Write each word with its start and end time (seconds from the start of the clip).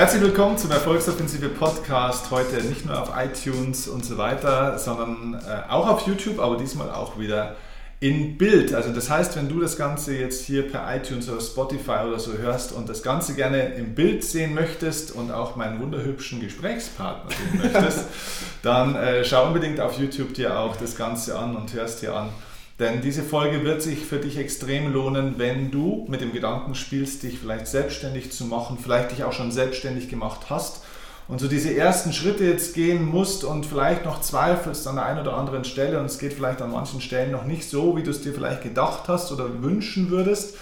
Herzlich 0.00 0.22
willkommen 0.22 0.56
zum 0.56 0.70
Erfolgsoffensive 0.70 1.50
Podcast. 1.50 2.30
Heute 2.30 2.64
nicht 2.64 2.86
nur 2.86 3.02
auf 3.02 3.12
iTunes 3.14 3.86
und 3.86 4.02
so 4.02 4.16
weiter, 4.16 4.78
sondern 4.78 5.34
äh, 5.34 5.70
auch 5.70 5.86
auf 5.86 6.06
YouTube, 6.06 6.38
aber 6.38 6.56
diesmal 6.56 6.90
auch 6.90 7.18
wieder 7.18 7.56
in 8.00 8.38
Bild. 8.38 8.72
Also 8.72 8.94
das 8.94 9.10
heißt, 9.10 9.36
wenn 9.36 9.50
du 9.50 9.60
das 9.60 9.76
Ganze 9.76 10.16
jetzt 10.16 10.46
hier 10.46 10.66
per 10.66 10.86
iTunes 10.96 11.28
oder 11.28 11.42
Spotify 11.42 12.06
oder 12.08 12.18
so 12.18 12.32
hörst 12.32 12.72
und 12.72 12.88
das 12.88 13.02
Ganze 13.02 13.34
gerne 13.34 13.74
im 13.74 13.94
Bild 13.94 14.24
sehen 14.24 14.54
möchtest 14.54 15.12
und 15.14 15.30
auch 15.32 15.56
meinen 15.56 15.82
wunderhübschen 15.82 16.40
Gesprächspartner 16.40 17.30
sehen 17.30 17.60
möchtest, 17.62 18.06
dann 18.62 18.94
äh, 18.94 19.22
schau 19.22 19.48
unbedingt 19.48 19.80
auf 19.80 19.98
YouTube 19.98 20.32
dir 20.32 20.58
auch 20.58 20.76
das 20.76 20.96
Ganze 20.96 21.38
an 21.38 21.54
und 21.54 21.74
hörst 21.74 22.00
dir 22.00 22.14
an. 22.16 22.30
Denn 22.80 23.02
diese 23.02 23.22
Folge 23.22 23.62
wird 23.62 23.82
sich 23.82 24.06
für 24.06 24.16
dich 24.16 24.38
extrem 24.38 24.90
lohnen, 24.90 25.34
wenn 25.36 25.70
du 25.70 26.06
mit 26.08 26.22
dem 26.22 26.32
Gedanken 26.32 26.74
spielst, 26.74 27.22
dich 27.22 27.38
vielleicht 27.38 27.66
selbstständig 27.66 28.32
zu 28.32 28.46
machen, 28.46 28.78
vielleicht 28.82 29.10
dich 29.10 29.22
auch 29.22 29.34
schon 29.34 29.52
selbstständig 29.52 30.08
gemacht 30.08 30.46
hast 30.48 30.82
und 31.28 31.40
so 31.40 31.46
diese 31.46 31.76
ersten 31.76 32.14
Schritte 32.14 32.44
jetzt 32.44 32.74
gehen 32.74 33.04
musst 33.04 33.44
und 33.44 33.66
vielleicht 33.66 34.06
noch 34.06 34.22
zweifelst 34.22 34.88
an 34.88 34.96
der 34.96 35.04
einen 35.04 35.20
oder 35.20 35.36
anderen 35.36 35.64
Stelle 35.64 36.00
und 36.00 36.06
es 36.06 36.18
geht 36.18 36.32
vielleicht 36.32 36.62
an 36.62 36.72
manchen 36.72 37.02
Stellen 37.02 37.32
noch 37.32 37.44
nicht 37.44 37.68
so, 37.68 37.98
wie 37.98 38.02
du 38.02 38.10
es 38.10 38.22
dir 38.22 38.32
vielleicht 38.32 38.62
gedacht 38.62 39.08
hast 39.08 39.30
oder 39.30 39.62
wünschen 39.62 40.08
würdest. 40.08 40.56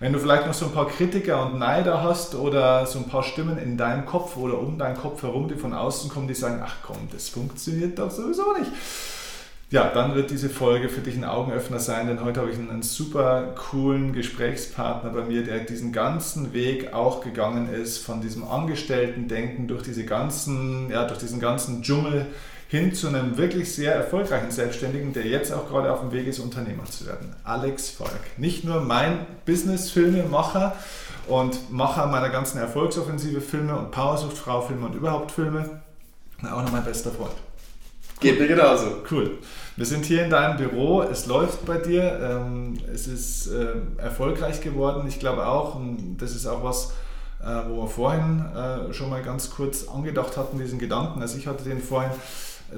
Wenn 0.00 0.12
du 0.12 0.18
vielleicht 0.18 0.46
noch 0.46 0.52
so 0.52 0.66
ein 0.66 0.72
paar 0.72 0.88
Kritiker 0.88 1.46
und 1.46 1.58
Neider 1.58 2.02
hast 2.02 2.34
oder 2.34 2.84
so 2.84 2.98
ein 2.98 3.08
paar 3.08 3.22
Stimmen 3.22 3.56
in 3.56 3.78
deinem 3.78 4.04
Kopf 4.04 4.36
oder 4.36 4.58
um 4.58 4.76
deinen 4.76 4.98
Kopf 4.98 5.22
herum, 5.22 5.48
die 5.48 5.54
von 5.54 5.72
außen 5.72 6.10
kommen, 6.10 6.28
die 6.28 6.34
sagen, 6.34 6.60
ach 6.62 6.76
komm, 6.82 7.08
das 7.10 7.30
funktioniert 7.30 7.98
doch 7.98 8.10
sowieso 8.10 8.52
nicht 8.52 8.70
ja, 9.74 9.90
dann 9.92 10.14
wird 10.14 10.30
diese 10.30 10.48
Folge 10.50 10.88
für 10.88 11.00
dich 11.00 11.16
ein 11.16 11.24
Augenöffner 11.24 11.80
sein, 11.80 12.06
denn 12.06 12.22
heute 12.22 12.40
habe 12.40 12.48
ich 12.52 12.56
einen, 12.56 12.82
super 12.82 13.54
coolen 13.56 14.12
Gesprächspartner 14.12 15.10
bei 15.10 15.22
mir, 15.24 15.42
der 15.42 15.58
diesen 15.58 15.90
ganzen 15.90 16.52
Weg 16.52 16.94
auch 16.94 17.20
gegangen 17.20 17.68
ist, 17.68 17.98
von 17.98 18.20
diesem 18.20 18.44
Angestellten-Denken 18.44 19.66
durch 19.66 19.82
diese 19.82 20.04
ganzen, 20.04 20.90
ja, 20.92 21.04
durch 21.08 21.18
diesen 21.18 21.40
ganzen 21.40 21.82
Dschungel 21.82 22.26
hin 22.68 22.94
zu 22.94 23.08
einem 23.08 23.36
wirklich 23.36 23.74
sehr 23.74 23.92
erfolgreichen 23.96 24.52
Selbstständigen, 24.52 25.12
der 25.12 25.26
jetzt 25.26 25.52
auch 25.52 25.68
gerade 25.68 25.92
auf 25.92 26.02
dem 26.02 26.12
Weg 26.12 26.28
ist, 26.28 26.38
Unternehmer 26.38 26.84
zu 26.84 27.06
werden. 27.06 27.34
Alex 27.42 27.90
Volk. 27.90 28.12
Nicht 28.36 28.62
nur 28.62 28.80
mein 28.80 29.26
Business-Filmemacher 29.44 30.76
und 31.26 31.72
Macher 31.72 32.06
meiner 32.06 32.28
ganzen 32.28 32.58
Erfolgsoffensive 32.58 33.40
Filme 33.40 33.76
und 33.76 33.90
Powersucht-Frau-Filme 33.90 34.86
und 34.86 34.94
überhaupt 34.94 35.32
Filme, 35.32 35.82
auch 36.44 36.62
noch 36.62 36.70
mein 36.70 36.84
bester 36.84 37.10
Freund. 37.10 37.34
Geht 38.20 38.38
mir 38.38 38.46
genauso. 38.48 39.02
Cool. 39.10 39.38
Wir 39.76 39.86
sind 39.86 40.04
hier 40.04 40.22
in 40.22 40.30
deinem 40.30 40.56
Büro, 40.56 41.02
es 41.02 41.26
läuft 41.26 41.66
bei 41.66 41.78
dir, 41.78 42.20
ähm, 42.22 42.78
es 42.92 43.08
ist 43.08 43.48
äh, 43.48 43.72
erfolgreich 43.96 44.60
geworden. 44.60 45.04
Ich 45.08 45.18
glaube 45.18 45.48
auch, 45.48 45.74
und 45.74 46.16
das 46.18 46.36
ist 46.36 46.46
auch 46.46 46.62
was, 46.62 46.92
äh, 47.42 47.68
wo 47.68 47.82
wir 47.82 47.88
vorhin 47.88 48.44
äh, 48.54 48.94
schon 48.94 49.10
mal 49.10 49.20
ganz 49.22 49.50
kurz 49.50 49.88
angedacht 49.88 50.36
hatten, 50.36 50.58
diesen 50.58 50.78
Gedanken. 50.78 51.20
Also 51.20 51.38
ich 51.38 51.48
hatte 51.48 51.64
den 51.64 51.80
vorhin, 51.80 52.12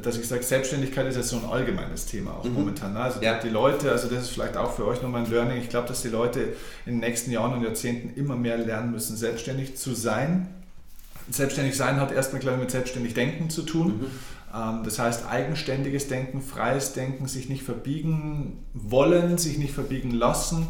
dass 0.03 0.17
ich 0.17 0.27
sage, 0.27 0.43
Selbstständigkeit 0.43 1.07
ist 1.07 1.17
jetzt 1.17 1.29
so 1.29 1.37
ein 1.37 1.45
allgemeines 1.45 2.07
Thema 2.07 2.31
auch 2.31 2.45
mhm. 2.45 2.55
momentan. 2.55 2.95
Ne? 2.95 3.01
Also 3.01 3.21
ja. 3.21 3.39
die 3.41 3.51
Leute, 3.51 3.93
also 3.93 4.09
das 4.09 4.23
ist 4.23 4.31
vielleicht 4.31 4.57
auch 4.57 4.73
für 4.73 4.87
euch 4.87 5.03
nochmal 5.03 5.23
ein 5.23 5.31
Learning, 5.31 5.59
ich 5.59 5.69
glaube, 5.69 5.89
dass 5.89 6.01
die 6.01 6.09
Leute 6.09 6.41
in 6.87 6.93
den 6.93 7.01
nächsten 7.01 7.31
Jahren 7.31 7.53
und 7.53 7.63
Jahrzehnten 7.63 8.19
immer 8.19 8.37
mehr 8.37 8.57
lernen 8.57 8.91
müssen, 8.91 9.19
selbstständig 9.19 9.77
zu 9.77 9.95
sein. 9.95 10.49
Selbstständig 11.29 11.77
sein 11.77 12.01
hat 12.01 12.11
erstmal, 12.11 12.41
glaube 12.41 12.57
ich, 12.57 12.63
mit 12.63 12.71
selbstständig 12.71 13.13
denken 13.13 13.51
zu 13.51 13.65
tun. 13.65 13.99
Mhm 14.01 14.07
ähm, 14.46 14.46
das 14.85 14.99
heißt, 14.99 15.29
eigenständiges 15.29 16.09
Denken, 16.09 16.41
freies 16.41 16.93
Denken, 16.93 17.27
sich 17.27 17.49
nicht 17.49 17.63
verbiegen 17.63 18.65
wollen, 18.73 19.39
sich 19.39 19.59
nicht 19.59 19.75
verbiegen 19.75 20.11
lassen. 20.11 20.69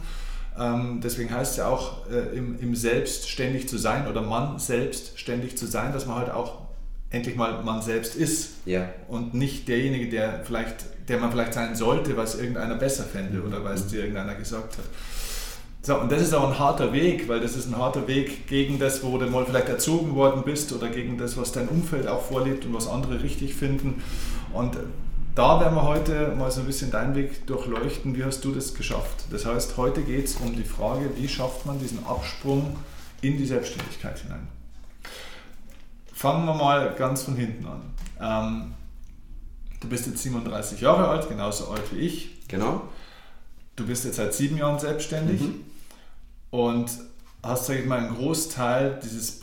Ähm, 0.58 1.00
deswegen 1.02 1.30
heißt 1.30 1.52
es 1.52 1.56
ja 1.58 1.68
auch, 1.68 2.08
äh, 2.10 2.36
im, 2.36 2.74
Selbst 2.74 3.28
ständig 3.28 3.68
zu 3.68 3.76
sein 3.78 4.08
oder 4.08 4.22
Mann 4.22 4.58
selbst 4.58 5.18
ständig 5.18 5.56
zu 5.58 5.66
sein, 5.66 5.92
dass 5.92 6.06
man 6.06 6.16
halt 6.16 6.30
auch 6.30 6.66
endlich 7.10 7.36
mal 7.36 7.62
man 7.62 7.82
selbst 7.82 8.16
ist 8.16 8.54
ja. 8.64 8.88
und 9.08 9.34
nicht 9.34 9.68
derjenige, 9.68 10.08
der 10.08 10.42
vielleicht, 10.44 10.86
der 11.08 11.18
man 11.18 11.30
vielleicht 11.30 11.54
sein 11.54 11.76
sollte, 11.76 12.16
was 12.16 12.38
irgendeiner 12.38 12.74
besser 12.74 13.04
fände 13.04 13.42
oder 13.42 13.62
weil 13.64 13.74
es 13.74 13.84
mhm. 13.84 13.90
dir 13.90 14.00
irgendeiner 14.00 14.34
gesagt 14.34 14.78
hat. 14.78 14.84
So, 15.86 15.94
und 16.00 16.10
das 16.10 16.20
ist 16.20 16.34
auch 16.34 16.48
ein 16.50 16.58
harter 16.58 16.92
Weg, 16.92 17.28
weil 17.28 17.38
das 17.38 17.54
ist 17.54 17.68
ein 17.68 17.76
harter 17.76 18.08
Weg 18.08 18.48
gegen 18.48 18.80
das, 18.80 19.04
wo 19.04 19.18
du 19.18 19.26
mal 19.28 19.46
vielleicht 19.46 19.68
erzogen 19.68 20.16
worden 20.16 20.42
bist 20.44 20.72
oder 20.72 20.88
gegen 20.88 21.16
das, 21.16 21.36
was 21.36 21.52
dein 21.52 21.68
Umfeld 21.68 22.08
auch 22.08 22.22
vorlebt 22.22 22.64
und 22.64 22.74
was 22.74 22.88
andere 22.88 23.22
richtig 23.22 23.54
finden. 23.54 24.02
Und 24.52 24.76
da 25.36 25.60
werden 25.60 25.76
wir 25.76 25.84
heute 25.84 26.34
mal 26.36 26.50
so 26.50 26.62
ein 26.62 26.66
bisschen 26.66 26.90
deinen 26.90 27.14
Weg 27.14 27.46
durchleuchten. 27.46 28.16
Wie 28.16 28.24
hast 28.24 28.44
du 28.44 28.50
das 28.50 28.74
geschafft? 28.74 29.26
Das 29.30 29.46
heißt, 29.46 29.76
heute 29.76 30.02
geht 30.02 30.24
es 30.24 30.34
um 30.34 30.56
die 30.56 30.64
Frage, 30.64 31.08
wie 31.14 31.28
schafft 31.28 31.66
man 31.66 31.78
diesen 31.78 32.04
Absprung 32.04 32.76
in 33.20 33.38
die 33.38 33.46
Selbstständigkeit 33.46 34.18
hinein? 34.18 34.48
Fangen 36.12 36.46
wir 36.46 36.54
mal 36.54 36.96
ganz 36.98 37.22
von 37.22 37.36
hinten 37.36 37.64
an. 37.64 37.82
Ähm, 38.20 38.74
du 39.78 39.88
bist 39.88 40.08
jetzt 40.08 40.20
37 40.20 40.80
Jahre 40.80 41.06
alt, 41.06 41.28
genauso 41.28 41.68
alt 41.68 41.94
wie 41.94 42.00
ich. 42.00 42.48
Genau. 42.48 42.82
Du 43.76 43.86
bist 43.86 44.04
jetzt 44.04 44.16
seit 44.16 44.34
sieben 44.34 44.56
Jahren 44.56 44.80
selbstständig. 44.80 45.42
Mhm 45.42 45.75
und 46.50 46.90
hast, 47.42 47.66
sage 47.66 47.80
ich 47.80 47.86
mal, 47.86 47.98
einen 47.98 48.14
Großteil 48.14 49.00
dieses 49.02 49.40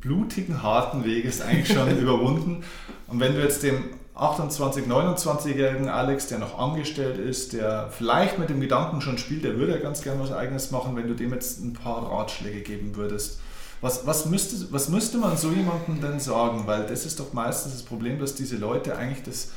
blutigen, 0.00 0.62
harten 0.62 1.04
Weges 1.04 1.40
eigentlich 1.40 1.72
schon 1.72 1.98
überwunden. 1.98 2.64
Und 3.08 3.20
wenn 3.20 3.34
du 3.34 3.42
jetzt 3.42 3.62
dem 3.62 3.84
28, 4.14 4.86
29-jährigen 4.86 5.88
Alex, 5.88 6.26
der 6.26 6.38
noch 6.38 6.58
angestellt 6.58 7.18
ist, 7.18 7.54
der 7.54 7.88
vielleicht 7.90 8.38
mit 8.38 8.50
dem 8.50 8.60
Gedanken 8.60 9.00
schon 9.00 9.18
spielt, 9.18 9.44
der 9.44 9.56
würde 9.56 9.72
ja 9.72 9.78
ganz 9.78 10.02
gerne 10.02 10.20
was 10.20 10.32
Eigenes 10.32 10.70
machen, 10.70 10.96
wenn 10.96 11.08
du 11.08 11.14
dem 11.14 11.32
jetzt 11.32 11.60
ein 11.60 11.72
paar 11.72 12.10
Ratschläge 12.10 12.60
geben 12.60 12.94
würdest. 12.94 13.40
Was, 13.80 14.06
was, 14.06 14.26
müsste, 14.26 14.70
was 14.72 14.88
müsste 14.88 15.18
man 15.18 15.36
so 15.36 15.50
jemandem 15.50 16.00
denn 16.00 16.20
sagen? 16.20 16.66
Weil 16.66 16.86
das 16.86 17.04
ist 17.04 17.18
doch 17.18 17.32
meistens 17.32 17.72
das 17.72 17.82
Problem, 17.82 18.18
dass 18.20 18.34
diese 18.34 18.56
Leute 18.56 18.96
eigentlich, 18.96 19.24
das, 19.24 19.52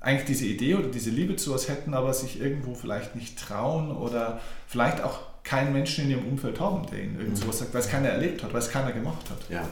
eigentlich 0.00 0.26
diese 0.26 0.46
Idee 0.46 0.74
oder 0.74 0.88
diese 0.88 1.10
Liebe 1.10 1.36
zu 1.36 1.52
was 1.52 1.68
hätten, 1.68 1.94
aber 1.94 2.12
sich 2.12 2.40
irgendwo 2.40 2.74
vielleicht 2.74 3.14
nicht 3.14 3.38
trauen 3.38 3.94
oder 3.94 4.40
vielleicht 4.66 5.04
auch 5.04 5.20
keinen 5.50 5.72
Menschen 5.72 6.04
in 6.04 6.10
ihrem 6.12 6.28
Umfeld 6.28 6.60
haben, 6.60 6.86
der 6.92 7.02
ihnen 7.02 7.18
irgend 7.18 7.36
sowas 7.36 7.58
sagt, 7.58 7.74
weil 7.74 7.80
es 7.80 7.88
keiner 7.88 8.08
erlebt 8.08 8.44
hat, 8.44 8.52
weil 8.52 8.60
es 8.60 8.70
keiner 8.70 8.92
gemacht 8.92 9.28
hat. 9.28 9.38
Ja, 9.48 9.66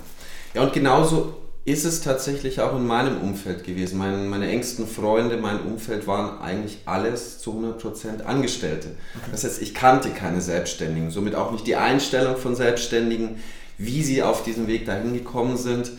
ja 0.53 0.63
und 0.63 0.73
genauso 0.73 1.37
ist 1.65 1.85
es 1.85 2.01
tatsächlich 2.01 2.61
auch 2.61 2.75
in 2.75 2.85
meinem 2.85 3.21
Umfeld 3.21 3.63
gewesen. 3.63 3.97
Meine, 3.99 4.17
meine 4.17 4.49
engsten 4.49 4.89
Freunde, 4.89 5.37
mein 5.37 5.61
Umfeld 5.61 6.09
waren 6.09 6.41
eigentlich 6.41 6.79
alles 6.87 7.39
zu 7.39 7.53
100% 7.53 8.25
Angestellte. 8.25 8.89
Okay. 8.89 9.29
Das 9.31 9.45
heißt, 9.45 9.63
ich 9.63 9.73
kannte 9.73 10.11
keine 10.11 10.41
Selbstständigen, 10.41 11.13
somit 11.13 11.37
auch 11.37 11.53
nicht 11.53 11.67
die 11.67 11.77
Einstellung 11.77 12.37
von 12.37 12.57
Selbstständigen, 12.57 13.37
wie 13.77 14.03
sie 14.03 14.25
auf 14.25 14.43
diesem 14.43 14.67
Weg 14.67 14.85
dahin 14.85 15.13
gekommen 15.13 15.57
sind. 15.57 15.93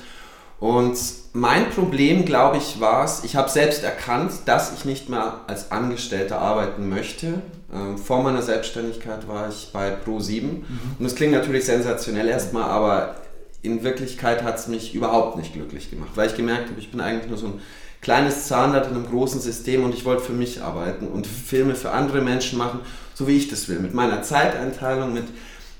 Und 0.60 0.98
mein 1.34 1.70
Problem, 1.70 2.26
glaube 2.26 2.58
ich, 2.58 2.82
war 2.82 3.06
es, 3.06 3.24
ich 3.24 3.36
habe 3.36 3.50
selbst 3.50 3.84
erkannt, 3.84 4.32
dass 4.46 4.74
ich 4.74 4.84
nicht 4.84 5.10
mehr 5.10 5.42
als 5.48 5.72
Angestellter 5.72 6.40
arbeiten 6.40 6.90
möchte. 6.90 7.42
Ähm, 7.74 7.98
vor 7.98 8.24
meiner 8.24 8.42
Selbstständigkeit 8.42 9.28
war 9.28 9.48
ich 9.48 9.70
bei 9.72 9.96
Pro7 9.96 10.42
mhm. 10.42 10.64
und 10.98 11.06
das 11.06 11.16
klingt 11.16 11.34
natürlich 11.34 11.66
sensationell 11.66 12.28
erstmal, 12.28 12.64
aber 12.64 13.16
in 13.62 13.84
Wirklichkeit 13.84 14.44
hat 14.44 14.58
es 14.58 14.68
mich 14.68 14.96
überhaupt 14.96 15.38
nicht 15.38 15.54
glücklich 15.54 15.90
gemacht, 15.90 16.12
weil 16.16 16.28
ich 16.28 16.36
gemerkt 16.36 16.70
habe, 16.70 16.80
ich 16.80 16.92
bin 16.92 17.00
eigentlich 17.00 17.30
nur 17.30 17.38
so 17.38 17.48
ein 17.48 17.62
kleines 18.02 18.48
Zahnrad 18.48 18.88
in 18.88 18.96
einem 18.96 19.08
großen 19.08 19.42
System 19.42 19.84
und 19.84 19.94
ich 19.94 20.06
wollte 20.06 20.24
für 20.24 20.34
mich 20.34 20.62
arbeiten 20.62 21.08
und 21.08 21.28
Filme 21.28 21.76
für 21.76 21.92
andere 21.92 22.22
Menschen 22.22 22.58
machen, 22.58 22.80
so 23.14 23.28
wie 23.28 23.38
ich 23.38 23.50
das 23.50 23.68
will, 23.68 23.80
mit 23.80 23.94
meiner 23.94 24.24
Zeiteinteilung, 24.24 25.14
mit, 25.14 25.26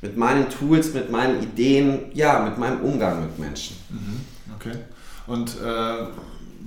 mit 0.02 0.18
meinen 0.18 0.50
Tools, 0.50 0.94
mit 0.94 1.10
meinen 1.10 1.42
Ideen, 1.42 2.12
ja, 2.14 2.40
mit 2.40 2.58
meinem 2.58 2.82
Umgang 2.82 3.22
mit 3.22 3.40
Menschen. 3.40 3.78
Mhm. 3.90 4.22
Okay. 4.60 4.78
Und 5.28 5.50
äh, 5.62 6.08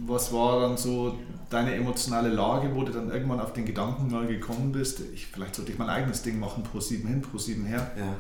was 0.07 0.33
war 0.33 0.61
dann 0.61 0.77
so 0.77 1.19
deine 1.51 1.75
emotionale 1.75 2.31
Lage, 2.31 2.71
wo 2.75 2.83
du 2.83 2.93
dann 2.93 3.11
irgendwann 3.11 3.41
auf 3.41 3.53
den 3.53 3.67
Gedanken 3.67 4.11
mal 4.11 4.27
gekommen 4.27 4.73
bist, 4.73 5.01
ich, 5.13 5.27
vielleicht 5.27 5.55
sollte 5.55 5.73
ich 5.73 5.79
mein 5.79 5.91
eigenes 5.91 6.23
Ding 6.23 6.41
machen, 6.41 6.63
pro 6.63 6.81
7 6.81 7.07
hin, 7.07 7.23
pro 7.23 7.39
7 7.39 7.65
her? 7.67 7.91
Ja. 7.97 8.17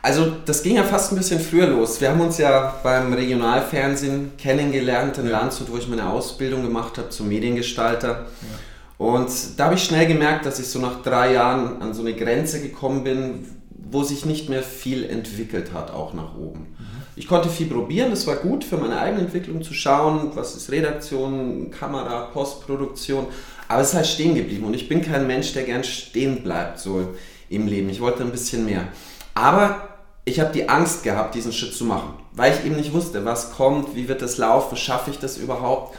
Also 0.00 0.32
das 0.44 0.62
ging 0.62 0.76
ja 0.76 0.82
fast 0.82 1.12
ein 1.12 1.16
bisschen 1.16 1.38
früher 1.38 1.68
los. 1.68 2.00
Wir 2.00 2.10
haben 2.10 2.20
uns 2.20 2.38
ja 2.38 2.74
beim 2.82 3.12
Regionalfernsehen 3.12 4.32
kennengelernt 4.36 5.18
in 5.18 5.26
ja. 5.26 5.32
Landshut, 5.32 5.70
wo 5.70 5.76
ich 5.76 5.86
meine 5.86 6.08
Ausbildung 6.08 6.62
gemacht 6.62 6.98
habe 6.98 7.10
zum 7.10 7.28
Mediengestalter. 7.28 8.08
Ja. 8.08 9.06
Und 9.06 9.30
da 9.56 9.66
habe 9.66 9.74
ich 9.74 9.84
schnell 9.84 10.06
gemerkt, 10.06 10.46
dass 10.46 10.58
ich 10.58 10.68
so 10.68 10.80
nach 10.80 11.02
drei 11.02 11.34
Jahren 11.34 11.82
an 11.82 11.94
so 11.94 12.02
eine 12.02 12.14
Grenze 12.14 12.60
gekommen 12.60 13.04
bin, 13.04 13.46
wo 13.70 14.02
sich 14.02 14.24
nicht 14.24 14.48
mehr 14.48 14.62
viel 14.62 15.04
entwickelt 15.04 15.72
hat, 15.72 15.90
auch 15.90 16.14
nach 16.14 16.36
oben. 16.36 16.71
Ich 17.14 17.28
konnte 17.28 17.50
viel 17.50 17.66
probieren, 17.66 18.10
das 18.10 18.26
war 18.26 18.36
gut 18.36 18.64
für 18.64 18.78
meine 18.78 18.98
eigene 18.98 19.22
Entwicklung 19.22 19.62
zu 19.62 19.74
schauen, 19.74 20.30
was 20.34 20.56
ist 20.56 20.70
Redaktion, 20.70 21.70
Kamera, 21.70 22.30
Postproduktion, 22.32 23.26
aber 23.68 23.82
es 23.82 23.90
ist 23.90 23.94
halt 23.94 24.06
stehen 24.06 24.34
geblieben 24.34 24.64
und 24.64 24.74
ich 24.74 24.88
bin 24.88 25.02
kein 25.02 25.26
Mensch, 25.26 25.52
der 25.52 25.64
gern 25.64 25.84
stehen 25.84 26.42
bleibt 26.42 26.78
so 26.78 27.08
im 27.50 27.66
Leben. 27.66 27.90
Ich 27.90 28.00
wollte 28.00 28.22
ein 28.22 28.30
bisschen 28.30 28.64
mehr. 28.64 28.88
Aber 29.34 29.88
ich 30.24 30.40
habe 30.40 30.52
die 30.52 30.70
Angst 30.70 31.02
gehabt, 31.02 31.34
diesen 31.34 31.52
Schritt 31.52 31.74
zu 31.74 31.84
machen, 31.84 32.14
weil 32.32 32.54
ich 32.54 32.64
eben 32.64 32.76
nicht 32.76 32.94
wusste, 32.94 33.24
was 33.26 33.52
kommt, 33.52 33.94
wie 33.94 34.08
wird 34.08 34.22
das 34.22 34.38
laufen, 34.38 34.76
schaffe 34.76 35.10
ich 35.10 35.18
das 35.18 35.36
überhaupt 35.36 35.94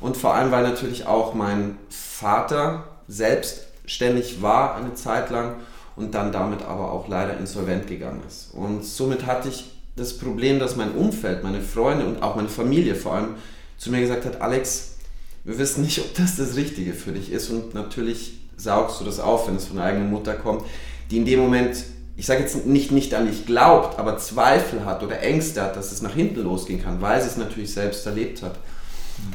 und 0.00 0.16
vor 0.16 0.34
allem, 0.34 0.50
weil 0.50 0.64
natürlich 0.64 1.06
auch 1.06 1.32
mein 1.32 1.78
Vater 1.88 2.84
selbstständig 3.06 4.42
war 4.42 4.74
eine 4.76 4.94
Zeit 4.94 5.30
lang 5.30 5.56
und 5.94 6.14
dann 6.14 6.32
damit 6.32 6.62
aber 6.62 6.90
auch 6.90 7.06
leider 7.08 7.38
insolvent 7.38 7.86
gegangen 7.86 8.22
ist. 8.26 8.52
Und 8.52 8.84
somit 8.84 9.26
hatte 9.26 9.48
ich 9.48 9.75
das 9.96 10.18
Problem, 10.18 10.58
dass 10.58 10.76
mein 10.76 10.92
Umfeld, 10.92 11.42
meine 11.42 11.62
Freunde 11.62 12.06
und 12.06 12.22
auch 12.22 12.36
meine 12.36 12.48
Familie 12.48 12.94
vor 12.94 13.14
allem 13.14 13.34
zu 13.78 13.90
mir 13.90 14.00
gesagt 14.00 14.24
hat, 14.24 14.40
Alex, 14.40 14.96
wir 15.44 15.58
wissen 15.58 15.82
nicht, 15.82 15.98
ob 16.00 16.14
das 16.14 16.36
das 16.36 16.56
Richtige 16.56 16.92
für 16.92 17.12
dich 17.12 17.32
ist 17.32 17.50
und 17.50 17.74
natürlich 17.74 18.40
saugst 18.56 19.00
du 19.00 19.04
das 19.04 19.20
auf, 19.20 19.48
wenn 19.48 19.56
es 19.56 19.66
von 19.66 19.76
der 19.76 19.86
eigenen 19.86 20.10
Mutter 20.10 20.34
kommt, 20.34 20.64
die 21.10 21.18
in 21.18 21.24
dem 21.24 21.40
Moment, 21.40 21.84
ich 22.16 22.26
sage 22.26 22.40
jetzt 22.40 22.66
nicht, 22.66 22.90
nicht 22.90 23.14
an 23.14 23.26
dich 23.26 23.46
glaubt, 23.46 23.98
aber 23.98 24.18
Zweifel 24.18 24.84
hat 24.84 25.02
oder 25.02 25.20
Ängste 25.20 25.62
hat, 25.62 25.76
dass 25.76 25.92
es 25.92 26.02
nach 26.02 26.14
hinten 26.14 26.42
losgehen 26.42 26.82
kann, 26.82 27.00
weil 27.00 27.20
sie 27.20 27.28
es 27.28 27.36
natürlich 27.36 27.72
selbst 27.72 28.04
erlebt 28.06 28.42
hat, 28.42 28.58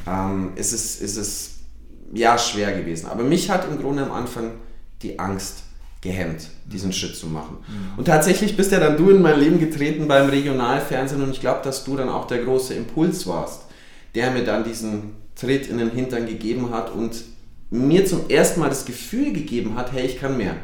ähm, 0.08 0.52
ist, 0.56 0.74
es, 0.74 1.00
ist 1.00 1.18
es 1.18 1.52
ja 2.13 2.38
schwer 2.38 2.74
gewesen. 2.74 3.08
Aber 3.08 3.24
mich 3.24 3.50
hat 3.50 3.68
im 3.69 3.80
Grunde 3.80 4.04
am 4.04 4.12
Anfang 4.12 4.52
die 5.02 5.18
Angst 5.18 5.63
gehemmt, 6.01 6.48
diesen 6.65 6.89
mhm. 6.89 6.94
Schritt 6.94 7.15
zu 7.15 7.27
machen. 7.27 7.57
Mhm. 7.68 8.00
Und 8.00 8.06
tatsächlich 8.06 8.57
bist 8.57 8.71
ja 8.71 8.80
dann 8.80 8.98
du 8.98 9.12
in 9.12 9.21
mein 9.21 9.39
Leben 9.39 9.59
getreten 9.59 10.07
beim 10.07 10.30
Regionalfernsehen 10.30 11.21
und 11.21 11.31
ich 11.31 11.39
glaube, 11.39 11.62
dass 11.63 11.83
du 11.83 11.95
dann 11.95 12.09
auch 12.09 12.25
der 12.25 12.44
große 12.44 12.74
Impuls 12.74 13.27
warst, 13.27 13.63
der 14.15 14.31
mir 14.31 14.44
dann 14.44 14.63
diesen 14.63 15.15
Tritt 15.36 15.68
in 15.68 15.77
den 15.77 15.92
Hintern 15.92 16.25
gegeben 16.25 16.71
hat 16.71 16.92
und 16.92 17.24
mir 17.69 18.06
zum 18.06 18.30
ersten 18.30 18.59
Mal 18.59 18.69
das 18.69 18.86
Gefühl 18.86 19.31
gegeben 19.31 19.75
hat, 19.75 19.94
hey, 19.94 20.06
ich 20.06 20.19
kann 20.19 20.38
mehr. 20.38 20.56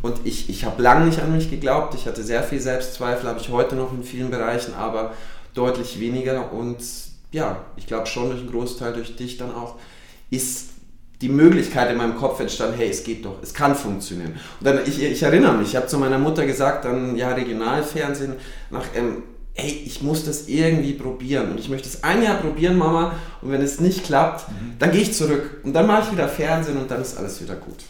Und 0.00 0.20
ich, 0.24 0.48
ich 0.48 0.64
habe 0.64 0.82
lange 0.82 1.06
nicht 1.06 1.20
an 1.20 1.32
mich 1.32 1.50
geglaubt, 1.50 1.94
ich 1.94 2.06
hatte 2.06 2.22
sehr 2.22 2.42
viel 2.42 2.60
Selbstzweifel, 2.60 3.28
habe 3.28 3.40
ich 3.40 3.50
heute 3.50 3.76
noch 3.76 3.92
in 3.92 4.02
vielen 4.02 4.30
Bereichen, 4.30 4.74
aber 4.74 5.14
deutlich 5.54 6.00
weniger. 6.00 6.52
Und 6.52 6.78
ja, 7.30 7.64
ich 7.76 7.86
glaube 7.86 8.06
schon 8.06 8.30
durch 8.30 8.40
einen 8.40 8.50
Großteil, 8.50 8.92
durch 8.92 9.16
dich 9.16 9.36
dann 9.36 9.54
auch, 9.54 9.76
ist 10.30 10.71
die 11.22 11.28
Möglichkeit 11.28 11.90
in 11.90 11.96
meinem 11.96 12.16
Kopf 12.16 12.40
entstanden, 12.40 12.74
hey, 12.76 12.90
es 12.90 13.04
geht 13.04 13.24
doch, 13.24 13.42
es 13.42 13.54
kann 13.54 13.76
funktionieren. 13.76 14.34
Und 14.60 14.66
dann, 14.66 14.80
ich, 14.84 15.00
ich 15.00 15.22
erinnere 15.22 15.56
mich, 15.56 15.68
ich 15.68 15.76
habe 15.76 15.86
zu 15.86 15.98
meiner 15.98 16.18
Mutter 16.18 16.44
gesagt, 16.44 16.84
dann 16.84 17.16
ja, 17.16 17.32
Regionalfernsehen, 17.32 18.34
nach 18.70 18.84
ähm, 18.94 19.22
hey, 19.54 19.82
ich 19.86 20.02
muss 20.02 20.24
das 20.24 20.48
irgendwie 20.48 20.94
probieren 20.94 21.52
und 21.52 21.60
ich 21.60 21.68
möchte 21.68 21.88
es 21.88 22.02
ein 22.02 22.22
Jahr 22.22 22.38
probieren, 22.38 22.76
Mama, 22.76 23.14
und 23.40 23.52
wenn 23.52 23.62
es 23.62 23.80
nicht 23.80 24.04
klappt, 24.04 24.48
mhm. 24.48 24.74
dann 24.78 24.90
gehe 24.90 25.02
ich 25.02 25.14
zurück 25.14 25.60
und 25.62 25.72
dann 25.74 25.86
mache 25.86 26.04
ich 26.06 26.12
wieder 26.12 26.28
Fernsehen 26.28 26.78
und 26.78 26.90
dann 26.90 27.02
ist 27.02 27.16
alles 27.16 27.40
wieder 27.40 27.54
gut. 27.54 27.84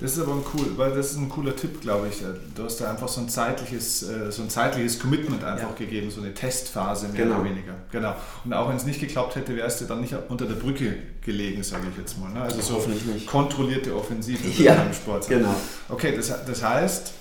Das 0.00 0.12
ist 0.12 0.20
aber 0.20 0.32
ein 0.32 0.42
cool, 0.54 0.66
weil 0.76 0.94
das 0.94 1.12
ist 1.12 1.18
ein 1.18 1.28
cooler 1.28 1.54
Tipp, 1.54 1.82
glaube 1.82 2.08
ich. 2.08 2.22
Du 2.54 2.64
hast 2.64 2.80
da 2.80 2.90
einfach 2.90 3.08
so 3.08 3.20
ein 3.20 3.28
zeitliches, 3.28 4.02
äh, 4.02 4.32
so 4.32 4.42
ein 4.42 4.48
zeitliches 4.48 4.98
Commitment 4.98 5.44
einfach 5.44 5.70
ja. 5.70 5.76
gegeben, 5.76 6.10
so 6.10 6.22
eine 6.22 6.32
Testphase 6.32 7.08
mehr 7.08 7.24
genau. 7.24 7.40
oder 7.40 7.44
weniger. 7.44 7.74
Genau. 7.92 8.14
Und 8.44 8.52
auch 8.54 8.70
wenn 8.70 8.76
es 8.76 8.84
nicht 8.84 8.98
geklappt 8.98 9.36
hätte, 9.36 9.54
wärst 9.56 9.82
du 9.82 9.84
dann 9.84 10.00
nicht 10.00 10.14
unter 10.28 10.46
der 10.46 10.54
Brücke 10.54 10.94
gelegen, 11.20 11.62
sage 11.62 11.84
ich 11.92 11.98
jetzt 11.98 12.18
mal. 12.18 12.30
Ne? 12.32 12.40
Also 12.40 12.60
so 12.62 12.82
kontrollierte 13.26 13.94
Offensive 13.94 14.48
ja, 14.62 14.82
im 14.82 14.94
Sport. 14.94 15.28
Genau. 15.28 15.54
Okay, 15.88 16.14
das, 16.16 16.32
das 16.46 16.62
heißt, 16.62 17.12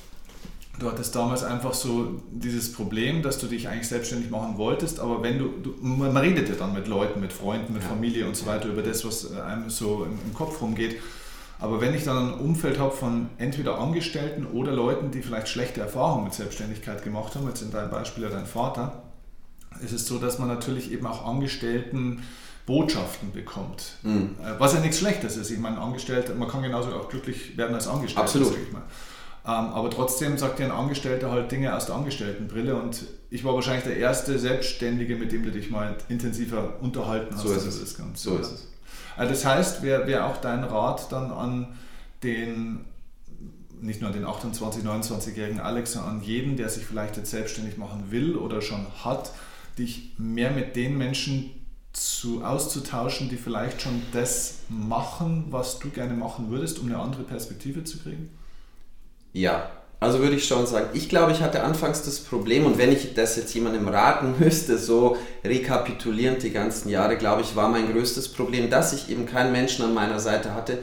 Du 0.80 0.90
hattest 0.90 1.14
damals 1.14 1.44
einfach 1.44 1.74
so 1.74 2.22
dieses 2.32 2.72
Problem, 2.72 3.22
dass 3.22 3.38
du 3.38 3.48
dich 3.48 3.68
eigentlich 3.68 3.90
selbstständig 3.90 4.30
machen 4.30 4.58
wolltest, 4.58 5.02
aber 5.02 5.22
wenn 5.22 5.38
du, 5.38 5.50
du 5.62 5.76
man 5.82 6.16
redet 6.16 6.48
ja 6.48 6.56
dann 6.56 6.74
mit 6.74 6.88
Leuten, 6.88 7.20
mit 7.20 7.34
Freunden, 7.34 7.74
mit 7.74 7.84
ja. 7.84 7.90
Familie 7.90 8.26
und 8.26 8.38
so 8.38 8.46
weiter 8.46 8.70
über 8.70 8.82
das, 8.82 9.04
was 9.04 9.34
einem 9.34 9.70
so 9.70 10.06
im, 10.06 10.18
im 10.26 10.34
Kopf 10.34 10.62
rumgeht. 10.62 10.96
Aber 11.60 11.82
wenn 11.82 11.94
ich 11.94 12.06
dann 12.06 12.18
ein 12.18 12.40
Umfeld 12.40 12.80
habe 12.80 12.96
von 12.96 13.30
entweder 13.38 13.80
Angestellten 13.80 14.46
oder 14.46 14.72
Leuten, 14.72 15.12
die 15.12 15.22
vielleicht 15.22 15.50
schlechte 15.50 15.82
Erfahrungen 15.82 16.24
mit 16.24 16.34
Selbstständigkeit 16.34 17.04
gemacht 17.04 17.36
haben, 17.36 17.48
jetzt 17.48 17.62
in 17.62 17.72
deinem 17.72 17.92
Beispiel 17.92 18.24
ja 18.24 18.30
dein 18.30 18.46
Vater, 18.46 19.04
ist 19.84 19.92
es 19.92 20.08
so, 20.08 20.18
dass 20.18 20.40
man 20.40 20.48
natürlich 20.48 20.92
eben 20.92 21.06
auch 21.06 21.26
Angestellten 21.26 22.24
Botschaften 22.66 23.32
bekommt. 23.32 23.94
Mhm. 24.04 24.36
Was 24.58 24.74
ja 24.74 24.80
nichts 24.80 25.00
Schlechtes 25.00 25.36
ist. 25.38 25.50
Ich 25.50 25.58
meine, 25.58 25.80
Angestellte, 25.80 26.36
man 26.36 26.48
kann 26.48 26.62
genauso 26.62 26.94
auch 26.94 27.10
glücklich 27.10 27.58
werden 27.58 27.74
als 27.74 27.88
Angestellter. 27.88 28.22
Absolut. 28.22 28.54
Ähm, 28.54 28.74
aber 29.46 29.90
trotzdem 29.90 30.38
sagt 30.38 30.60
dir 30.60 30.66
ein 30.66 30.72
Angestellter 30.72 31.32
halt 31.32 31.52
Dinge 31.52 31.76
aus 31.76 31.88
der 31.88 31.96
Angestelltenbrille 31.96 32.76
und 32.76 33.06
ich 33.32 33.44
war 33.44 33.56
wahrscheinlich 33.56 33.86
der 33.86 33.98
erste 33.98 34.38
Selbstständige, 34.38 35.16
mit 35.16 35.32
dem 35.32 35.44
du 35.44 35.52
dich 35.52 35.70
mal 35.70 35.96
intensiver 36.10 36.76
unterhalten 36.82 37.34
hast. 37.34 37.44
So 37.44 37.54
ist 37.54 37.66
es. 37.66 37.98
Ganze. 37.98 38.30
So 38.30 38.38
ist 38.38 38.52
es. 38.52 38.68
Also 39.20 39.34
das 39.34 39.44
heißt, 39.44 39.82
wäre 39.82 40.08
wär 40.08 40.26
auch 40.26 40.38
dein 40.38 40.64
Rat 40.64 41.12
dann 41.12 41.30
an 41.32 41.68
den, 42.24 42.86
nicht 43.82 44.00
nur 44.00 44.10
an 44.10 44.16
den 44.16 44.26
28, 44.26 44.82
29-jährigen 44.82 45.60
Alex, 45.60 45.92
sondern 45.92 46.16
an 46.16 46.22
jeden, 46.22 46.56
der 46.56 46.70
sich 46.70 46.86
vielleicht 46.86 47.18
jetzt 47.18 47.30
selbstständig 47.30 47.78
machen 47.78 48.12
will 48.12 48.38
oder 48.38 48.62
schon 48.62 48.88
hat, 49.04 49.34
dich 49.78 50.14
mehr 50.18 50.52
mit 50.52 50.78
den 50.78 50.98
Menschen 50.98 51.52
zu, 51.92 52.46
auszutauschen, 52.46 53.28
die 53.28 53.36
vielleicht 53.36 53.82
schon 53.82 54.02
das 54.14 54.60
machen, 54.70 55.48
was 55.50 55.80
du 55.80 55.90
gerne 55.90 56.14
machen 56.14 56.50
würdest, 56.50 56.80
um 56.80 56.86
eine 56.86 57.00
andere 57.00 57.24
Perspektive 57.24 57.84
zu 57.84 58.00
kriegen? 58.00 58.30
Ja, 59.34 59.70
also 60.02 60.20
würde 60.20 60.38
ich 60.38 60.48
schon 60.48 60.66
sagen, 60.66 60.90
ich 60.94 61.10
glaube, 61.10 61.34
ich 61.34 61.42
hatte 61.42 61.64
anfangs 61.64 62.04
das 62.04 62.20
Problem 62.20 62.66
und 62.66 62.78
wenn 62.78 62.92
ich 62.92 63.14
das 63.14 63.36
jetzt 63.36 63.54
jemandem 63.54 63.88
raten 63.88 64.36
müsste, 64.40 64.78
so 64.78 65.18
rekapitulierend 65.44 66.42
die 66.44 66.52
ganzen 66.52 66.90
Jahre, 66.90 67.18
glaube 67.18 67.42
ich, 67.42 67.56
war 67.56 67.70
mein 67.70 67.92
größtes 67.92 68.30
Problem, 68.30 68.70
dass 68.70 68.94
ich 68.94 69.10
eben 69.10 69.26
keinen 69.26 69.52
Menschen 69.52 69.84
an 69.84 69.94
meiner 69.94 70.20
Seite 70.20 70.54
hatte, 70.54 70.80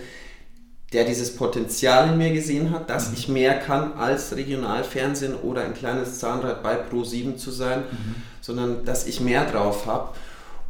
der 0.92 1.04
dieses 1.04 1.34
Potenzial 1.34 2.10
in 2.10 2.18
mir 2.18 2.32
gesehen 2.32 2.70
hat, 2.70 2.90
dass 2.90 3.08
mhm. 3.08 3.14
ich 3.16 3.28
mehr 3.28 3.58
kann 3.58 3.94
als 3.94 4.36
Regionalfernsehen 4.36 5.34
oder 5.34 5.62
ein 5.62 5.74
kleines 5.74 6.18
Zahnrad 6.18 6.62
bei 6.62 6.76
Pro7 6.76 7.36
zu 7.36 7.50
sein, 7.50 7.80
mhm. 7.80 8.14
sondern 8.40 8.84
dass 8.84 9.06
ich 9.06 9.20
mehr 9.20 9.46
drauf 9.46 9.86
habe 9.86 10.10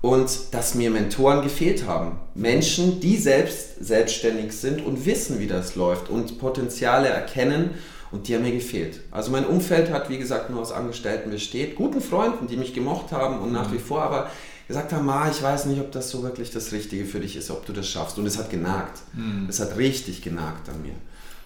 und 0.03 0.31
dass 0.53 0.75
mir 0.75 0.91
Mentoren 0.91 1.43
gefehlt 1.43 1.87
haben. 1.87 2.19
Menschen, 2.35 3.01
die 3.01 3.17
selbst 3.17 3.85
selbstständig 3.85 4.53
sind 4.53 4.85
und 4.85 5.05
wissen, 5.05 5.41
wie 5.41 5.49
das 5.49 5.75
läuft 5.75 6.09
und 6.09 6.39
Potenziale 6.39 7.09
erkennen 7.09 7.71
und 8.11 8.29
die 8.29 8.35
haben 8.35 8.43
mir 8.43 8.53
gefehlt. 8.53 9.01
Also 9.11 9.31
mein 9.31 9.47
Umfeld 9.47 9.91
hat, 9.91 10.09
wie 10.09 10.19
gesagt, 10.19 10.51
nur 10.51 10.61
aus 10.61 10.73
Angestellten 10.73 11.31
besteht, 11.31 11.77
guten 11.77 12.01
Freunden, 12.01 12.47
die 12.47 12.57
mich 12.57 12.75
gemocht 12.75 13.13
haben 13.13 13.41
und 13.41 13.53
nach 13.53 13.73
wie 13.73 13.79
vor 13.79 14.03
aber 14.03 14.31
gesagt 14.69 14.93
haben, 14.93 15.07
Ma, 15.07 15.31
ich 15.31 15.43
weiß 15.43 15.67
nicht, 15.67 15.81
ob 15.81 15.93
das 15.93 16.11
so 16.11 16.23
wirklich 16.23 16.51
das 16.51 16.73
Richtige 16.73 17.05
für 17.05 17.21
dich 17.21 17.37
ist, 17.37 17.51
ob 17.51 17.67
du 17.67 17.73
das 17.73 17.89
schaffst. 17.89 18.19
Und 18.19 18.27
es 18.27 18.39
hat 18.39 18.51
genagt. 18.51 19.01
Mhm. 19.13 19.47
Es 19.49 19.61
hat 19.61 19.77
richtig 19.77 20.23
genagt 20.23 20.69
an 20.69 20.83
mir. 20.83 20.95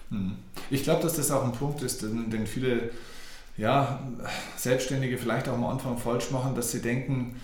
Mhm. 0.09 0.35
Ich 0.69 0.83
glaube, 0.83 1.03
dass 1.03 1.15
das 1.15 1.31
auch 1.31 1.43
ein 1.43 1.51
Punkt 1.51 1.81
ist, 1.81 2.01
den, 2.01 2.29
den 2.29 2.47
viele 2.47 2.89
ja, 3.57 3.99
Selbstständige 4.57 5.17
vielleicht 5.17 5.47
auch 5.49 5.53
am 5.53 5.65
Anfang 5.65 5.97
falsch 5.97 6.31
machen, 6.31 6.55
dass 6.55 6.71
sie 6.71 6.81
denken, 6.81 7.35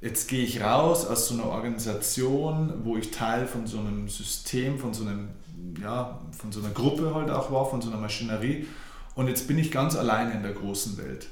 jetzt 0.00 0.28
gehe 0.28 0.44
ich 0.44 0.60
raus 0.60 1.06
aus 1.06 1.28
so 1.28 1.34
einer 1.34 1.46
Organisation, 1.46 2.72
wo 2.84 2.96
ich 2.96 3.10
Teil 3.10 3.46
von 3.46 3.66
so 3.66 3.78
einem 3.78 4.08
System, 4.08 4.78
von 4.78 4.94
so 4.94 5.04
einem, 5.04 5.30
ja, 5.80 6.20
von 6.36 6.52
so 6.52 6.60
einer 6.60 6.70
Gruppe 6.70 7.14
halt 7.14 7.30
auch 7.30 7.50
war, 7.50 7.68
von 7.68 7.80
so 7.80 7.90
einer 7.90 7.98
Maschinerie. 7.98 8.66
Und 9.14 9.28
jetzt 9.28 9.48
bin 9.48 9.58
ich 9.58 9.70
ganz 9.70 9.96
alleine 9.96 10.32
in 10.32 10.42
der 10.42 10.52
großen 10.52 10.96
Welt. 10.98 11.26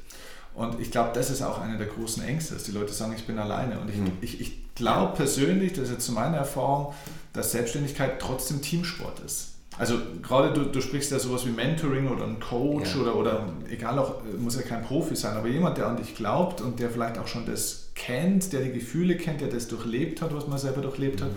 Und 0.55 0.81
ich 0.81 0.91
glaube, 0.91 1.11
das 1.15 1.31
ist 1.31 1.43
auch 1.43 1.61
eine 1.61 1.77
der 1.77 1.87
großen 1.87 2.23
Ängste, 2.25 2.55
dass 2.55 2.65
die 2.65 2.73
Leute 2.73 2.93
sagen, 2.93 3.13
ich 3.15 3.27
bin 3.27 3.39
alleine. 3.39 3.79
Und 3.79 3.91
ich, 3.91 3.97
mhm. 3.97 4.13
ich, 4.23 4.41
ich 4.41 4.75
glaube 4.75 5.15
persönlich, 5.15 5.75
das 5.75 5.85
ist 5.85 5.91
jetzt 5.91 6.07
zu 6.07 6.13
meiner 6.13 6.39
Erfahrung, 6.39 6.95
dass 7.33 7.53
Selbstständigkeit 7.53 8.21
trotzdem 8.21 8.63
Teamsport 8.63 9.21
ist. 9.21 9.53
Also 9.79 9.99
gerade 10.23 10.55
du, 10.55 10.65
du 10.65 10.81
sprichst 10.81 11.13
ja 11.13 11.19
sowas 11.19 11.45
wie 11.45 11.51
Mentoring 11.51 12.09
oder 12.09 12.25
ein 12.25 12.41
Coach 12.41 12.95
ja. 12.95 13.03
oder, 13.03 13.17
oder 13.17 13.49
egal 13.69 13.99
auch, 13.99 14.23
muss 14.39 14.57
ja 14.57 14.63
kein 14.63 14.83
Profi 14.83 15.15
sein, 15.15 15.37
aber 15.37 15.49
jemand, 15.49 15.77
der 15.77 15.87
an 15.87 15.99
dich 15.99 16.15
glaubt 16.15 16.63
und 16.63 16.81
der 16.81 16.89
vielleicht 16.89 17.19
auch 17.19 17.27
schon 17.27 17.45
das 17.45 17.91
kennt, 17.95 18.55
der 18.55 18.63
die 18.63 18.73
Gefühle 18.73 19.17
kennt, 19.17 19.43
der 19.43 19.49
das 19.49 19.69
durchlebt 19.69 20.23
hat, 20.23 20.35
was 20.35 20.47
man 20.47 20.59
selber 20.59 20.81
durchlebt 20.81 21.21
hat. 21.21 21.31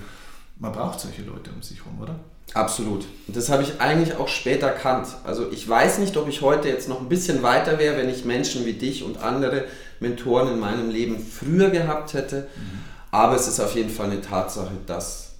Man 0.58 0.72
braucht 0.72 1.02
solche 1.02 1.24
Leute 1.24 1.52
um 1.52 1.62
sich 1.62 1.84
herum, 1.84 2.00
oder? 2.02 2.20
Absolut. 2.54 3.06
Und 3.28 3.38
das 3.38 3.50
habe 3.50 3.64
ich 3.64 3.80
eigentlich 3.80 4.16
auch 4.16 4.28
später 4.28 4.68
erkannt. 4.68 5.08
Also 5.24 5.52
ich 5.52 5.68
weiß 5.68 6.00
nicht, 6.00 6.18
ob 6.18 6.28
ich 6.28 6.42
heute 6.42 6.68
jetzt 6.68 6.90
noch 6.90 7.00
ein 7.00 7.10
bisschen 7.10 7.44
weiter 7.44 7.78
wäre, 7.78 7.98
wenn 7.98 8.10
ich 8.10 8.26
Menschen 8.26 8.66
wie 8.66 8.74
dich 8.74 9.04
und 9.04 9.22
andere 9.22 9.66
Mentoren 10.00 10.54
in 10.54 10.60
meinem 10.60 10.90
Leben 10.90 11.20
früher 11.20 11.70
gehabt 11.70 12.14
hätte. 12.14 12.48
Mhm. 12.56 12.80
Aber 13.12 13.36
es 13.36 13.48
ist 13.48 13.60
auf 13.60 13.76
jeden 13.76 13.90
Fall 13.90 14.08
eine 14.08 14.22
Tatsache, 14.22 14.72
dass 14.86 15.32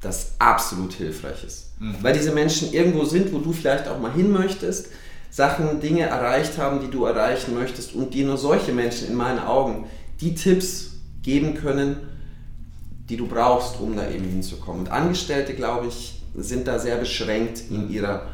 das 0.00 0.32
absolut 0.38 0.92
hilfreich 0.92 1.44
ist. 1.44 1.70
Mhm. 1.80 1.96
Weil 2.02 2.12
diese 2.12 2.32
Menschen 2.32 2.72
irgendwo 2.72 3.04
sind, 3.04 3.32
wo 3.32 3.38
du 3.38 3.52
vielleicht 3.52 3.88
auch 3.88 3.98
mal 3.98 4.12
hin 4.12 4.30
möchtest, 4.30 4.88
Sachen, 5.30 5.80
Dinge 5.80 6.04
erreicht 6.04 6.58
haben, 6.58 6.80
die 6.80 6.90
du 6.90 7.04
erreichen 7.04 7.54
möchtest 7.54 7.94
und 7.94 8.14
die 8.14 8.24
nur 8.24 8.38
solche 8.38 8.72
Menschen 8.72 9.08
in 9.08 9.14
meinen 9.14 9.40
Augen 9.40 9.86
die 10.20 10.34
Tipps 10.34 10.92
geben 11.22 11.54
können, 11.54 11.96
die 13.08 13.16
du 13.16 13.26
brauchst, 13.26 13.78
um 13.80 13.96
da 13.96 14.08
eben 14.08 14.24
hinzukommen. 14.24 14.82
Und 14.82 14.90
Angestellte, 14.90 15.54
glaube 15.54 15.88
ich, 15.88 16.15
sind 16.36 16.66
da 16.66 16.78
sehr 16.78 16.96
beschränkt 16.96 17.62
in 17.70 17.90
ihrer 17.90 18.26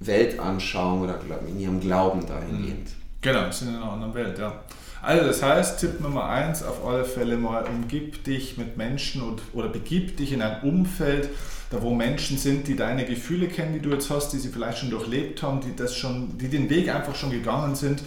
Weltanschauung 0.00 1.02
oder 1.02 1.18
in 1.46 1.60
ihrem 1.60 1.80
Glauben 1.80 2.26
dahingehend. 2.26 2.90
Genau, 3.22 3.50
sind 3.50 3.68
in 3.68 3.76
einer 3.76 3.92
anderen 3.92 4.14
Welt, 4.14 4.38
ja. 4.38 4.64
Also 5.02 5.26
das 5.26 5.42
heißt, 5.42 5.80
Tipp 5.80 6.00
Nummer 6.00 6.28
eins 6.28 6.62
auf 6.62 6.84
alle 6.84 7.04
Fälle 7.04 7.36
mal, 7.36 7.64
umgib 7.64 8.24
dich 8.24 8.56
mit 8.56 8.76
Menschen 8.76 9.22
und, 9.22 9.40
oder 9.52 9.68
begib 9.68 10.16
dich 10.16 10.32
in 10.32 10.42
ein 10.42 10.62
Umfeld, 10.62 11.28
da 11.70 11.82
wo 11.82 11.94
Menschen 11.94 12.38
sind, 12.38 12.66
die 12.66 12.76
deine 12.76 13.04
Gefühle 13.04 13.48
kennen, 13.48 13.74
die 13.74 13.80
du 13.80 13.90
jetzt 13.90 14.10
hast, 14.10 14.32
die 14.32 14.38
sie 14.38 14.48
vielleicht 14.48 14.78
schon 14.78 14.90
durchlebt 14.90 15.42
haben, 15.42 15.60
die 15.60 15.76
das 15.76 15.94
schon, 15.94 16.38
die 16.38 16.48
den 16.48 16.70
Weg 16.70 16.92
einfach 16.94 17.14
schon 17.14 17.30
gegangen 17.30 17.74
sind 17.74 18.02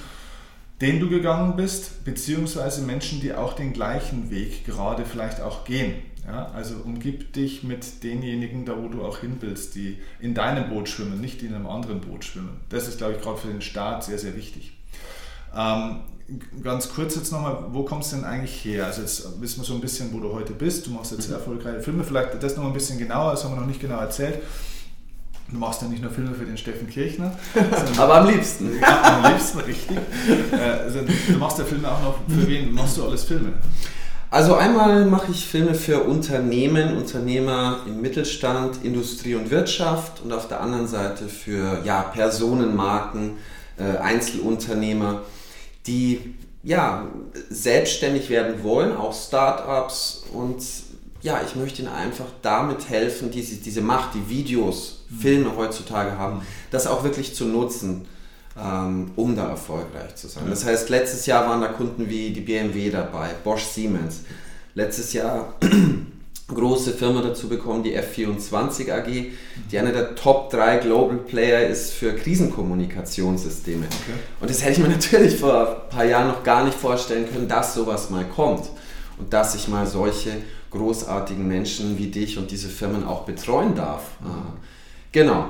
den 0.82 1.00
du 1.00 1.10
gegangen 1.10 1.56
bist, 1.58 2.06
beziehungsweise 2.06 2.82
Menschen, 2.84 3.20
die 3.20 3.34
auch 3.34 3.54
den 3.54 3.74
gleichen 3.74 4.32
Weg 4.32 4.66
gerade 4.66 5.06
vielleicht 5.06 5.42
auch 5.42 5.66
gehen. 5.66 5.94
Ja, 6.30 6.52
also 6.54 6.76
umgib 6.86 7.34
dich 7.34 7.64
mit 7.64 8.04
denjenigen, 8.04 8.64
da 8.64 8.78
wo 8.78 8.88
du 8.88 9.04
auch 9.04 9.18
hin 9.18 9.38
willst, 9.40 9.74
die 9.74 9.98
in 10.20 10.36
deinem 10.36 10.70
Boot 10.70 10.88
schwimmen, 10.88 11.20
nicht 11.20 11.42
in 11.42 11.56
einem 11.56 11.66
anderen 11.66 12.02
Boot 12.02 12.24
schwimmen. 12.24 12.60
Das 12.70 12.88
ist, 12.88 13.00
glaube 13.00 13.14
ich, 13.14 13.22
gerade 13.22 13.38
für 13.38 13.48
den 13.48 13.64
Staat 13.64 14.04
sehr, 14.04 14.20
sehr 14.20 14.36
wichtig. 14.36 14.78
Ähm, 15.56 16.02
ganz 16.62 16.90
kurz 16.90 17.16
jetzt 17.16 17.32
nochmal, 17.32 17.66
wo 17.72 17.84
kommst 17.84 18.12
du 18.12 18.18
denn 18.18 18.26
eigentlich 18.26 18.64
her? 18.64 18.86
Also 18.86 19.02
jetzt 19.02 19.42
wissen 19.42 19.62
wir 19.62 19.66
so 19.66 19.74
ein 19.74 19.82
bisschen, 19.82 20.14
wo 20.14 20.20
du 20.20 20.32
heute 20.32 20.54
bist. 20.54 20.86
Du 20.86 20.92
machst 20.92 21.12
jetzt 21.12 21.24
sehr 21.24 21.38
mhm. 21.38 21.42
erfolgreiche 21.42 21.82
Filme. 21.82 22.04
Vielleicht 22.04 22.44
das 22.44 22.56
noch 22.56 22.66
ein 22.66 22.74
bisschen 22.74 23.00
genauer, 23.00 23.32
das 23.32 23.44
haben 23.44 23.56
wir 23.56 23.62
noch 23.62 23.68
nicht 23.68 23.82
genau 23.82 23.98
erzählt. 23.98 24.40
Du 25.50 25.58
machst 25.58 25.82
ja 25.82 25.88
nicht 25.88 26.04
nur 26.04 26.12
Filme 26.12 26.36
für 26.36 26.46
den 26.46 26.58
Steffen 26.58 26.88
Kirchner. 26.88 27.36
Aber 27.98 28.22
am 28.22 28.28
liebsten. 28.28 28.80
Ja, 28.80 29.24
am 29.24 29.32
liebsten, 29.32 29.60
richtig. 29.62 29.98
Äh, 30.52 30.56
also, 30.56 31.00
du 31.02 31.38
machst 31.40 31.58
ja 31.58 31.66
Filme 31.66 31.92
auch 31.92 32.04
noch 32.04 32.16
für 32.28 32.48
wen 32.48 32.72
machst 32.72 32.98
du 32.98 33.06
alles 33.06 33.24
Filme? 33.24 33.54
Also 34.32 34.54
einmal 34.54 35.06
mache 35.06 35.32
ich 35.32 35.48
Filme 35.48 35.74
für 35.74 36.04
Unternehmen, 36.04 36.98
Unternehmer 36.98 37.80
im 37.88 38.00
Mittelstand, 38.00 38.84
Industrie 38.84 39.34
und 39.34 39.50
Wirtschaft 39.50 40.22
und 40.22 40.32
auf 40.32 40.48
der 40.48 40.62
anderen 40.62 40.88
Seite 40.88 41.28
für 41.28 41.82
ja, 41.84 42.04
Personenmarken, 42.04 43.38
äh, 43.80 43.98
Einzelunternehmer, 43.98 45.24
die 45.88 46.36
ja, 46.62 47.08
selbstständig 47.50 48.30
werden 48.30 48.64
wollen, 48.64 48.96
auch 48.96 49.16
Startups 49.16 50.26
und 50.32 50.62
ja, 51.22 51.42
ich 51.46 51.56
möchte 51.56 51.82
ihnen 51.82 51.92
einfach 51.92 52.28
damit 52.44 52.88
helfen, 52.88 53.32
diese, 53.32 53.56
diese 53.56 53.82
Macht, 53.82 54.14
die 54.14 54.30
Videos, 54.30 55.06
mhm. 55.10 55.20
Filme 55.20 55.56
heutzutage 55.58 56.18
haben, 56.20 56.44
das 56.70 56.86
auch 56.86 57.04
wirklich 57.04 57.34
zu 57.34 57.46
nutzen, 57.46 58.06
um 59.16 59.36
da 59.36 59.50
erfolgreich 59.50 60.16
zu 60.16 60.28
sein. 60.28 60.44
Das 60.50 60.66
heißt, 60.66 60.90
letztes 60.90 61.26
Jahr 61.26 61.48
waren 61.48 61.62
da 61.62 61.68
Kunden 61.68 62.10
wie 62.10 62.32
die 62.32 62.42
BMW 62.42 62.90
dabei, 62.90 63.30
Bosch 63.44 63.64
Siemens. 63.64 64.22
Letztes 64.76 65.14
Jahr 65.14 65.54
große 66.48 66.94
Firma 66.94 67.22
dazu 67.22 67.48
bekommen, 67.48 67.84
die 67.84 67.98
F24 67.98 68.92
AG, 68.92 69.32
die 69.72 69.80
eine 69.80 69.92
der 69.92 70.16
Top 70.16 70.50
3 70.50 70.78
Global 70.78 71.18
Player 71.18 71.68
ist 71.68 71.94
für 71.94 72.14
Krisenkommunikationssysteme. 72.14 73.86
Okay. 73.86 74.20
Und 74.42 74.50
das 74.50 74.64
hätte 74.64 74.74
ich 74.74 74.80
mir 74.80 74.90
natürlich 74.96 75.38
vor 75.38 75.84
ein 75.84 75.90
paar 75.90 76.06
Jahren 76.06 76.28
noch 76.28 76.44
gar 76.44 76.66
nicht 76.66 76.78
vorstellen 76.78 77.30
können, 77.32 77.48
dass 77.48 77.76
sowas 77.76 78.10
mal 78.10 78.26
kommt 78.26 78.70
und 79.18 79.32
dass 79.32 79.56
ich 79.56 79.68
mal 79.68 79.86
solche 79.86 80.32
großartigen 80.72 81.48
Menschen 81.48 81.98
wie 81.98 82.08
dich 82.08 82.38
und 82.38 82.52
diese 82.52 82.68
Firmen 82.68 83.06
auch 83.06 83.24
betreuen 83.24 83.76
darf. 83.76 84.04
Mhm. 84.22 84.60
Genau. 85.12 85.46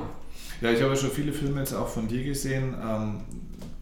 Ja, 0.60 0.70
ich 0.70 0.82
habe 0.82 0.94
schon 0.96 1.10
viele 1.10 1.32
Filme 1.32 1.60
jetzt 1.60 1.72
auch 1.72 1.88
von 1.88 2.06
dir 2.06 2.22
gesehen. 2.22 2.74
Ähm, 2.82 3.20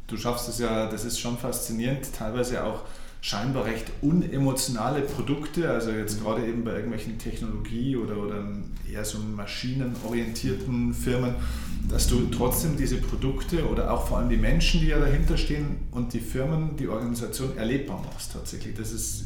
du 0.06 0.16
schaffst 0.16 0.48
es 0.48 0.58
ja, 0.58 0.88
das 0.88 1.04
ist 1.04 1.18
schon 1.18 1.36
faszinierend, 1.36 2.12
teilweise 2.16 2.64
auch 2.64 2.82
scheinbar 3.20 3.64
recht 3.64 3.86
unemotionale 4.00 5.00
Produkte, 5.00 5.68
also 5.68 5.90
jetzt 5.90 6.20
mhm. 6.20 6.24
gerade 6.24 6.46
eben 6.46 6.64
bei 6.64 6.74
irgendwelchen 6.74 7.18
Technologie- 7.18 7.96
oder, 7.96 8.16
oder 8.16 8.44
eher 8.90 9.04
so 9.04 9.18
maschinenorientierten 9.18 10.94
Firmen, 10.94 11.34
dass 11.90 12.06
du 12.06 12.28
trotzdem 12.30 12.76
diese 12.76 12.98
Produkte 12.98 13.68
oder 13.68 13.92
auch 13.92 14.06
vor 14.06 14.18
allem 14.18 14.28
die 14.28 14.36
Menschen, 14.36 14.80
die 14.80 14.88
ja 14.88 15.00
dahinter 15.00 15.36
stehen 15.36 15.88
und 15.90 16.12
die 16.12 16.20
Firmen, 16.20 16.76
die 16.76 16.86
Organisation 16.86 17.56
erlebbar 17.56 18.00
machst 18.04 18.32
tatsächlich. 18.32 18.76
Das 18.76 18.92
ist 18.92 19.24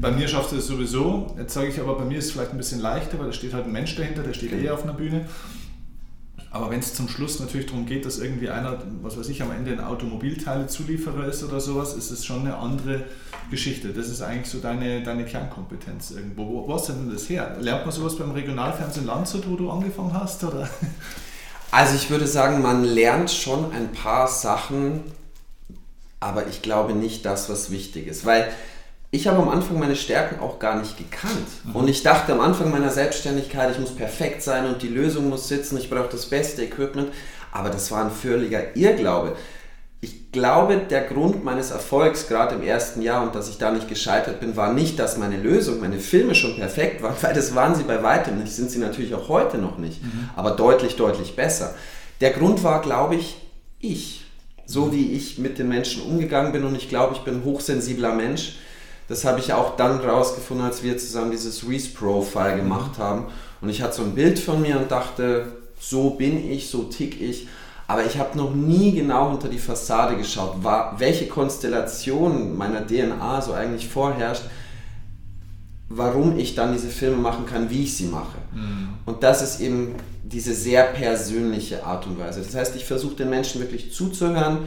bei 0.00 0.10
mir 0.10 0.28
schaffst 0.28 0.52
du 0.52 0.56
es 0.56 0.66
sowieso. 0.66 1.34
Jetzt 1.38 1.54
sage 1.54 1.68
ich 1.68 1.80
aber, 1.80 1.96
bei 1.96 2.04
mir 2.04 2.18
ist 2.18 2.26
es 2.26 2.32
vielleicht 2.32 2.50
ein 2.50 2.58
bisschen 2.58 2.80
leichter, 2.80 3.18
weil 3.18 3.26
da 3.26 3.32
steht 3.32 3.54
halt 3.54 3.64
ein 3.64 3.72
Mensch 3.72 3.94
dahinter, 3.96 4.22
der 4.22 4.34
steht 4.34 4.52
okay. 4.52 4.66
eh 4.66 4.70
auf 4.70 4.82
einer 4.82 4.92
Bühne. 4.92 5.26
Aber 6.54 6.70
wenn 6.70 6.78
es 6.78 6.94
zum 6.94 7.08
Schluss 7.08 7.40
natürlich 7.40 7.66
darum 7.66 7.84
geht, 7.84 8.06
dass 8.06 8.20
irgendwie 8.20 8.48
einer, 8.48 8.78
was 9.02 9.18
weiß 9.18 9.28
ich, 9.28 9.42
am 9.42 9.50
Ende 9.50 9.72
ein 9.72 9.80
Automobilteile-Zulieferer 9.80 11.26
ist 11.26 11.42
oder 11.42 11.60
sowas, 11.60 11.94
ist 11.94 12.12
es 12.12 12.24
schon 12.24 12.42
eine 12.42 12.56
andere 12.56 13.02
Geschichte. 13.50 13.88
Das 13.88 14.08
ist 14.08 14.22
eigentlich 14.22 14.50
so 14.50 14.58
deine, 14.58 15.02
deine 15.02 15.24
Kernkompetenz 15.24 16.12
irgendwo. 16.12 16.46
Wo, 16.46 16.68
wo 16.68 16.74
hast 16.74 16.90
du 16.90 16.92
denn 16.92 17.10
das 17.10 17.28
her? 17.28 17.56
Lernt 17.58 17.84
man 17.84 17.92
sowas 17.92 18.16
beim 18.16 18.30
Regionalfernsehen 18.30 19.04
Landshut, 19.04 19.50
wo 19.50 19.56
du 19.56 19.68
angefangen 19.68 20.14
hast? 20.14 20.44
Oder? 20.44 20.68
Also 21.72 21.96
ich 21.96 22.08
würde 22.08 22.28
sagen, 22.28 22.62
man 22.62 22.84
lernt 22.84 23.32
schon 23.32 23.72
ein 23.72 23.90
paar 23.90 24.28
Sachen, 24.28 25.00
aber 26.20 26.46
ich 26.46 26.62
glaube 26.62 26.94
nicht 26.94 27.26
das, 27.26 27.50
was 27.50 27.72
wichtig 27.72 28.06
ist. 28.06 28.24
Weil 28.24 28.48
ich 29.14 29.28
habe 29.28 29.40
am 29.40 29.48
Anfang 29.48 29.78
meine 29.78 29.94
Stärken 29.94 30.40
auch 30.40 30.58
gar 30.58 30.76
nicht 30.76 30.98
gekannt. 30.98 31.46
Mhm. 31.62 31.76
Und 31.76 31.88
ich 31.88 32.02
dachte 32.02 32.32
am 32.32 32.40
Anfang 32.40 32.72
meiner 32.72 32.90
Selbstständigkeit, 32.90 33.70
ich 33.70 33.78
muss 33.78 33.94
perfekt 33.94 34.42
sein 34.42 34.66
und 34.66 34.82
die 34.82 34.88
Lösung 34.88 35.28
muss 35.28 35.46
sitzen, 35.46 35.78
ich 35.78 35.88
brauche 35.88 36.08
das 36.10 36.26
beste 36.26 36.64
Equipment. 36.64 37.10
Aber 37.52 37.70
das 37.70 37.92
war 37.92 38.04
ein 38.04 38.10
völliger 38.10 38.76
Irrglaube. 38.76 39.36
Ich 40.00 40.32
glaube, 40.32 40.78
der 40.78 41.02
Grund 41.02 41.44
meines 41.44 41.70
Erfolgs, 41.70 42.26
gerade 42.26 42.56
im 42.56 42.62
ersten 42.64 43.02
Jahr 43.02 43.22
und 43.22 43.36
dass 43.36 43.48
ich 43.48 43.56
da 43.56 43.70
nicht 43.70 43.88
gescheitert 43.88 44.40
bin, 44.40 44.56
war 44.56 44.72
nicht, 44.72 44.98
dass 44.98 45.16
meine 45.16 45.36
Lösung, 45.36 45.80
meine 45.80 46.00
Filme 46.00 46.34
schon 46.34 46.56
perfekt 46.56 47.00
waren, 47.00 47.14
weil 47.20 47.34
das 47.34 47.54
waren 47.54 47.76
sie 47.76 47.84
bei 47.84 48.02
weitem 48.02 48.40
nicht, 48.40 48.52
sind 48.52 48.72
sie 48.72 48.80
natürlich 48.80 49.14
auch 49.14 49.28
heute 49.28 49.58
noch 49.58 49.78
nicht, 49.78 50.02
mhm. 50.02 50.30
aber 50.34 50.50
deutlich, 50.50 50.96
deutlich 50.96 51.36
besser. 51.36 51.76
Der 52.20 52.30
Grund 52.30 52.64
war, 52.64 52.82
glaube 52.82 53.14
ich, 53.14 53.36
ich. 53.78 54.24
So 54.66 54.92
wie 54.92 55.12
ich 55.12 55.38
mit 55.38 55.58
den 55.58 55.68
Menschen 55.68 56.02
umgegangen 56.02 56.50
bin 56.50 56.64
und 56.64 56.74
ich 56.74 56.88
glaube, 56.88 57.14
ich 57.14 57.20
bin 57.20 57.36
ein 57.36 57.44
hochsensibler 57.44 58.14
Mensch 58.14 58.56
das 59.08 59.24
habe 59.24 59.40
ich 59.40 59.52
auch 59.52 59.76
dann 59.76 60.00
rausgefunden, 60.00 60.64
als 60.64 60.82
wir 60.82 60.96
zusammen 60.96 61.30
dieses 61.30 61.68
Reese-Profile 61.68 62.56
gemacht 62.56 62.98
haben. 62.98 63.26
Und 63.60 63.68
ich 63.68 63.82
hatte 63.82 63.96
so 63.96 64.02
ein 64.02 64.14
Bild 64.14 64.38
von 64.38 64.62
mir 64.62 64.78
und 64.78 64.90
dachte, 64.90 65.46
so 65.78 66.10
bin 66.10 66.50
ich, 66.50 66.70
so 66.70 66.84
tick 66.84 67.20
ich. 67.20 67.48
Aber 67.86 68.06
ich 68.06 68.18
habe 68.18 68.38
noch 68.38 68.54
nie 68.54 68.92
genau 68.92 69.30
hinter 69.30 69.48
die 69.48 69.58
Fassade 69.58 70.16
geschaut, 70.16 70.56
welche 70.96 71.28
Konstellation 71.28 72.56
meiner 72.56 72.86
DNA 72.86 73.42
so 73.42 73.52
eigentlich 73.52 73.88
vorherrscht, 73.88 74.44
warum 75.90 76.38
ich 76.38 76.54
dann 76.54 76.72
diese 76.72 76.88
Filme 76.88 77.18
machen 77.18 77.44
kann, 77.44 77.68
wie 77.68 77.84
ich 77.84 77.94
sie 77.94 78.06
mache. 78.06 78.38
Mhm. 78.54 78.88
Und 79.04 79.22
das 79.22 79.42
ist 79.42 79.60
eben 79.60 79.96
diese 80.22 80.54
sehr 80.54 80.84
persönliche 80.84 81.84
Art 81.84 82.06
und 82.06 82.18
Weise. 82.18 82.40
Das 82.40 82.54
heißt, 82.54 82.74
ich 82.74 82.86
versuche 82.86 83.16
den 83.16 83.28
Menschen 83.28 83.60
wirklich 83.60 83.92
zuzuhören, 83.92 84.60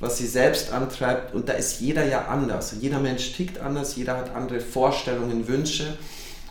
was 0.00 0.18
sie 0.18 0.26
selbst 0.26 0.72
antreibt. 0.72 1.34
Und 1.34 1.48
da 1.48 1.52
ist 1.52 1.80
jeder 1.80 2.04
ja 2.04 2.26
anders. 2.26 2.74
Jeder 2.80 2.98
Mensch 2.98 3.32
tickt 3.34 3.60
anders, 3.60 3.96
jeder 3.96 4.16
hat 4.16 4.34
andere 4.34 4.60
Vorstellungen, 4.60 5.46
Wünsche. 5.46 5.96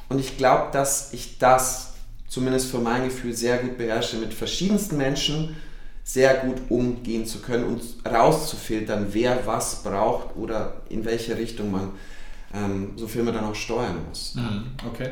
Und 0.08 0.20
ich 0.20 0.38
glaube, 0.38 0.72
dass 0.72 1.12
ich 1.14 1.38
das 1.40 1.94
zumindest 2.28 2.70
für 2.70 2.78
mein 2.78 3.06
Gefühl 3.06 3.36
sehr 3.36 3.58
gut 3.58 3.78
beherrsche, 3.78 4.18
mit 4.18 4.34
verschiedensten 4.34 4.98
Menschen 4.98 5.56
sehr 6.04 6.36
gut 6.36 6.58
umgehen 6.70 7.26
zu 7.26 7.40
können 7.40 7.66
und 7.66 7.82
rauszufiltern, 8.10 9.08
wer 9.12 9.46
was 9.46 9.84
braucht 9.84 10.36
oder 10.36 10.74
in 10.90 11.06
welche 11.06 11.38
Richtung 11.38 11.72
man 11.72 11.92
ähm, 12.54 12.94
so 12.96 13.08
Filme 13.08 13.32
dann 13.32 13.46
auch 13.46 13.56
steuern 13.56 13.98
muss. 14.08 14.36
Mhm. 14.36 14.72
Okay. 14.88 15.10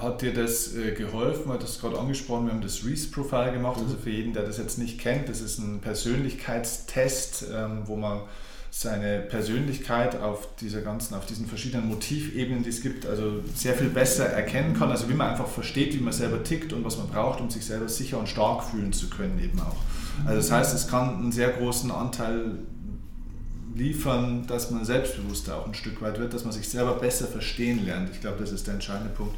Hat 0.00 0.22
dir 0.22 0.32
das 0.32 0.74
äh, 0.74 0.92
geholfen? 0.92 1.44
Du 1.46 1.60
hast 1.60 1.80
gerade 1.80 1.98
angesprochen, 1.98 2.46
wir 2.46 2.52
haben 2.52 2.60
das 2.60 2.84
Reese-Profile 2.84 3.52
gemacht. 3.52 3.78
Mhm. 3.78 3.84
Also 3.84 3.96
für 3.96 4.10
jeden, 4.10 4.32
der 4.32 4.44
das 4.44 4.58
jetzt 4.58 4.78
nicht 4.78 4.98
kennt, 4.98 5.28
das 5.28 5.40
ist 5.40 5.58
ein 5.58 5.80
Persönlichkeitstest, 5.80 7.46
ähm, 7.52 7.82
wo 7.86 7.96
man 7.96 8.22
seine 8.70 9.20
Persönlichkeit 9.20 10.20
auf 10.20 10.54
dieser 10.60 10.82
ganzen, 10.82 11.14
auf 11.14 11.26
diesen 11.26 11.46
verschiedenen 11.46 11.88
Motivebenen, 11.88 12.62
die 12.62 12.68
es 12.68 12.82
gibt, 12.82 13.06
also 13.06 13.42
sehr 13.54 13.74
viel 13.74 13.88
besser 13.88 14.26
erkennen 14.26 14.74
kann. 14.74 14.90
Also 14.90 15.08
wie 15.08 15.14
man 15.14 15.30
einfach 15.30 15.48
versteht, 15.48 15.94
wie 15.94 16.02
man 16.02 16.12
selber 16.12 16.44
tickt 16.44 16.72
und 16.72 16.84
was 16.84 16.98
man 16.98 17.08
braucht, 17.08 17.40
um 17.40 17.50
sich 17.50 17.64
selber 17.64 17.88
sicher 17.88 18.18
und 18.18 18.28
stark 18.28 18.64
fühlen 18.64 18.92
zu 18.92 19.08
können 19.08 19.40
eben 19.42 19.58
auch. 19.60 19.76
Also 20.26 20.36
das 20.36 20.50
heißt, 20.50 20.74
es 20.74 20.88
kann 20.88 21.16
einen 21.16 21.32
sehr 21.32 21.48
großen 21.48 21.90
Anteil 21.90 22.58
liefern, 23.74 24.46
dass 24.46 24.70
man 24.70 24.84
selbstbewusster 24.84 25.56
auch 25.56 25.66
ein 25.66 25.74
Stück 25.74 26.02
weit 26.02 26.18
wird, 26.18 26.34
dass 26.34 26.44
man 26.44 26.52
sich 26.52 26.68
selber 26.68 26.94
besser 26.94 27.26
verstehen 27.26 27.84
lernt. 27.86 28.10
Ich 28.10 28.20
glaube, 28.20 28.38
das 28.40 28.52
ist 28.52 28.66
der 28.66 28.74
entscheidende 28.74 29.12
Punkt 29.12 29.36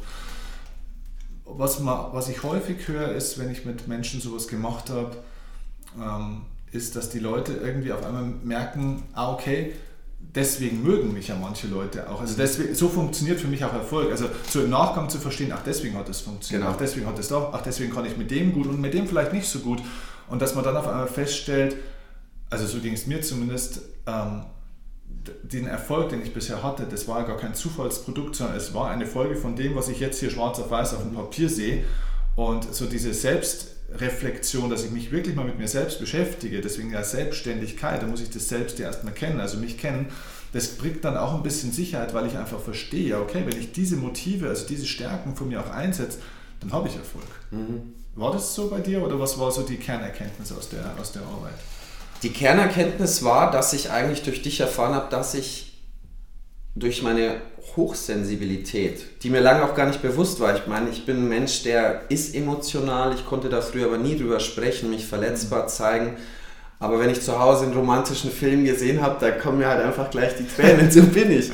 was, 1.45 1.79
man, 1.79 2.13
was 2.13 2.29
ich 2.29 2.43
häufig 2.43 2.87
höre, 2.87 3.09
ist, 3.09 3.37
wenn 3.39 3.49
ich 3.49 3.65
mit 3.65 3.87
Menschen 3.87 4.21
sowas 4.21 4.47
gemacht 4.47 4.89
habe, 4.89 5.15
ähm, 5.99 6.43
ist, 6.71 6.95
dass 6.95 7.09
die 7.09 7.19
Leute 7.19 7.53
irgendwie 7.53 7.91
auf 7.91 8.05
einmal 8.05 8.23
merken, 8.43 9.03
ah, 9.13 9.33
okay, 9.33 9.73
deswegen 10.19 10.83
mögen 10.83 11.13
mich 11.13 11.27
ja 11.27 11.35
manche 11.35 11.67
Leute 11.67 12.09
auch. 12.09 12.21
Also 12.21 12.35
deswegen, 12.37 12.73
so 12.75 12.87
funktioniert 12.87 13.39
für 13.39 13.47
mich 13.47 13.63
auch 13.65 13.73
Erfolg. 13.73 14.11
Also 14.11 14.27
so 14.47 14.61
im 14.61 14.69
Nachgang 14.69 15.09
zu 15.09 15.17
verstehen, 15.17 15.51
ach, 15.53 15.63
deswegen 15.65 15.95
hat 15.95 16.07
es 16.09 16.21
funktioniert, 16.21 16.63
genau. 16.63 16.75
ach, 16.75 16.79
deswegen 16.79 17.05
hat 17.07 17.19
es 17.19 17.27
doch, 17.27 17.53
ach, 17.53 17.61
deswegen 17.61 17.93
kann 17.93 18.05
ich 18.05 18.17
mit 18.17 18.31
dem 18.31 18.53
gut 18.53 18.67
und 18.67 18.79
mit 18.79 18.93
dem 18.93 19.07
vielleicht 19.07 19.33
nicht 19.33 19.47
so 19.47 19.59
gut. 19.59 19.81
Und 20.29 20.41
dass 20.41 20.55
man 20.55 20.63
dann 20.63 20.77
auf 20.77 20.87
einmal 20.87 21.07
feststellt, 21.07 21.75
also 22.49 22.65
so 22.65 22.79
ging 22.79 22.93
es 22.93 23.07
mir 23.07 23.21
zumindest, 23.21 23.81
ähm, 24.07 24.43
den 25.43 25.67
Erfolg, 25.67 26.09
den 26.09 26.21
ich 26.21 26.33
bisher 26.33 26.63
hatte, 26.63 26.87
das 26.89 27.07
war 27.07 27.25
gar 27.25 27.37
kein 27.37 27.53
Zufallsprodukt, 27.53 28.35
sondern 28.35 28.57
es 28.57 28.73
war 28.73 28.89
eine 28.89 29.05
Folge 29.05 29.35
von 29.35 29.55
dem, 29.55 29.75
was 29.75 29.87
ich 29.87 29.99
jetzt 29.99 30.19
hier 30.19 30.29
schwarz 30.29 30.59
auf 30.59 30.71
weiß 30.71 30.93
auf 30.93 31.03
dem 31.03 31.13
Papier 31.13 31.49
sehe. 31.49 31.83
Und 32.35 32.73
so 32.73 32.85
diese 32.85 33.13
Selbstreflexion, 33.13 34.69
dass 34.69 34.83
ich 34.83 34.91
mich 34.91 35.11
wirklich 35.11 35.35
mal 35.35 35.45
mit 35.45 35.59
mir 35.59 35.67
selbst 35.67 35.99
beschäftige, 35.99 36.61
deswegen 36.61 36.91
ja 36.91 37.03
Selbstständigkeit, 37.03 38.01
da 38.01 38.07
muss 38.07 38.21
ich 38.21 38.29
das 38.29 38.47
selbst 38.47 38.79
ja 38.79 38.87
erstmal 38.87 39.13
kennen, 39.13 39.39
also 39.39 39.57
mich 39.57 39.77
kennen, 39.77 40.07
das 40.53 40.69
bringt 40.69 41.03
dann 41.05 41.17
auch 41.17 41.33
ein 41.33 41.43
bisschen 41.43 41.71
Sicherheit, 41.71 42.13
weil 42.13 42.27
ich 42.27 42.37
einfach 42.37 42.59
verstehe, 42.59 43.19
okay, 43.19 43.43
wenn 43.45 43.57
ich 43.57 43.71
diese 43.71 43.95
Motive, 43.95 44.49
also 44.49 44.67
diese 44.67 44.85
Stärken 44.85 45.35
von 45.35 45.47
mir 45.47 45.61
auch 45.61 45.69
einsetze, 45.69 46.19
dann 46.59 46.71
habe 46.71 46.87
ich 46.87 46.95
Erfolg. 46.95 47.27
Mhm. 47.51 47.93
War 48.15 48.33
das 48.33 48.53
so 48.53 48.69
bei 48.69 48.79
dir 48.79 49.01
oder 49.03 49.19
was 49.19 49.39
war 49.39 49.51
so 49.51 49.61
die 49.61 49.77
Kernerkenntnis 49.77 50.51
aus 50.51 50.67
der, 50.69 50.93
aus 50.99 51.13
der 51.13 51.21
Arbeit? 51.21 51.53
Die 52.23 52.31
Kernerkenntnis 52.31 53.23
war, 53.23 53.51
dass 53.51 53.73
ich 53.73 53.89
eigentlich 53.89 54.21
durch 54.21 54.41
dich 54.41 54.59
erfahren 54.59 54.93
habe, 54.93 55.09
dass 55.09 55.33
ich 55.33 55.79
durch 56.75 57.01
meine 57.01 57.41
Hochsensibilität, 57.75 59.23
die 59.23 59.29
mir 59.29 59.41
lange 59.41 59.63
auch 59.63 59.75
gar 59.75 59.87
nicht 59.87 60.01
bewusst 60.01 60.39
war. 60.39 60.55
Ich 60.55 60.67
meine, 60.67 60.89
ich 60.89 61.05
bin 61.05 61.17
ein 61.17 61.29
Mensch, 61.29 61.63
der 61.63 62.01
ist 62.09 62.35
emotional. 62.35 63.13
Ich 63.15 63.25
konnte 63.25 63.49
da 63.49 63.61
früher 63.61 63.87
aber 63.87 63.97
nie 63.97 64.17
drüber 64.17 64.39
sprechen, 64.39 64.89
mich 64.89 65.05
verletzbar 65.05 65.67
zeigen. 65.67 66.17
Aber 66.79 66.99
wenn 66.99 67.11
ich 67.11 67.21
zu 67.21 67.39
Hause 67.39 67.65
einen 67.65 67.73
romantischen 67.73 68.31
Film 68.31 68.65
gesehen 68.65 69.01
habe, 69.01 69.17
da 69.19 69.31
kommen 69.31 69.59
mir 69.59 69.67
halt 69.67 69.83
einfach 69.83 70.09
gleich 70.09 70.33
die 70.35 70.47
Tränen, 70.47 70.89
so 70.91 71.03
bin 71.03 71.31
ich. 71.31 71.51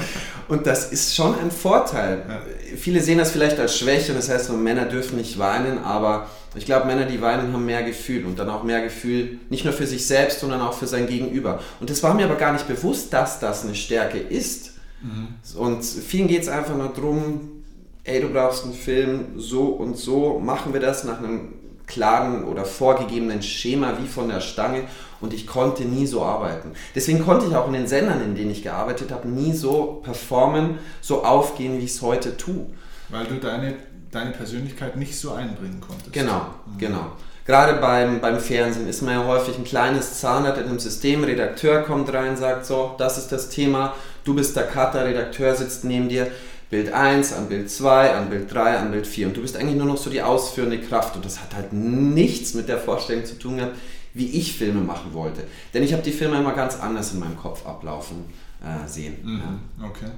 Und 0.48 0.66
das 0.66 0.92
ist 0.92 1.16
schon 1.16 1.38
ein 1.38 1.52
Vorteil. 1.52 2.24
Ja. 2.28 2.42
Viele 2.78 3.02
sehen 3.02 3.18
das 3.18 3.32
vielleicht 3.32 3.60
als 3.60 3.78
Schwäche, 3.78 4.14
das 4.14 4.30
heißt, 4.30 4.52
Männer 4.54 4.86
dürfen 4.86 5.18
nicht 5.18 5.38
weinen, 5.38 5.80
aber 5.80 6.30
ich 6.58 6.66
glaube, 6.66 6.88
Männer, 6.88 7.06
die 7.06 7.22
weinen, 7.22 7.54
haben 7.54 7.66
mehr 7.66 7.84
Gefühl 7.84 8.26
und 8.26 8.40
dann 8.40 8.50
auch 8.50 8.64
mehr 8.64 8.82
Gefühl, 8.82 9.40
nicht 9.50 9.66
nur 9.66 9.74
für 9.74 9.88
sich 9.88 10.06
selbst, 10.06 10.40
sondern 10.40 10.62
auch 10.62 10.74
für 10.74 10.88
sein 10.88 11.08
Gegenüber. 11.08 11.60
Und 11.80 11.90
es 11.90 12.04
war 12.04 12.14
mir 12.14 12.26
aber 12.26 12.36
gar 12.36 12.54
nicht 12.54 12.68
bewusst, 12.68 13.14
dass 13.14 13.40
das 13.40 13.64
eine 13.64 13.76
Stärke 13.76 14.18
ist. 14.18 14.74
Mhm. 15.02 15.60
Und 15.60 15.84
vielen 15.84 16.28
geht 16.28 16.42
es 16.42 16.50
einfach 16.50 16.76
nur 16.76 16.90
darum, 16.90 17.64
ey, 18.04 18.22
du 18.22 18.30
brauchst 18.30 18.64
einen 18.64 18.74
Film, 18.74 19.38
so 19.38 19.66
und 19.66 19.98
so, 19.98 20.40
machen 20.40 20.74
wir 20.74 20.80
das 20.80 21.04
nach 21.04 21.20
einem 21.20 21.54
klaren 21.88 22.44
oder 22.44 22.66
vorgegebenen 22.66 23.42
Schema 23.42 23.98
wie 24.02 24.08
von 24.08 24.28
der 24.28 24.42
Stange 24.42 24.84
und 25.22 25.34
ich 25.34 25.48
konnte 25.48 25.86
nie 25.86 26.06
so 26.06 26.22
arbeiten. 26.22 26.74
Deswegen 26.94 27.24
konnte 27.24 27.48
ich 27.48 27.56
auch 27.56 27.68
in 27.68 27.74
den 27.74 27.88
Sendern, 27.88 28.22
in 28.22 28.36
denen 28.36 28.52
ich 28.52 28.62
gearbeitet 28.62 29.12
habe, 29.12 29.28
nie 29.28 29.54
so 29.54 30.02
performen, 30.04 30.80
so 31.02 31.24
aufgehen, 31.24 31.80
wie 31.80 31.86
ich 31.86 31.92
es 31.92 32.02
heute 32.02 32.38
tue. 32.38 32.68
Weil 33.10 33.26
du 33.26 33.36
deine, 33.36 33.76
deine 34.12 34.32
Persönlichkeit 34.32 34.96
nicht 34.96 35.18
so 35.18 35.34
einbringen 35.34 35.82
konntest. 35.82 36.14
Genau, 36.14 36.48
mhm. 36.66 36.78
genau. 36.78 37.12
Gerade 37.46 37.80
beim, 37.80 38.20
beim 38.20 38.40
Fernsehen 38.40 38.90
ist 38.90 39.02
man 39.02 39.14
ja 39.14 39.26
häufig 39.26 39.58
ein 39.58 39.64
kleines 39.64 40.20
Zahnrad 40.20 40.58
in 40.58 40.66
einem 40.66 40.80
System, 40.80 41.24
Redakteur 41.24 41.84
kommt 41.84 42.12
rein, 42.12 42.36
sagt 42.36 42.66
so, 42.66 42.96
das 42.98 43.18
ist 43.18 43.32
das 43.32 43.50
Thema, 43.50 43.96
du 44.26 44.36
bist 44.36 44.56
der 44.58 44.68
Cutter, 44.68 45.06
Redakteur 45.06 45.56
sitzt 45.56 45.86
neben 45.86 46.10
dir, 46.10 46.30
Bild 46.70 46.92
1, 46.92 47.32
an 47.32 47.48
Bild 47.48 47.72
2, 47.72 48.14
an 48.14 48.30
Bild 48.30 48.54
3, 48.54 48.78
an 48.78 48.92
Bild 48.92 49.08
4. 49.08 49.28
Und 49.28 49.38
du 49.38 49.42
bist 49.42 49.56
eigentlich 49.56 49.78
nur 49.78 49.86
noch 49.86 49.98
so 49.98 50.10
die 50.10 50.22
ausführende 50.22 50.82
Kraft. 50.82 51.16
Und 51.16 51.24
das 51.24 51.42
hat 51.42 51.56
halt 51.56 51.72
nichts 51.72 52.54
mit 52.54 52.68
der 52.68 52.78
Vorstellung 52.78 53.24
zu 53.24 53.40
tun 53.40 53.58
gehabt, 53.58 53.78
wie 54.14 54.32
ich 54.32 54.58
Filme 54.58 54.82
machen 54.82 55.14
wollte. 55.14 55.44
Denn 55.74 55.84
ich 55.84 55.94
habe 55.94 56.04
die 56.04 56.12
Filme 56.12 56.38
immer 56.38 56.54
ganz 56.54 56.78
anders 56.78 57.14
in 57.14 57.20
meinem 57.20 57.38
Kopf 57.38 57.66
ablaufen 57.66 58.26
äh, 58.62 58.88
sehen. 58.88 59.16
Mhm, 59.24 59.42
ja. 59.80 59.88
Okay. 59.88 60.12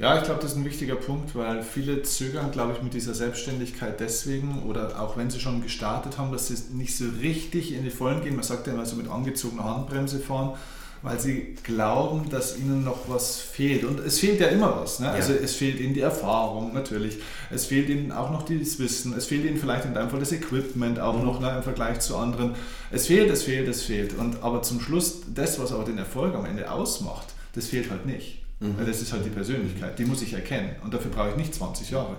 Ja, 0.00 0.16
ich 0.16 0.24
glaube, 0.24 0.40
das 0.40 0.52
ist 0.52 0.56
ein 0.56 0.64
wichtiger 0.64 0.96
Punkt, 0.96 1.34
weil 1.34 1.62
viele 1.62 2.02
zögern, 2.02 2.50
glaube 2.50 2.72
ich, 2.72 2.82
mit 2.82 2.94
dieser 2.94 3.12
Selbstständigkeit 3.12 4.00
deswegen 4.00 4.62
oder 4.62 4.98
auch 4.98 5.18
wenn 5.18 5.28
sie 5.28 5.38
schon 5.38 5.62
gestartet 5.62 6.16
haben, 6.16 6.32
dass 6.32 6.48
sie 6.48 6.56
nicht 6.74 6.96
so 6.96 7.04
richtig 7.20 7.74
in 7.74 7.84
die 7.84 7.90
Vollen 7.90 8.22
gehen. 8.22 8.34
Man 8.34 8.42
sagt 8.42 8.66
ja 8.66 8.72
immer 8.72 8.86
so 8.86 8.96
mit 8.96 9.10
angezogener 9.10 9.64
Handbremse 9.64 10.18
fahren 10.18 10.54
weil 11.02 11.18
sie 11.18 11.56
glauben, 11.62 12.28
dass 12.28 12.58
ihnen 12.58 12.84
noch 12.84 13.08
was 13.08 13.40
fehlt. 13.40 13.84
Und 13.84 14.00
es 14.00 14.18
fehlt 14.18 14.40
ja 14.40 14.48
immer 14.48 14.80
was. 14.80 15.00
Ne? 15.00 15.06
Ja. 15.06 15.12
Also 15.12 15.32
es 15.32 15.54
fehlt 15.54 15.80
ihnen 15.80 15.94
die 15.94 16.00
Erfahrung 16.00 16.74
natürlich. 16.74 17.18
Es 17.50 17.64
fehlt 17.66 17.88
ihnen 17.88 18.12
auch 18.12 18.30
noch 18.30 18.42
das 18.42 18.78
Wissen. 18.78 19.14
Es 19.14 19.26
fehlt 19.26 19.44
ihnen 19.44 19.56
vielleicht 19.56 19.86
in 19.86 19.94
deinem 19.94 20.10
Fall 20.10 20.20
das 20.20 20.32
Equipment 20.32 21.00
auch 21.00 21.18
mhm. 21.18 21.24
noch 21.24 21.40
ne, 21.40 21.54
im 21.56 21.62
Vergleich 21.62 22.00
zu 22.00 22.16
anderen. 22.16 22.54
Es 22.90 23.06
fehlt, 23.06 23.30
es 23.30 23.44
fehlt, 23.44 23.66
es 23.68 23.82
fehlt. 23.82 24.18
Und 24.18 24.42
aber 24.42 24.62
zum 24.62 24.80
Schluss, 24.80 25.22
das, 25.34 25.58
was 25.58 25.72
aber 25.72 25.84
den 25.84 25.96
Erfolg 25.96 26.34
am 26.34 26.44
Ende 26.44 26.70
ausmacht, 26.70 27.28
das 27.54 27.66
fehlt 27.66 27.90
halt 27.90 28.04
nicht. 28.04 28.39
Mhm. 28.60 28.78
Weil 28.78 28.86
das 28.86 29.00
ist 29.00 29.12
halt 29.12 29.24
die 29.24 29.30
Persönlichkeit. 29.30 29.98
Die 29.98 30.04
muss 30.04 30.22
ich 30.22 30.32
erkennen. 30.32 30.76
Und 30.84 30.94
dafür 30.94 31.10
brauche 31.10 31.30
ich 31.30 31.36
nicht 31.36 31.54
20 31.54 31.90
Jahre. 31.90 32.16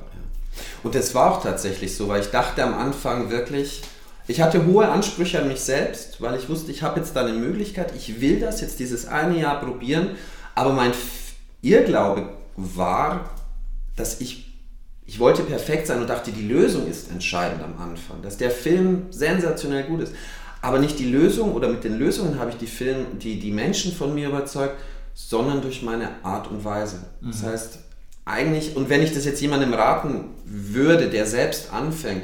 Und 0.84 0.96
das 0.96 1.16
war 1.16 1.32
auch 1.32 1.42
tatsächlich 1.42 1.96
so, 1.96 2.08
weil 2.08 2.22
ich 2.22 2.28
dachte 2.28 2.64
am 2.64 2.74
Anfang 2.74 3.30
wirklich, 3.30 3.84
ich 4.28 4.42
hatte 4.42 4.66
hohe 4.66 4.88
Ansprüche 4.88 5.42
an 5.42 5.48
mich 5.48 5.62
selbst, 5.62 6.22
weil 6.22 6.38
ich 6.38 6.50
wusste, 6.50 6.72
ich 6.72 6.84
habe 6.84 7.00
jetzt 7.00 7.16
da 7.16 7.26
eine 7.26 7.38
Möglichkeit, 7.38 7.94
ich 7.96 8.20
will 8.22 8.40
das 8.40 8.62
jetzt 8.62 8.80
dieses 8.80 9.08
eine 9.08 9.40
Jahr 9.40 9.60
probieren, 9.60 10.10
aber 10.56 10.74
mein 10.74 10.92
Irrglaube 11.62 12.30
war, 12.56 13.30
dass 13.96 14.20
ich, 14.22 14.54
ich 15.06 15.20
wollte 15.20 15.44
perfekt 15.44 15.88
sein 15.88 16.02
und 16.02 16.10
dachte, 16.10 16.32
die 16.32 16.48
Lösung 16.48 16.88
ist 16.88 17.10
entscheidend 17.12 17.64
am 17.64 17.78
Anfang, 17.82 18.22
dass 18.22 18.38
der 18.38 18.52
Film 18.52 19.08
sensationell 19.10 19.84
gut 19.84 20.02
ist. 20.02 20.14
Aber 20.62 20.80
nicht 20.80 21.00
die 21.00 21.10
Lösung 21.10 21.54
oder 21.54 21.70
mit 21.70 21.84
den 21.84 21.98
Lösungen 21.98 22.40
habe 22.40 22.52
ich 22.52 22.58
die, 22.58 22.68
Film, 22.68 23.20
die, 23.20 23.40
die 23.40 23.52
Menschen 23.52 23.92
von 23.94 24.14
mir 24.14 24.30
überzeugt, 24.30 24.76
sondern 25.14 25.62
durch 25.62 25.82
meine 25.82 26.10
Art 26.24 26.50
und 26.50 26.64
Weise. 26.64 26.98
Mhm. 27.22 27.32
Das 27.32 27.44
heißt, 27.44 27.80
eigentlich, 28.26 28.76
und 28.76 28.90
wenn 28.90 29.02
ich 29.02 29.14
das 29.14 29.26
jetzt 29.26 29.42
jemandem 29.42 29.74
raten 29.74 30.26
würde, 30.46 31.10
der 31.10 31.26
selbst 31.26 31.74
anfängt, 31.74 32.24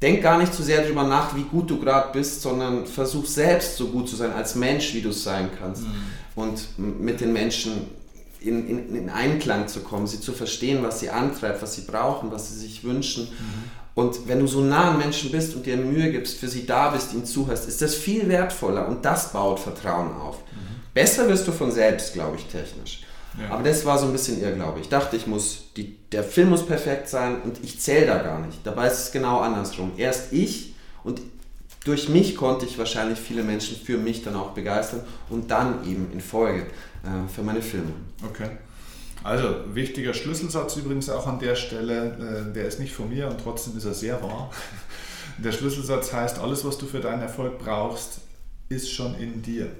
denk 0.00 0.22
gar 0.22 0.38
nicht 0.38 0.52
zu 0.52 0.62
sehr 0.62 0.82
darüber 0.82 1.04
nach, 1.04 1.36
wie 1.36 1.44
gut 1.44 1.70
du 1.70 1.78
gerade 1.78 2.12
bist, 2.12 2.42
sondern 2.42 2.86
versuch 2.86 3.24
selbst 3.24 3.76
so 3.76 3.88
gut 3.88 4.08
zu 4.08 4.16
sein 4.16 4.32
als 4.32 4.54
Mensch, 4.56 4.94
wie 4.94 5.00
du 5.00 5.10
es 5.10 5.22
sein 5.22 5.48
kannst. 5.58 5.82
Mhm. 5.82 5.94
Und 6.34 6.78
mit 6.78 7.20
den 7.20 7.32
Menschen 7.32 7.86
in, 8.40 8.66
in, 8.66 8.96
in, 8.96 9.10
Einklang 9.10 9.68
zu 9.68 9.80
kommen, 9.80 10.06
sie 10.08 10.20
zu 10.20 10.32
verstehen, 10.32 10.82
was 10.82 10.98
sie 10.98 11.10
antreibt, 11.10 11.62
was 11.62 11.74
sie 11.74 11.82
brauchen, 11.82 12.32
was 12.32 12.48
sie 12.48 12.58
sich 12.58 12.82
wünschen. 12.82 13.24
Mhm. 13.24 13.82
Und 13.94 14.26
wenn 14.26 14.40
du 14.40 14.46
so 14.46 14.62
nah 14.62 14.92
an 14.92 14.98
Menschen 14.98 15.30
bist 15.30 15.54
und 15.54 15.66
dir 15.66 15.76
Mühe 15.76 16.10
gibst, 16.10 16.38
für 16.38 16.48
sie 16.48 16.66
da 16.66 16.90
bist, 16.90 17.12
ihnen 17.12 17.26
zuhörst, 17.26 17.68
ist 17.68 17.82
das 17.82 17.94
viel 17.94 18.28
wertvoller 18.28 18.88
und 18.88 19.04
das 19.04 19.32
baut 19.32 19.60
Vertrauen 19.60 20.16
auf. 20.16 20.38
Besser 20.94 21.28
wirst 21.28 21.46
du 21.48 21.52
von 21.52 21.70
selbst, 21.70 22.12
glaube 22.14 22.36
ich, 22.36 22.44
technisch. 22.46 23.02
Ja. 23.38 23.54
Aber 23.54 23.62
das 23.62 23.84
war 23.84 23.98
so 23.98 24.06
ein 24.06 24.12
bisschen 24.12 24.42
Irrglaube. 24.42 24.80
Ich 24.80 24.88
dachte, 24.88 25.16
ich 25.16 25.26
muss, 25.26 25.72
die, 25.76 25.96
der 26.12 26.22
Film 26.22 26.50
muss 26.50 26.66
perfekt 26.66 27.08
sein 27.08 27.40
und 27.42 27.64
ich 27.64 27.80
zähle 27.80 28.06
da 28.06 28.18
gar 28.18 28.40
nicht. 28.40 28.58
Dabei 28.64 28.88
ist 28.88 28.98
es 28.98 29.12
genau 29.12 29.40
andersrum. 29.40 29.92
Erst 29.96 30.32
ich 30.32 30.74
und 31.02 31.20
durch 31.84 32.08
mich 32.08 32.36
konnte 32.36 32.66
ich 32.66 32.78
wahrscheinlich 32.78 33.18
viele 33.18 33.42
Menschen 33.42 33.76
für 33.76 33.96
mich 33.96 34.22
dann 34.22 34.36
auch 34.36 34.50
begeistern 34.50 35.00
und 35.30 35.50
dann 35.50 35.88
eben 35.88 36.10
in 36.12 36.20
Folge 36.20 36.66
äh, 37.02 37.28
für 37.34 37.42
meine 37.42 37.62
Filme. 37.62 37.92
Okay. 38.24 38.50
Also, 39.24 39.54
wichtiger 39.72 40.14
Schlüsselsatz 40.14 40.76
übrigens 40.76 41.08
auch 41.08 41.26
an 41.26 41.38
der 41.38 41.54
Stelle, 41.54 42.46
äh, 42.50 42.52
der 42.52 42.66
ist 42.66 42.80
nicht 42.80 42.92
von 42.92 43.08
mir 43.08 43.28
und 43.28 43.40
trotzdem 43.40 43.76
ist 43.76 43.84
er 43.84 43.94
sehr 43.94 44.22
wahr. 44.22 44.50
Der 45.38 45.52
Schlüsselsatz 45.52 46.12
heißt, 46.12 46.38
alles, 46.38 46.64
was 46.64 46.76
du 46.78 46.86
für 46.86 47.00
deinen 47.00 47.22
Erfolg 47.22 47.58
brauchst, 47.58 48.20
ist 48.68 48.90
schon 48.90 49.14
in 49.16 49.42
dir. 49.42 49.70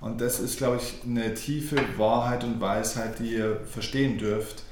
Und 0.00 0.20
das 0.20 0.38
ist, 0.38 0.58
glaube 0.58 0.76
ich, 0.76 1.02
eine 1.04 1.34
tiefe 1.34 1.76
Wahrheit 1.96 2.44
und 2.44 2.60
Weisheit, 2.60 3.18
die 3.18 3.34
ihr 3.34 3.60
verstehen 3.64 4.18
dürft, 4.18 4.62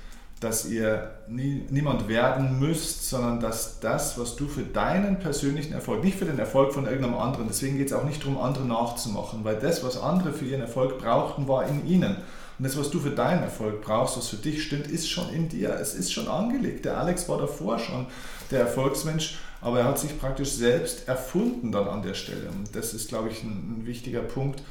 dass 0.41 0.67
ihr 0.67 1.11
nie, 1.29 1.65
niemand 1.71 2.09
werden 2.09 2.61
müsst, 2.61 3.09
sondern 3.09 3.41
dass 3.41 3.81
das, 3.81 4.19
was 4.19 4.37
du 4.37 4.47
für 4.47 4.63
deinen 4.63 5.19
persönlichen 5.19 5.73
Erfolg, 5.73 6.05
nicht 6.05 6.19
für 6.19 6.27
den 6.27 6.39
Erfolg 6.39 6.75
von 6.75 6.85
irgendeinem 6.85 7.17
anderen, 7.17 7.49
deswegen 7.49 7.79
geht 7.79 7.87
es 7.87 7.93
auch 7.93 8.05
nicht 8.05 8.23
darum, 8.23 8.39
andere 8.39 8.67
nachzumachen, 8.67 9.45
weil 9.45 9.57
das, 9.57 9.83
was 9.83 9.99
andere 9.99 10.33
für 10.33 10.45
ihren 10.45 10.61
Erfolg 10.61 10.99
brauchten, 10.99 11.49
war 11.49 11.67
in 11.67 11.87
ihnen. 11.87 12.17
Und 12.59 12.65
das, 12.65 12.79
was 12.79 12.91
du 12.91 13.01
für 13.01 13.11
deinen 13.11 13.43
Erfolg 13.43 13.83
brauchst, 13.83 14.17
was 14.17 14.29
für 14.29 14.37
dich 14.37 14.63
stimmt, 14.63 14.87
ist 14.87 15.11
schon 15.11 15.29
in 15.31 15.49
dir. 15.49 15.75
Es 15.75 15.95
ist 15.95 16.13
schon 16.13 16.29
angelegt. 16.29 16.85
Der 16.85 16.99
Alex 16.99 17.29
war 17.29 17.39
davor 17.39 17.79
schon 17.79 18.07
der 18.51 18.61
Erfolgsmensch, 18.61 19.39
aber 19.61 19.81
er 19.81 19.87
hat 19.87 19.99
sich 19.99 20.19
praktisch 20.19 20.53
selbst 20.53 21.09
erfunden 21.09 21.73
dann 21.73 21.89
an 21.89 22.03
der 22.03 22.15
Stelle. 22.15 22.49
Und 22.49 22.75
das 22.75 22.95
ist, 22.95 23.09
glaube 23.09 23.29
ich, 23.29 23.43
ein, 23.43 23.81
ein 23.81 23.87
wichtiger 23.87 24.21
Punkt 24.21 24.63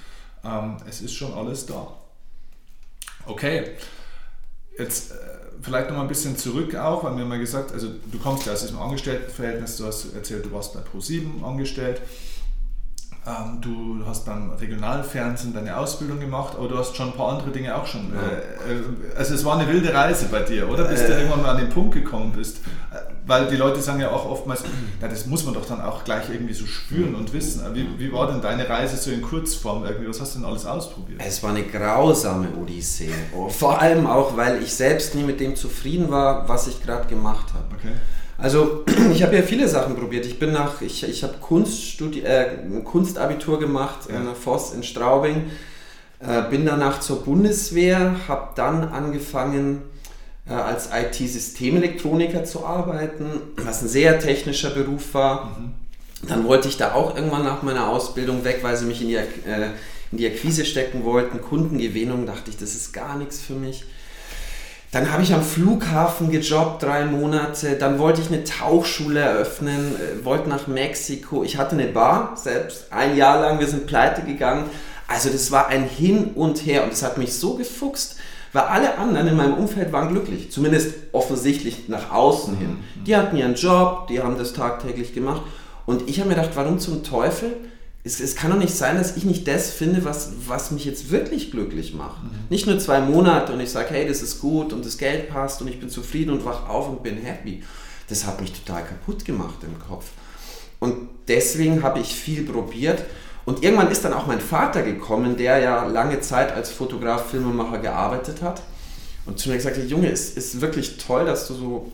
ähm, 0.46 0.78
es 0.88 1.02
ist 1.02 1.14
schon 1.14 1.34
alles 1.34 1.66
da. 1.66 1.88
Okay, 3.26 3.72
jetzt 4.78 5.12
äh, 5.12 5.16
vielleicht 5.62 5.90
noch 5.90 5.98
mal 5.98 6.04
ein 6.04 6.08
bisschen 6.08 6.38
zurück 6.38 6.76
auch, 6.76 7.04
weil 7.04 7.18
wir 7.18 7.26
mal 7.26 7.40
gesagt, 7.40 7.72
also 7.72 7.90
du 8.12 8.20
kommst 8.20 8.46
ja 8.46 8.54
aus 8.54 8.62
diesem 8.62 8.80
Angestelltenverhältnis, 8.80 9.78
du 9.78 9.86
hast 9.86 10.14
erzählt, 10.14 10.46
du 10.46 10.52
warst 10.52 10.74
bei 10.74 10.82
Pro7 10.82 11.44
angestellt, 11.44 12.02
ähm, 13.28 13.60
du 13.60 14.06
hast 14.06 14.26
beim 14.26 14.52
Regionalfernsehen 14.52 15.52
deine 15.52 15.76
Ausbildung 15.78 16.20
gemacht, 16.20 16.54
aber 16.58 16.68
du 16.68 16.78
hast 16.78 16.96
schon 16.96 17.08
ein 17.08 17.14
paar 17.14 17.30
andere 17.30 17.50
Dinge 17.50 17.76
auch 17.76 17.88
schon. 17.88 18.14
Äh, 18.14 18.72
äh, 18.72 19.18
also 19.18 19.34
es 19.34 19.44
war 19.44 19.58
eine 19.58 19.68
wilde 19.68 19.92
Reise 19.92 20.28
bei 20.28 20.42
dir, 20.42 20.70
oder? 20.70 20.84
Bis 20.84 21.02
äh, 21.02 21.08
du 21.08 21.14
irgendwann 21.14 21.42
mal 21.42 21.50
an 21.52 21.58
den 21.58 21.70
Punkt 21.70 21.96
gekommen 21.96 22.34
bist. 22.34 22.58
Weil 23.28 23.48
die 23.48 23.56
Leute 23.56 23.82
sagen 23.82 24.00
ja 24.00 24.12
auch 24.12 24.30
oftmals, 24.30 24.64
ja, 25.02 25.08
das 25.08 25.26
muss 25.26 25.44
man 25.44 25.56
doch 25.56 25.66
dann 25.66 25.82
auch 25.82 26.04
gleich 26.04 26.30
irgendwie 26.30 26.54
so 26.54 26.68
spüren 26.68 27.16
und 27.16 27.34
wissen. 27.34 27.64
Wie, 27.74 27.88
wie 27.98 28.14
war 28.14 28.28
denn 28.28 28.42
deine 28.42 28.70
Reise 28.70 28.98
so 28.98 29.10
in 29.10 29.24
Kurzform 29.24 29.84
irgendwie? 29.84 30.08
Was 30.08 30.22
hast 30.22 30.36
du 30.36 30.40
denn 30.40 30.48
alles 30.48 30.68
ausprobiert? 30.68 31.20
Es 31.26 31.42
war 31.42 31.50
eine 31.50 31.64
grausame 31.64 32.50
Odyssee. 32.62 33.10
Vor 33.50 33.82
allem 33.82 34.06
auch, 34.06 34.38
weil 34.38 34.62
ich 34.62 34.72
selbst 34.72 35.16
nie 35.16 35.24
mit 35.24 35.40
dem 35.40 35.56
zufrieden 35.56 36.12
war, 36.12 36.48
was 36.48 36.68
ich 36.68 36.84
gerade 36.84 37.08
gemacht 37.08 37.54
habe. 37.56 37.66
Okay. 37.76 37.94
Also 38.38 38.84
ich 39.14 39.24
habe 39.24 39.36
ja 39.36 39.42
viele 39.42 39.68
Sachen 39.68 39.96
probiert. 39.96 40.26
Ich 40.26 40.40
bin 40.40 40.52
nach, 40.52 40.82
ich, 40.82 41.04
ich 41.08 41.24
habe 41.24 41.36
Kunststudi 41.40 42.22
äh, 42.22 42.58
Kunstabitur 42.84 43.60
gemacht 43.60 44.10
ja. 44.10 44.18
an 44.18 44.26
der 44.26 44.36
Voss 44.36 44.74
in 44.74 44.84
Straubing, 44.84 45.52
äh, 46.20 46.44
bin 46.50 46.66
danach 46.66 47.00
zur 47.00 47.24
Bundeswehr, 47.24 48.16
habe 48.28 48.50
dann 48.56 48.84
angefangen 48.90 49.84
äh, 50.48 50.54
als 50.54 50.90
IT-Systemelektroniker 50.94 52.44
zu 52.44 52.66
arbeiten, 52.66 53.26
was 53.58 53.82
ein 53.82 53.88
sehr 53.88 54.20
technischer 54.20 54.72
Beruf 54.72 55.14
war. 55.14 55.58
Mhm. 55.58 55.74
Dann 56.28 56.46
wollte 56.46 56.68
ich 56.68 56.78
da 56.78 56.94
auch 56.94 57.16
irgendwann 57.16 57.44
nach 57.44 57.62
meiner 57.62 57.88
Ausbildung 57.88 58.44
weg, 58.44 58.60
weil 58.62 58.76
sie 58.78 58.86
mich 58.86 59.02
in 59.02 59.10
die, 59.10 59.16
äh, 59.16 59.70
in 60.12 60.18
die 60.18 60.28
Akquise 60.28 60.66
stecken 60.66 61.04
wollten. 61.04 61.42
Kundengewinnung, 61.42 62.26
dachte 62.26 62.50
ich, 62.50 62.58
das 62.58 62.74
ist 62.74 62.94
gar 62.94 63.18
nichts 63.18 63.42
für 63.42 63.54
mich. 63.54 63.86
Dann 64.96 65.12
habe 65.12 65.24
ich 65.24 65.34
am 65.34 65.44
Flughafen 65.44 66.32
gejobbt, 66.32 66.82
drei 66.82 67.04
Monate. 67.04 67.76
Dann 67.76 68.00
wollte 68.00 68.22
ich 68.22 68.30
eine 68.30 68.46
Tauchschule 68.46 69.20
eröffnen, 69.20 69.94
äh, 69.98 70.24
wollte 70.24 70.48
nach 70.48 70.68
Mexiko. 70.68 71.44
Ich 71.44 71.58
hatte 71.58 71.76
eine 71.76 71.88
Bar 71.88 72.38
selbst, 72.38 72.94
ein 72.94 73.18
Jahr 73.18 73.42
lang. 73.42 73.60
Wir 73.60 73.68
sind 73.68 73.88
pleite 73.88 74.22
gegangen. 74.22 74.70
Also 75.06 75.28
das 75.28 75.52
war 75.52 75.68
ein 75.68 75.84
Hin 75.84 76.32
und 76.36 76.66
Her 76.66 76.86
und 76.86 76.94
das 76.94 77.04
hat 77.04 77.18
mich 77.18 77.34
so 77.34 77.56
gefuchst, 77.56 78.16
weil 78.54 78.64
alle 78.64 78.98
anderen 78.98 79.28
in 79.28 79.36
meinem 79.36 79.56
Umfeld 79.56 79.92
waren 79.92 80.08
glücklich. 80.08 80.50
Zumindest 80.50 80.94
offensichtlich 81.12 81.90
nach 81.90 82.14
außen 82.14 82.56
hin. 82.56 82.78
Die 83.06 83.18
hatten 83.18 83.36
ihren 83.36 83.56
Job, 83.56 84.08
die 84.08 84.22
haben 84.22 84.38
das 84.38 84.54
tagtäglich 84.54 85.14
gemacht. 85.14 85.42
Und 85.86 86.08
ich 86.08 86.22
habe 86.22 86.30
mir 86.30 86.36
gedacht, 86.36 86.52
warum 86.56 86.80
zum 86.80 87.04
Teufel 87.04 87.58
es, 88.06 88.20
es, 88.20 88.36
kann 88.36 88.52
doch 88.52 88.58
nicht 88.58 88.76
sein, 88.76 88.98
dass 88.98 89.18
ich 89.18 89.26
nicht 89.26 89.48
das 89.48 89.72
finde, 89.72 90.06
was, 90.06 90.34
was 90.46 90.70
mich 90.70 90.86
jetzt 90.86 91.10
wirklich 91.10 91.50
glücklich 91.50 91.96
macht. 91.96 92.24
Mhm. 92.24 92.30
Nicht 92.50 92.68
nur 92.68 92.78
zwei 92.78 93.02
Monate 93.02 93.52
und 93.52 93.60
ich 93.60 93.72
sage, 93.72 93.90
hey, 93.90 94.08
das 94.08 94.22
ist 94.22 94.40
gut 94.40 94.74
und 94.74 94.86
das 94.86 95.00
Geld 95.00 95.28
passt 95.28 95.60
und 95.62 95.68
ich 95.68 95.80
bin 95.80 95.90
zufrieden 95.90 96.30
und 96.30 96.46
wach 96.46 96.70
auf 96.70 96.88
und 96.88 97.02
bin 97.02 97.18
happy. 97.18 97.64
Das 98.08 98.28
hat 98.28 98.40
mich 98.42 98.54
total 98.54 98.84
kaputt 98.84 99.26
gemacht 99.26 99.56
im 99.64 99.80
Kopf. 99.80 100.06
Und 100.80 101.10
deswegen 101.28 101.82
habe 101.82 102.00
ich 102.00 102.14
viel 102.14 102.44
probiert. 102.44 103.04
Und 103.44 103.64
irgendwann 103.64 103.90
ist 103.90 104.06
dann 104.06 104.14
auch 104.14 104.28
mein 104.28 104.40
Vater 104.40 104.84
gekommen, 104.84 105.36
der 105.36 105.58
ja 105.58 105.86
lange 105.86 106.22
Zeit 106.22 106.52
als 106.52 106.70
Fotograf, 106.70 107.32
Filmemacher 107.32 107.80
gearbeitet 107.80 108.44
hat. 108.44 108.62
Und 109.26 109.40
zu 109.40 109.50
mir 109.50 109.56
gesagt 109.56 109.78
hat, 109.78 109.90
Junge, 109.90 110.12
es 110.12 110.30
ist 110.30 110.62
wirklich 110.62 110.98
toll, 110.98 111.26
dass 111.26 111.48
du 111.48 111.56
so 111.56 111.92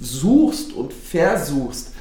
suchst 0.00 0.72
und 0.72 0.92
versuchst, 0.92 1.91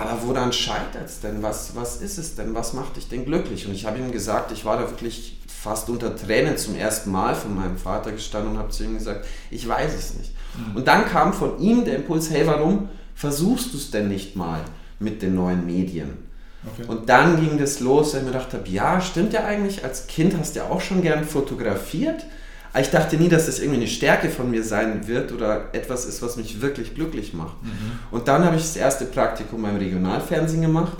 aber 0.00 0.22
woran 0.22 0.52
scheitert 0.52 1.06
es 1.06 1.20
denn? 1.20 1.42
Was, 1.42 1.74
was 1.76 2.00
ist 2.00 2.18
es 2.18 2.34
denn? 2.34 2.54
Was 2.54 2.72
macht 2.72 2.96
dich 2.96 3.08
denn 3.08 3.24
glücklich? 3.24 3.66
Und 3.66 3.74
ich 3.74 3.86
habe 3.86 3.98
ihm 3.98 4.12
gesagt, 4.12 4.52
ich 4.52 4.64
war 4.64 4.76
da 4.76 4.88
wirklich 4.88 5.40
fast 5.46 5.88
unter 5.90 6.16
Tränen 6.16 6.56
zum 6.56 6.74
ersten 6.74 7.10
Mal 7.10 7.34
von 7.34 7.54
meinem 7.54 7.76
Vater 7.76 8.12
gestanden 8.12 8.52
und 8.52 8.58
habe 8.58 8.70
zu 8.70 8.84
ihm 8.84 8.94
gesagt, 8.94 9.26
ich 9.50 9.68
weiß 9.68 9.94
es 9.94 10.14
nicht. 10.14 10.32
Mhm. 10.56 10.76
Und 10.76 10.88
dann 10.88 11.06
kam 11.06 11.32
von 11.32 11.58
ihm 11.58 11.84
der 11.84 11.96
Impuls, 11.96 12.30
hey, 12.30 12.46
warum 12.46 12.88
versuchst 13.14 13.72
du 13.72 13.76
es 13.76 13.90
denn 13.90 14.08
nicht 14.08 14.36
mal 14.36 14.60
mit 14.98 15.20
den 15.22 15.34
neuen 15.34 15.66
Medien? 15.66 16.30
Okay. 16.66 16.88
Und 16.88 17.08
dann 17.08 17.40
ging 17.40 17.58
das 17.58 17.80
los, 17.80 18.12
dass 18.12 18.20
ich 18.20 18.26
mir 18.26 18.32
gedacht 18.32 18.52
habe, 18.52 18.68
ja, 18.68 19.00
stimmt 19.00 19.32
ja 19.32 19.44
eigentlich, 19.44 19.84
als 19.84 20.06
Kind 20.06 20.36
hast 20.38 20.54
du 20.54 20.60
ja 20.60 20.66
auch 20.68 20.80
schon 20.80 21.02
gern 21.02 21.24
fotografiert. 21.24 22.24
Aber 22.72 22.82
ich 22.82 22.90
dachte 22.90 23.16
nie, 23.16 23.28
dass 23.28 23.46
das 23.46 23.58
irgendwie 23.58 23.78
eine 23.78 23.88
Stärke 23.88 24.30
von 24.30 24.50
mir 24.50 24.62
sein 24.62 25.08
wird 25.08 25.32
oder 25.32 25.70
etwas 25.72 26.04
ist, 26.04 26.22
was 26.22 26.36
mich 26.36 26.60
wirklich 26.60 26.94
glücklich 26.94 27.34
macht. 27.34 27.62
Mhm. 27.62 27.98
Und 28.10 28.28
dann 28.28 28.44
habe 28.44 28.56
ich 28.56 28.62
das 28.62 28.76
erste 28.76 29.06
Praktikum 29.06 29.62
beim 29.62 29.76
Regionalfernsehen 29.76 30.62
gemacht. 30.62 30.98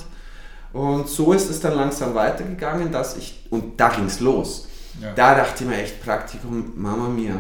Und 0.73 1.09
so 1.09 1.33
ist 1.33 1.49
es 1.51 1.61
dann 1.61 1.77
langsam 1.77 2.15
weitergegangen, 2.15 2.91
dass 2.91 3.17
ich, 3.17 3.47
und 3.51 3.79
da 3.81 3.89
ging 3.89 4.07
es 4.07 4.21
los. 4.21 4.69
Ja. 5.01 5.13
Da 5.15 5.35
dachte 5.35 5.65
ich 5.65 5.71
mir 5.71 5.81
echt, 5.81 6.03
Praktikum, 6.05 6.73
Mama 6.77 7.09
mia, 7.09 7.37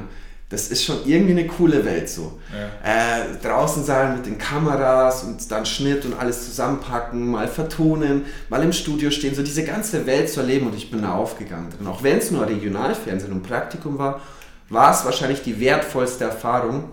das 0.50 0.66
ist 0.68 0.84
schon 0.84 0.98
irgendwie 1.06 1.30
eine 1.30 1.46
coole 1.46 1.84
Welt 1.84 2.10
so. 2.10 2.38
Ja. 2.52 3.22
Äh, 3.22 3.36
draußen 3.40 3.84
sein 3.84 4.16
mit 4.16 4.26
den 4.26 4.36
Kameras 4.36 5.22
und 5.22 5.48
dann 5.50 5.64
Schnitt 5.64 6.04
und 6.04 6.18
alles 6.18 6.44
zusammenpacken, 6.44 7.24
mal 7.30 7.46
vertonen, 7.46 8.24
mal 8.48 8.62
im 8.62 8.72
Studio 8.72 9.12
stehen, 9.12 9.34
so 9.34 9.44
diese 9.44 9.62
ganze 9.62 10.06
Welt 10.06 10.28
zu 10.28 10.40
erleben 10.40 10.66
und 10.66 10.74
ich 10.74 10.90
bin 10.90 11.02
da 11.02 11.14
aufgegangen 11.14 11.70
drin. 11.70 11.86
Auch 11.86 12.02
wenn 12.02 12.18
es 12.18 12.32
nur 12.32 12.46
Regionalfernsehen 12.48 13.32
und 13.32 13.44
Praktikum 13.44 13.96
war, 13.96 14.20
war 14.68 14.92
es 14.92 15.04
wahrscheinlich 15.04 15.42
die 15.42 15.60
wertvollste 15.60 16.24
Erfahrung, 16.24 16.84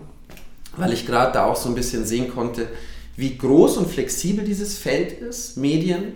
weil 0.76 0.92
ich 0.92 1.04
gerade 1.04 1.32
da 1.32 1.44
auch 1.44 1.56
so 1.56 1.68
ein 1.68 1.74
bisschen 1.74 2.06
sehen 2.06 2.32
konnte, 2.32 2.68
wie 3.16 3.36
groß 3.36 3.78
und 3.78 3.90
flexibel 3.90 4.44
dieses 4.44 4.78
Feld 4.78 5.10
ist, 5.20 5.56
Medien, 5.56 6.12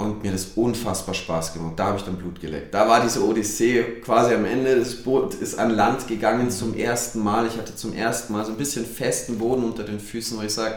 und 0.00 0.22
mir 0.22 0.32
das 0.32 0.52
unfassbar 0.56 1.14
Spaß 1.14 1.52
gemacht. 1.52 1.74
Da 1.76 1.86
habe 1.86 1.98
ich 1.98 2.04
dann 2.04 2.16
Blut 2.16 2.40
geleckt. 2.40 2.72
Da 2.72 2.88
war 2.88 3.02
diese 3.02 3.24
Odyssee 3.24 3.82
quasi 4.02 4.34
am 4.34 4.44
Ende. 4.44 4.76
Das 4.76 4.96
Boot 4.96 5.34
ist 5.34 5.58
an 5.58 5.70
Land 5.70 6.08
gegangen 6.08 6.50
zum 6.50 6.74
ersten 6.74 7.20
Mal. 7.22 7.46
Ich 7.46 7.56
hatte 7.56 7.76
zum 7.76 7.92
ersten 7.92 8.32
Mal 8.32 8.44
so 8.44 8.52
ein 8.52 8.56
bisschen 8.56 8.86
festen 8.86 9.38
Boden 9.38 9.62
unter 9.64 9.84
den 9.84 10.00
Füßen, 10.00 10.38
wo 10.38 10.42
ich 10.42 10.54
sage, 10.54 10.76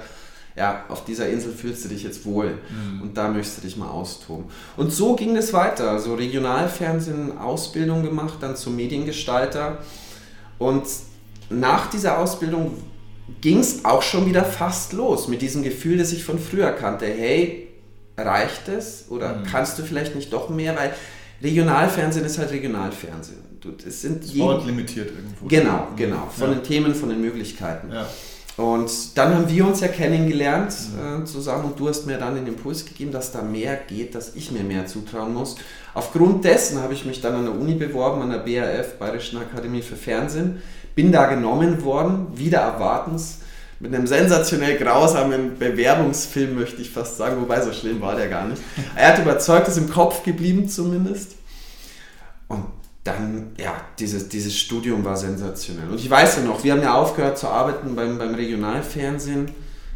ja, 0.56 0.84
auf 0.90 1.06
dieser 1.06 1.30
Insel 1.30 1.52
fühlst 1.52 1.84
du 1.86 1.90
dich 1.90 2.04
jetzt 2.04 2.26
wohl 2.26 2.60
mhm. 2.70 3.02
und 3.02 3.18
da 3.18 3.28
möchtest 3.28 3.58
du 3.58 3.62
dich 3.62 3.76
mal 3.76 3.90
austoben. 3.90 4.46
Und 4.78 4.92
so 4.92 5.16
ging 5.16 5.36
es 5.36 5.54
weiter. 5.54 5.90
Also 5.90 6.14
Regionalfernsehen, 6.14 7.38
Ausbildung 7.38 8.04
gemacht, 8.04 8.36
dann 8.42 8.56
zum 8.56 8.76
Mediengestalter. 8.76 9.80
Und 10.60 10.84
nach 11.50 11.90
dieser 11.90 12.20
Ausbildung 12.20 12.78
ging 13.42 13.60
es 13.60 13.86
auch 13.86 14.02
schon 14.02 14.26
wieder 14.26 14.44
fast 14.44 14.94
los 14.94 15.28
mit 15.28 15.42
diesem 15.42 15.64
Gefühl, 15.64 15.98
das 15.98 16.12
ich 16.12 16.24
von 16.24 16.38
früher 16.38 16.72
kannte. 16.72 17.06
Hey, 17.06 17.63
reicht 18.18 18.68
es 18.68 19.06
oder 19.10 19.36
mhm. 19.36 19.44
kannst 19.46 19.80
du 19.80 19.84
vielleicht 19.84 20.16
nicht 20.16 20.32
doch 20.32 20.50
mehr, 20.50 20.76
weil 20.76 20.94
Regionalfernsehen 21.42 22.26
ist 22.26 22.38
halt 22.38 22.52
Regionalfernsehen. 22.52 23.40
Es 23.86 24.02
sind 24.02 24.26
Sport 24.26 24.66
limitiert 24.66 25.10
irgendwo. 25.10 25.48
Genau, 25.48 25.88
genau. 25.96 26.30
Von 26.38 26.50
ja. 26.50 26.56
den 26.56 26.64
Themen, 26.64 26.94
von 26.94 27.10
den 27.10 27.22
Möglichkeiten. 27.22 27.92
Ja. 27.92 28.08
Und 28.56 29.18
dann 29.18 29.34
haben 29.34 29.50
wir 29.50 29.66
uns 29.66 29.80
ja 29.80 29.88
kennengelernt 29.88 30.76
mhm. 30.96 31.24
äh, 31.24 31.26
zusammen 31.26 31.66
und 31.66 31.80
du 31.80 31.88
hast 31.88 32.06
mir 32.06 32.18
dann 32.18 32.36
den 32.36 32.46
Impuls 32.46 32.86
gegeben, 32.86 33.12
dass 33.12 33.32
da 33.32 33.42
mehr 33.42 33.76
geht, 33.76 34.14
dass 34.14 34.36
ich 34.36 34.52
mir 34.52 34.64
mehr 34.64 34.86
zutrauen 34.86 35.34
muss. 35.34 35.56
Aufgrund 35.94 36.46
dessen 36.46 36.80
habe 36.82 36.94
ich 36.94 37.06
mich 37.06 37.22
dann 37.22 37.34
an 37.36 37.46
der 37.46 37.56
Uni 37.56 37.74
beworben, 37.74 38.22
an 38.22 38.30
der 38.30 38.40
BAF, 38.40 39.00
Bayerischen 39.00 39.40
Akademie 39.40 39.82
für 39.82 39.96
Fernsehen, 39.96 40.62
bin 40.94 41.12
da 41.12 41.26
genommen 41.26 41.84
worden, 41.84 42.28
wieder 42.36 42.60
erwartens 42.60 43.40
mit 43.80 43.94
einem 43.94 44.08
sensationell 44.08 44.78
grausamen 44.78 45.58
Bewerbungsfilm, 45.58 46.56
möchte 46.56 46.82
ich 46.82 46.90
fast 46.90 47.18
sagen, 47.18 47.42
wobei 47.42 47.62
so 47.62 47.74
schlimm 47.74 48.02
war 48.02 48.16
der 48.16 48.30
gar 48.30 48.48
nicht. 48.48 48.62
Er 48.96 49.10
hat 49.10 49.20
überzeugt, 49.20 49.68
ist 49.68 49.78
im 49.78 49.90
Kopf 49.90 50.24
geblieben 50.24 50.70
zumindest. 50.70 51.36
Und 52.48 52.66
dann, 53.04 53.52
ja, 53.58 53.76
dieses, 54.00 54.30
dieses 54.30 54.58
Studium 54.58 55.04
war 55.04 55.18
sensationell. 55.18 55.90
Und 55.90 56.00
ich 56.00 56.10
weiß 56.10 56.38
ja 56.38 56.44
noch, 56.44 56.64
wir 56.64 56.74
haben 56.74 56.82
ja 56.82 56.94
aufgehört 56.94 57.38
zu 57.38 57.48
arbeiten 57.48 57.96
beim, 57.96 58.18
beim 58.18 58.34
Regionalfernsehen. 58.34 59.52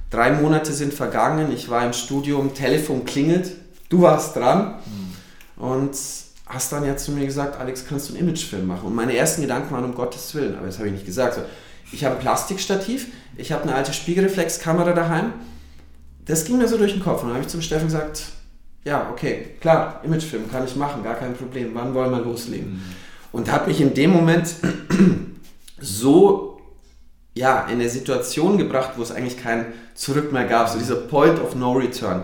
Drei 0.10 0.32
Monate 0.32 0.74
sind 0.74 0.94
vergangen, 0.94 1.52
ich 1.52 1.70
war 1.70 1.86
im 1.86 1.94
Studium, 1.94 2.54
Telefon 2.54 3.06
klingelt, 3.06 3.52
du 3.90 4.02
warst 4.02 4.36
dran 4.36 4.76
mhm. 4.86 5.64
und 5.64 5.98
hast 6.46 6.72
dann 6.72 6.86
ja 6.86 6.96
zu 6.96 7.12
mir 7.12 7.26
gesagt, 7.26 7.60
Alex, 7.60 7.86
kannst 7.88 8.10
du 8.10 8.14
einen 8.14 8.24
Imagefilm 8.24 8.68
machen? 8.68 8.88
Und 8.88 8.96
meine 8.96 9.16
ersten 9.16 9.42
Gedanken 9.42 9.74
waren, 9.74 9.84
um 9.84 9.96
Gottes 9.96 10.34
Willen, 10.34 10.56
aber 10.56 10.68
das 10.68 10.78
habe 10.78 10.88
ich 10.88 10.94
nicht 10.94 11.06
gesagt. 11.06 11.36
So, 11.36 11.42
ich 11.92 12.04
habe 12.04 12.16
ein 12.16 12.22
Plastikstativ, 12.22 13.08
ich 13.38 13.52
habe 13.52 13.64
eine 13.64 13.76
alte 13.76 13.94
Spiegelreflexkamera 13.94 14.94
daheim. 14.94 15.34
Das 16.26 16.46
ging 16.46 16.58
mir 16.58 16.68
so 16.68 16.78
durch 16.78 16.94
den 16.94 17.02
Kopf. 17.04 17.22
Und 17.22 17.30
dann 17.30 17.36
habe 17.36 17.46
ich 17.46 17.52
zum 17.52 17.62
Steffen 17.62 17.88
gesagt, 17.88 18.24
ja, 18.84 19.10
okay, 19.12 19.56
klar, 19.62 20.02
Imagefilm 20.04 20.50
kann 20.52 20.66
ich 20.66 20.76
machen, 20.76 21.04
gar 21.04 21.16
kein 21.16 21.34
Problem. 21.34 21.72
Wann 21.74 21.94
wollen 21.94 22.12
wir 22.12 22.20
loslegen? 22.20 22.74
Mhm. 22.74 22.82
Und 23.32 23.52
habe 23.52 23.68
mich 23.70 23.80
in 23.82 23.94
dem 23.94 24.12
Moment 24.12 24.56
so 25.80 26.58
ja, 27.38 27.68
in 27.68 27.80
eine 27.80 27.90
Situation 27.90 28.58
gebracht, 28.58 28.92
wo 28.98 29.04
es 29.04 29.12
eigentlich 29.12 29.42
kein 29.42 29.68
Zurück 29.94 30.32
mehr 30.32 30.46
gab, 30.46 30.70
so 30.70 30.80
dieser 30.80 30.96
Point 30.96 31.40
of 31.40 31.56
No 31.56 31.74
Return. 31.74 32.20
Mhm. 32.20 32.24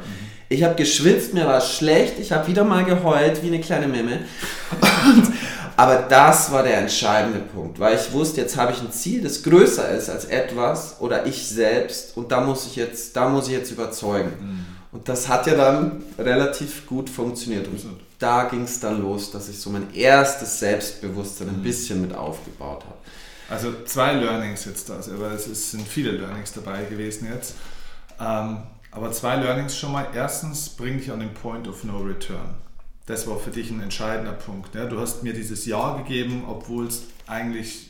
Ich 0.50 0.64
habe 0.64 0.76
geschwitzt, 0.76 1.34
mir 1.34 1.46
war 1.48 1.62
schlecht, 1.62 2.20
ich 2.20 2.32
habe 2.32 2.48
wieder 2.48 2.64
mal 2.64 2.84
geheult 2.84 3.42
wie 3.42 3.48
eine 3.48 3.60
kleine 3.60 3.88
Memme. 3.88 4.20
Und, 5.06 5.32
aber 5.76 5.96
das 6.10 6.52
war 6.52 6.64
der 6.64 6.78
entscheidende 6.78 7.40
Punkt, 7.40 7.80
weil 7.80 7.96
ich 7.96 8.12
wusste, 8.12 8.42
jetzt 8.42 8.58
habe 8.58 8.72
ich 8.72 8.82
ein 8.82 8.92
Ziel, 8.92 9.22
das 9.22 9.44
größer 9.44 9.90
ist 9.90 10.10
als 10.10 10.26
etwas 10.26 10.98
oder 11.00 11.26
ich 11.26 11.48
selbst 11.48 12.16
und 12.18 12.32
da 12.32 12.42
muss 12.42 12.66
ich 12.68 12.76
jetzt, 12.76 13.16
da 13.16 13.30
muss 13.30 13.48
ich 13.48 13.54
jetzt 13.54 13.72
überzeugen. 13.72 14.32
Mhm. 14.40 14.66
Und 14.94 15.10
das 15.10 15.28
hat 15.28 15.48
ja 15.48 15.56
dann 15.56 16.04
relativ 16.20 16.86
gut 16.86 17.10
funktioniert. 17.10 17.68
Und 17.68 17.82
da 18.20 18.44
ging 18.44 18.62
es 18.62 18.80
dann 18.80 19.02
los, 19.02 19.32
dass 19.32 19.50
ich 19.50 19.60
so 19.60 19.72
mein 19.72 19.92
erstes 19.96 20.60
Selbstbewusstsein 20.60 21.50
ein 21.50 21.58
mhm. 21.58 21.64
bisschen 21.64 22.02
mit 22.02 22.16
aufgebaut 22.16 22.84
habe. 22.86 22.98
Also 23.50 23.74
zwei 23.86 24.14
Learnings 24.14 24.66
jetzt, 24.66 24.90
also, 24.92 25.14
aber 25.14 25.32
es 25.32 25.72
sind 25.72 25.88
viele 25.88 26.12
Learnings 26.12 26.54
dabei 26.54 26.84
gewesen 26.84 27.28
jetzt. 27.34 27.56
Ähm, 28.20 28.60
aber 28.92 29.12
zwei 29.12 29.36
Learnings 29.36 29.76
schon 29.76 29.92
mal. 29.92 30.08
Erstens, 30.14 30.70
bring 30.70 31.00
dich 31.00 31.12
an 31.12 31.20
den 31.20 31.34
Point 31.34 31.68
of 31.68 31.84
No 31.84 31.98
Return. 31.98 32.54
Das 33.06 33.28
war 33.28 33.38
für 33.38 33.52
dich 33.52 33.70
ein 33.70 33.82
entscheidender 33.82 34.32
Punkt. 34.32 34.76
Ja? 34.76 34.86
Du 34.86 35.00
hast 35.00 35.24
mir 35.24 35.34
dieses 35.34 35.66
Ja 35.66 35.98
gegeben, 35.98 36.46
obwohl 36.48 36.88
es 36.88 37.04
eigentlich, 37.28 37.90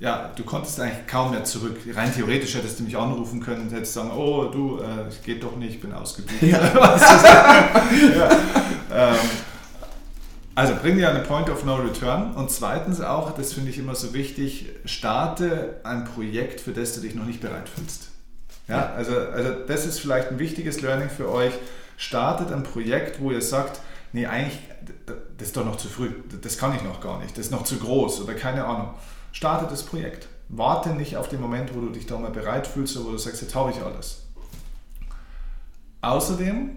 ja, 0.00 0.32
du 0.34 0.42
konntest 0.42 0.80
eigentlich 0.80 1.06
kaum 1.06 1.30
mehr 1.30 1.44
zurück. 1.44 1.76
Rein 1.94 2.12
theoretisch 2.12 2.56
hättest 2.56 2.80
du 2.80 2.82
mich 2.82 2.96
anrufen 2.96 3.40
können 3.40 3.62
und 3.62 3.72
hättest 3.72 3.94
sagen, 3.94 4.10
oh 4.10 4.46
du, 4.46 4.80
äh, 4.80 5.08
geht 5.24 5.44
doch 5.44 5.56
nicht, 5.56 5.74
ich 5.76 5.80
bin 5.80 5.92
ausgebucht. 5.92 6.42
Ja. 6.42 6.58
ja. 8.16 8.30
Ähm, 8.92 9.16
also 10.56 10.74
bring 10.82 10.96
dir 10.96 11.08
eine 11.08 11.20
Point 11.20 11.48
of 11.48 11.64
No 11.64 11.76
Return 11.76 12.34
und 12.34 12.50
zweitens 12.50 13.00
auch, 13.00 13.30
das 13.30 13.52
finde 13.52 13.70
ich 13.70 13.78
immer 13.78 13.94
so 13.94 14.12
wichtig, 14.12 14.66
starte 14.84 15.80
ein 15.84 16.04
Projekt, 16.04 16.60
für 16.60 16.72
das 16.72 16.94
du 16.94 17.00
dich 17.00 17.14
noch 17.14 17.24
nicht 17.24 17.40
bereit 17.40 17.68
fühlst. 17.68 18.08
Ja, 18.66 18.92
also, 18.96 19.16
also 19.16 19.50
das 19.66 19.86
ist 19.86 20.00
vielleicht 20.00 20.30
ein 20.30 20.38
wichtiges 20.38 20.80
Learning 20.80 21.08
für 21.08 21.30
euch. 21.30 21.52
Startet 21.96 22.52
ein 22.52 22.62
Projekt, 22.62 23.20
wo 23.20 23.30
ihr 23.30 23.42
sagt, 23.42 23.80
nee, 24.12 24.26
eigentlich, 24.26 24.58
das 25.36 25.48
ist 25.48 25.56
doch 25.56 25.64
noch 25.64 25.76
zu 25.76 25.88
früh, 25.88 26.10
das 26.40 26.58
kann 26.58 26.74
ich 26.74 26.82
noch 26.82 27.00
gar 27.00 27.18
nicht, 27.20 27.36
das 27.36 27.46
ist 27.46 27.52
noch 27.52 27.64
zu 27.64 27.76
groß 27.76 28.22
oder 28.22 28.34
keine 28.34 28.64
Ahnung. 28.64 28.94
Starte 29.32 29.66
das 29.68 29.82
Projekt. 29.82 30.28
Warte 30.48 30.90
nicht 30.90 31.16
auf 31.16 31.28
den 31.28 31.40
Moment, 31.40 31.74
wo 31.74 31.80
du 31.80 31.90
dich 31.90 32.06
da 32.06 32.18
mal 32.18 32.30
bereit 32.30 32.66
fühlst 32.66 32.96
oder 32.96 33.06
wo 33.06 33.10
du 33.12 33.18
sagst, 33.18 33.40
jetzt 33.42 33.54
habe 33.54 33.70
ich 33.70 33.80
alles. 33.80 34.24
Außerdem, 36.02 36.70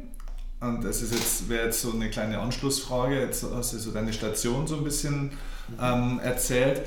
und 0.59 0.83
das 0.83 1.01
ist 1.01 1.13
jetzt, 1.13 1.49
wäre 1.49 1.65
jetzt 1.65 1.81
so 1.81 1.91
eine 1.91 2.09
kleine 2.09 2.39
Anschlussfrage, 2.39 3.19
jetzt 3.19 3.43
hast 3.43 3.73
du 3.73 3.79
so 3.79 3.91
deine 3.91 4.13
Station 4.13 4.67
so 4.67 4.77
ein 4.77 4.83
bisschen 4.83 5.31
ähm, 5.81 6.19
erzählt, 6.23 6.83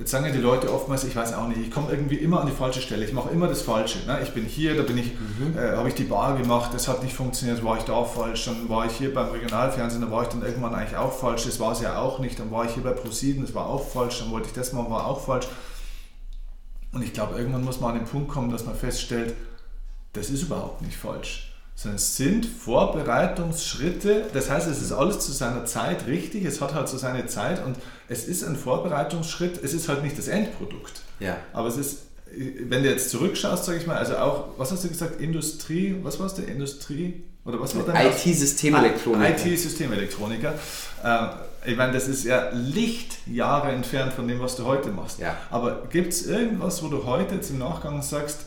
Jetzt 0.00 0.12
sagen 0.12 0.24
ja 0.24 0.32
die 0.32 0.38
Leute 0.38 0.72
oftmals, 0.72 1.04
ich 1.04 1.14
weiß 1.14 1.34
auch 1.34 1.46
nicht, 1.46 1.60
ich 1.60 1.70
komme 1.70 1.90
irgendwie 1.90 2.16
immer 2.16 2.40
an 2.40 2.46
die 2.46 2.54
falsche 2.54 2.80
Stelle, 2.80 3.04
ich 3.04 3.12
mache 3.12 3.28
immer 3.28 3.48
das 3.48 3.60
Falsche. 3.60 3.98
Ne? 4.06 4.20
Ich 4.22 4.30
bin 4.30 4.46
hier, 4.46 4.74
da 4.74 4.82
bin 4.82 4.96
ich, 4.96 5.12
mhm. 5.12 5.54
äh, 5.54 5.76
habe 5.76 5.90
ich 5.90 5.94
die 5.94 6.04
Bar 6.04 6.38
gemacht, 6.38 6.70
das 6.72 6.88
hat 6.88 7.02
nicht 7.02 7.14
funktioniert, 7.14 7.62
war 7.62 7.76
ich 7.76 7.82
da 7.82 8.02
falsch, 8.04 8.46
dann 8.46 8.66
war 8.70 8.86
ich 8.86 8.92
hier 8.92 9.12
beim 9.12 9.28
Regionalfernsehen, 9.28 10.00
da 10.00 10.10
war 10.10 10.22
ich 10.22 10.28
dann 10.28 10.40
irgendwann 10.40 10.74
eigentlich 10.74 10.96
auch 10.96 11.12
falsch, 11.12 11.44
das 11.44 11.60
war 11.60 11.72
es 11.72 11.82
ja 11.82 11.98
auch 11.98 12.18
nicht, 12.18 12.38
dann 12.40 12.50
war 12.50 12.64
ich 12.64 12.70
hier 12.72 12.82
bei 12.82 12.92
ProSieben, 12.92 13.44
das 13.44 13.54
war 13.54 13.66
auch 13.66 13.86
falsch, 13.86 14.20
dann 14.20 14.30
wollte 14.30 14.48
ich 14.48 14.54
das 14.54 14.72
machen, 14.72 14.90
war 14.90 15.06
auch 15.06 15.20
falsch. 15.20 15.48
Und 16.92 17.02
ich 17.02 17.12
glaube, 17.12 17.36
irgendwann 17.36 17.62
muss 17.62 17.78
man 17.78 17.90
an 17.90 17.98
den 17.98 18.08
Punkt 18.08 18.30
kommen, 18.30 18.50
dass 18.50 18.64
man 18.64 18.74
feststellt, 18.74 19.34
das 20.14 20.30
ist 20.30 20.44
überhaupt 20.44 20.80
nicht 20.80 20.96
falsch 20.96 21.49
sondern 21.74 21.96
es 21.96 22.16
sind 22.16 22.46
Vorbereitungsschritte. 22.46 24.26
Das 24.32 24.50
heißt, 24.50 24.68
es 24.68 24.82
ist 24.82 24.92
alles 24.92 25.20
zu 25.20 25.32
seiner 25.32 25.64
Zeit 25.64 26.06
richtig, 26.06 26.44
es 26.44 26.60
hat 26.60 26.74
halt 26.74 26.88
so 26.88 26.98
seine 26.98 27.26
Zeit 27.26 27.64
und 27.64 27.76
es 28.08 28.24
ist 28.24 28.44
ein 28.44 28.56
Vorbereitungsschritt, 28.56 29.62
es 29.62 29.72
ist 29.72 29.88
halt 29.88 30.02
nicht 30.02 30.18
das 30.18 30.28
Endprodukt. 30.28 31.02
Ja. 31.20 31.36
Aber 31.52 31.68
es 31.68 31.76
ist, 31.76 31.98
wenn 32.36 32.82
du 32.82 32.90
jetzt 32.90 33.10
zurückschaust, 33.10 33.64
sage 33.64 33.78
ich 33.78 33.86
mal, 33.86 33.96
also 33.96 34.16
auch, 34.16 34.48
was 34.56 34.72
hast 34.72 34.84
du 34.84 34.88
gesagt, 34.88 35.20
Industrie, 35.20 35.96
was 36.02 36.18
war 36.18 36.26
es, 36.26 36.34
der 36.34 36.48
Industrie? 36.48 37.22
Oder 37.44 37.58
was 37.58 37.74
war 37.74 37.82
IT-Systemelektroniker. 37.88 39.30
IT-Systemelektroniker. 39.30 40.54
Äh, 41.02 41.70
ich 41.70 41.76
meine, 41.76 41.92
das 41.92 42.08
ist 42.08 42.24
ja 42.24 42.50
Lichtjahre 42.52 43.72
entfernt 43.72 44.12
von 44.12 44.28
dem, 44.28 44.40
was 44.40 44.56
du 44.56 44.66
heute 44.66 44.90
machst. 44.90 45.18
Ja. 45.18 45.36
Aber 45.50 45.86
gibt 45.90 46.12
es 46.12 46.26
irgendwas, 46.26 46.82
wo 46.82 46.88
du 46.88 47.04
heute 47.04 47.36
jetzt 47.36 47.50
im 47.50 47.58
Nachgang 47.58 48.02
sagst, 48.02 48.40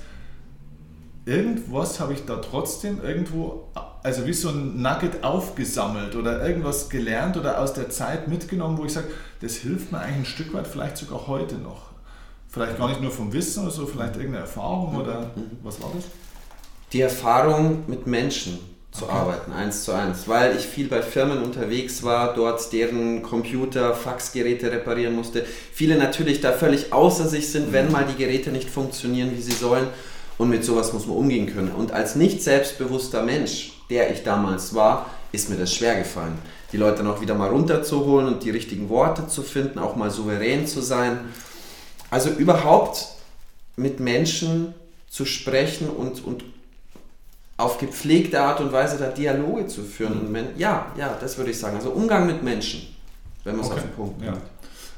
irgendwas 1.25 1.99
habe 1.99 2.13
ich 2.13 2.25
da 2.25 2.37
trotzdem 2.37 3.01
irgendwo, 3.01 3.69
also 4.03 4.25
wie 4.25 4.33
so 4.33 4.49
ein 4.49 4.81
Nugget 4.81 5.23
aufgesammelt 5.23 6.15
oder 6.15 6.45
irgendwas 6.45 6.89
gelernt 6.89 7.37
oder 7.37 7.59
aus 7.61 7.73
der 7.73 7.89
Zeit 7.89 8.27
mitgenommen, 8.27 8.77
wo 8.77 8.85
ich 8.85 8.93
sage, 8.93 9.07
das 9.41 9.55
hilft 9.55 9.91
mir 9.91 9.99
eigentlich 9.99 10.17
ein 10.17 10.25
Stück 10.25 10.53
weit, 10.53 10.67
vielleicht 10.67 10.97
sogar 10.97 11.27
heute 11.27 11.55
noch. 11.55 11.91
Vielleicht 12.49 12.77
gar 12.77 12.87
nicht 12.89 13.01
nur 13.01 13.11
vom 13.11 13.33
Wissen 13.33 13.63
oder 13.63 13.71
so, 13.71 13.87
vielleicht 13.87 14.15
irgendeine 14.15 14.45
Erfahrung 14.45 14.97
oder 14.97 15.31
Mhm. 15.35 15.57
was 15.63 15.81
war 15.81 15.89
das? 15.95 16.03
Die 16.91 17.01
Erfahrung 17.01 17.83
mit 17.87 18.05
Menschen 18.05 18.59
zu 18.91 19.05
Okay. 19.05 19.13
arbeiten, 19.13 19.51
eins 19.53 19.85
zu 19.85 19.91
eins, 19.93 20.27
weil 20.27 20.55
ich 20.55 20.63
viel 20.67 20.87
bei 20.87 21.01
Firmen 21.01 21.41
unterwegs 21.41 22.03
war, 22.03 22.35
dort 22.35 22.71
deren 22.71 23.23
Computer, 23.23 23.95
Faxgeräte 23.95 24.71
reparieren 24.71 25.15
musste. 25.15 25.43
Viele 25.71 25.97
natürlich 25.97 26.41
da 26.41 26.51
völlig 26.51 26.93
außer 26.93 27.27
sich 27.27 27.49
sind, 27.51 27.71
wenn 27.73 27.91
mal 27.91 28.05
die 28.05 28.21
Geräte 28.23 28.51
nicht 28.51 28.69
funktionieren, 28.69 29.31
wie 29.35 29.41
sie 29.41 29.53
sollen. 29.53 29.87
Und 30.37 30.49
mit 30.49 30.63
sowas 30.65 30.93
muss 30.93 31.05
man 31.05 31.17
umgehen 31.17 31.53
können. 31.53 31.71
Und 31.71 31.91
als 31.91 32.15
nicht 32.15 32.41
selbstbewusster 32.41 33.23
Mensch, 33.23 33.73
der 33.89 34.11
ich 34.11 34.23
damals 34.23 34.73
war, 34.73 35.09
ist 35.31 35.49
mir 35.49 35.57
das 35.57 35.73
schwer 35.73 35.97
gefallen. 35.97 36.37
Die 36.71 36.77
Leute 36.77 36.97
dann 36.97 37.07
auch 37.07 37.21
wieder 37.21 37.35
mal 37.35 37.49
runterzuholen 37.49 38.27
und 38.27 38.43
die 38.43 38.49
richtigen 38.49 38.89
Worte 38.89 39.27
zu 39.27 39.43
finden, 39.43 39.77
auch 39.79 39.95
mal 39.95 40.09
souverän 40.09 40.65
zu 40.65 40.81
sein. 40.81 41.19
Also 42.09 42.29
überhaupt 42.29 43.07
mit 43.75 43.99
Menschen 43.99 44.73
zu 45.09 45.25
sprechen 45.25 45.87
und, 45.89 46.23
und 46.25 46.43
auf 47.57 47.77
gepflegte 47.77 48.41
Art 48.41 48.59
und 48.59 48.71
Weise 48.71 48.97
da 48.97 49.07
Dialoge 49.09 49.67
zu 49.67 49.83
führen. 49.83 50.31
Men- 50.31 50.57
ja, 50.57 50.87
ja, 50.97 51.15
das 51.19 51.37
würde 51.37 51.51
ich 51.51 51.59
sagen. 51.59 51.77
Also 51.77 51.91
Umgang 51.91 52.25
mit 52.25 52.41
Menschen, 52.41 52.95
wenn 53.43 53.55
man 53.55 53.65
es 53.65 53.71
Okay, 53.71 53.79
auf 53.79 53.85
den 53.85 53.95
Punkt 53.95 54.23
ja. 54.23 54.33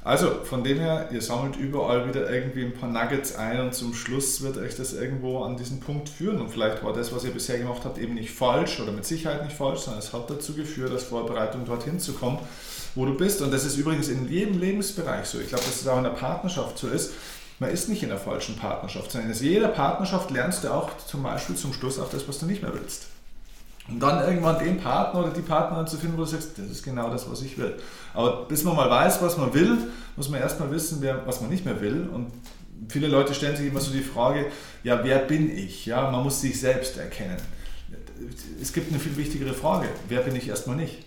Also 0.05 0.43
von 0.43 0.63
dem 0.63 0.79
her, 0.79 1.09
ihr 1.11 1.19
sammelt 1.19 1.55
überall 1.55 2.07
wieder 2.07 2.29
irgendwie 2.29 2.63
ein 2.63 2.73
paar 2.73 2.87
Nuggets 2.87 3.33
ein 3.33 3.59
und 3.59 3.73
zum 3.73 3.95
Schluss 3.95 4.43
wird 4.43 4.55
euch 4.55 4.75
das 4.75 4.93
irgendwo 4.93 5.41
an 5.41 5.57
diesen 5.57 5.79
Punkt 5.79 6.09
führen. 6.09 6.39
Und 6.39 6.49
vielleicht 6.49 6.83
war 6.83 6.93
das, 6.93 7.11
was 7.11 7.23
ihr 7.23 7.31
bisher 7.31 7.57
gemacht 7.57 7.81
habt, 7.85 7.97
eben 7.97 8.13
nicht 8.13 8.29
falsch 8.29 8.79
oder 8.79 8.91
mit 8.91 9.03
Sicherheit 9.03 9.43
nicht 9.43 9.57
falsch, 9.57 9.79
sondern 9.79 10.03
es 10.03 10.13
hat 10.13 10.29
dazu 10.29 10.53
geführt, 10.53 10.93
dass 10.93 11.05
Vorbereitung 11.05 11.65
dorthin 11.65 11.99
zu 11.99 12.13
kommen, 12.13 12.37
wo 12.93 13.07
du 13.07 13.17
bist. 13.17 13.41
Und 13.41 13.51
das 13.51 13.65
ist 13.65 13.77
übrigens 13.77 14.07
in 14.07 14.29
jedem 14.29 14.59
Lebensbereich 14.59 15.25
so. 15.25 15.39
Ich 15.39 15.47
glaube, 15.47 15.63
dass 15.63 15.81
es 15.81 15.87
auch 15.87 15.97
in 15.97 16.03
der 16.03 16.11
Partnerschaft 16.11 16.77
so 16.77 16.87
ist. 16.87 17.13
Man 17.57 17.71
ist 17.71 17.89
nicht 17.89 18.03
in 18.03 18.09
der 18.09 18.19
falschen 18.19 18.57
Partnerschaft, 18.57 19.09
sondern 19.09 19.31
in 19.31 19.37
jeder 19.39 19.69
Partnerschaft 19.69 20.29
lernst 20.29 20.63
du 20.63 20.71
auch 20.71 20.95
zum 20.97 21.23
Beispiel 21.23 21.55
zum 21.55 21.73
Schluss 21.73 21.97
auch 21.97 22.11
das, 22.11 22.27
was 22.27 22.37
du 22.37 22.45
nicht 22.45 22.61
mehr 22.61 22.75
willst. 22.75 23.07
Und 23.87 23.99
dann 23.99 24.27
irgendwann 24.27 24.57
den 24.57 24.77
Partner 24.77 25.19
oder 25.21 25.29
die 25.29 25.41
Partnerin 25.41 25.85
zu 25.85 25.97
finden, 25.97 26.17
wo 26.17 26.21
du 26.21 26.27
sagst, 26.27 26.57
das 26.57 26.65
ist 26.65 26.83
genau 26.83 27.09
das, 27.09 27.29
was 27.29 27.43
ich 27.43 27.57
will. 27.57 27.75
Aber 28.13 28.45
bis 28.45 28.63
man 28.63 28.75
mal 28.75 28.89
weiß, 28.89 29.21
was 29.21 29.37
man 29.37 29.53
will, 29.53 29.77
muss 30.15 30.29
man 30.29 30.39
erstmal 30.41 30.71
wissen, 30.71 30.97
wer, 31.01 31.25
was 31.27 31.41
man 31.41 31.51
nicht 31.51 31.65
mehr 31.65 31.79
will. 31.81 32.09
Und 32.11 32.31
viele 32.89 33.07
Leute 33.07 33.35
stellen 33.35 33.55
sich 33.55 33.67
immer 33.67 33.79
so 33.79 33.91
die 33.91 34.01
Frage, 34.01 34.47
ja, 34.83 35.03
wer 35.03 35.19
bin 35.19 35.55
ich? 35.55 35.85
Ja, 35.85 36.09
man 36.09 36.23
muss 36.23 36.41
sich 36.41 36.59
selbst 36.59 36.97
erkennen. 36.97 37.37
Es 38.59 38.73
gibt 38.73 38.91
eine 38.91 38.99
viel 38.99 39.17
wichtigere 39.17 39.53
Frage, 39.53 39.87
wer 40.09 40.21
bin 40.21 40.35
ich 40.35 40.47
erstmal 40.47 40.77
nicht? 40.77 41.03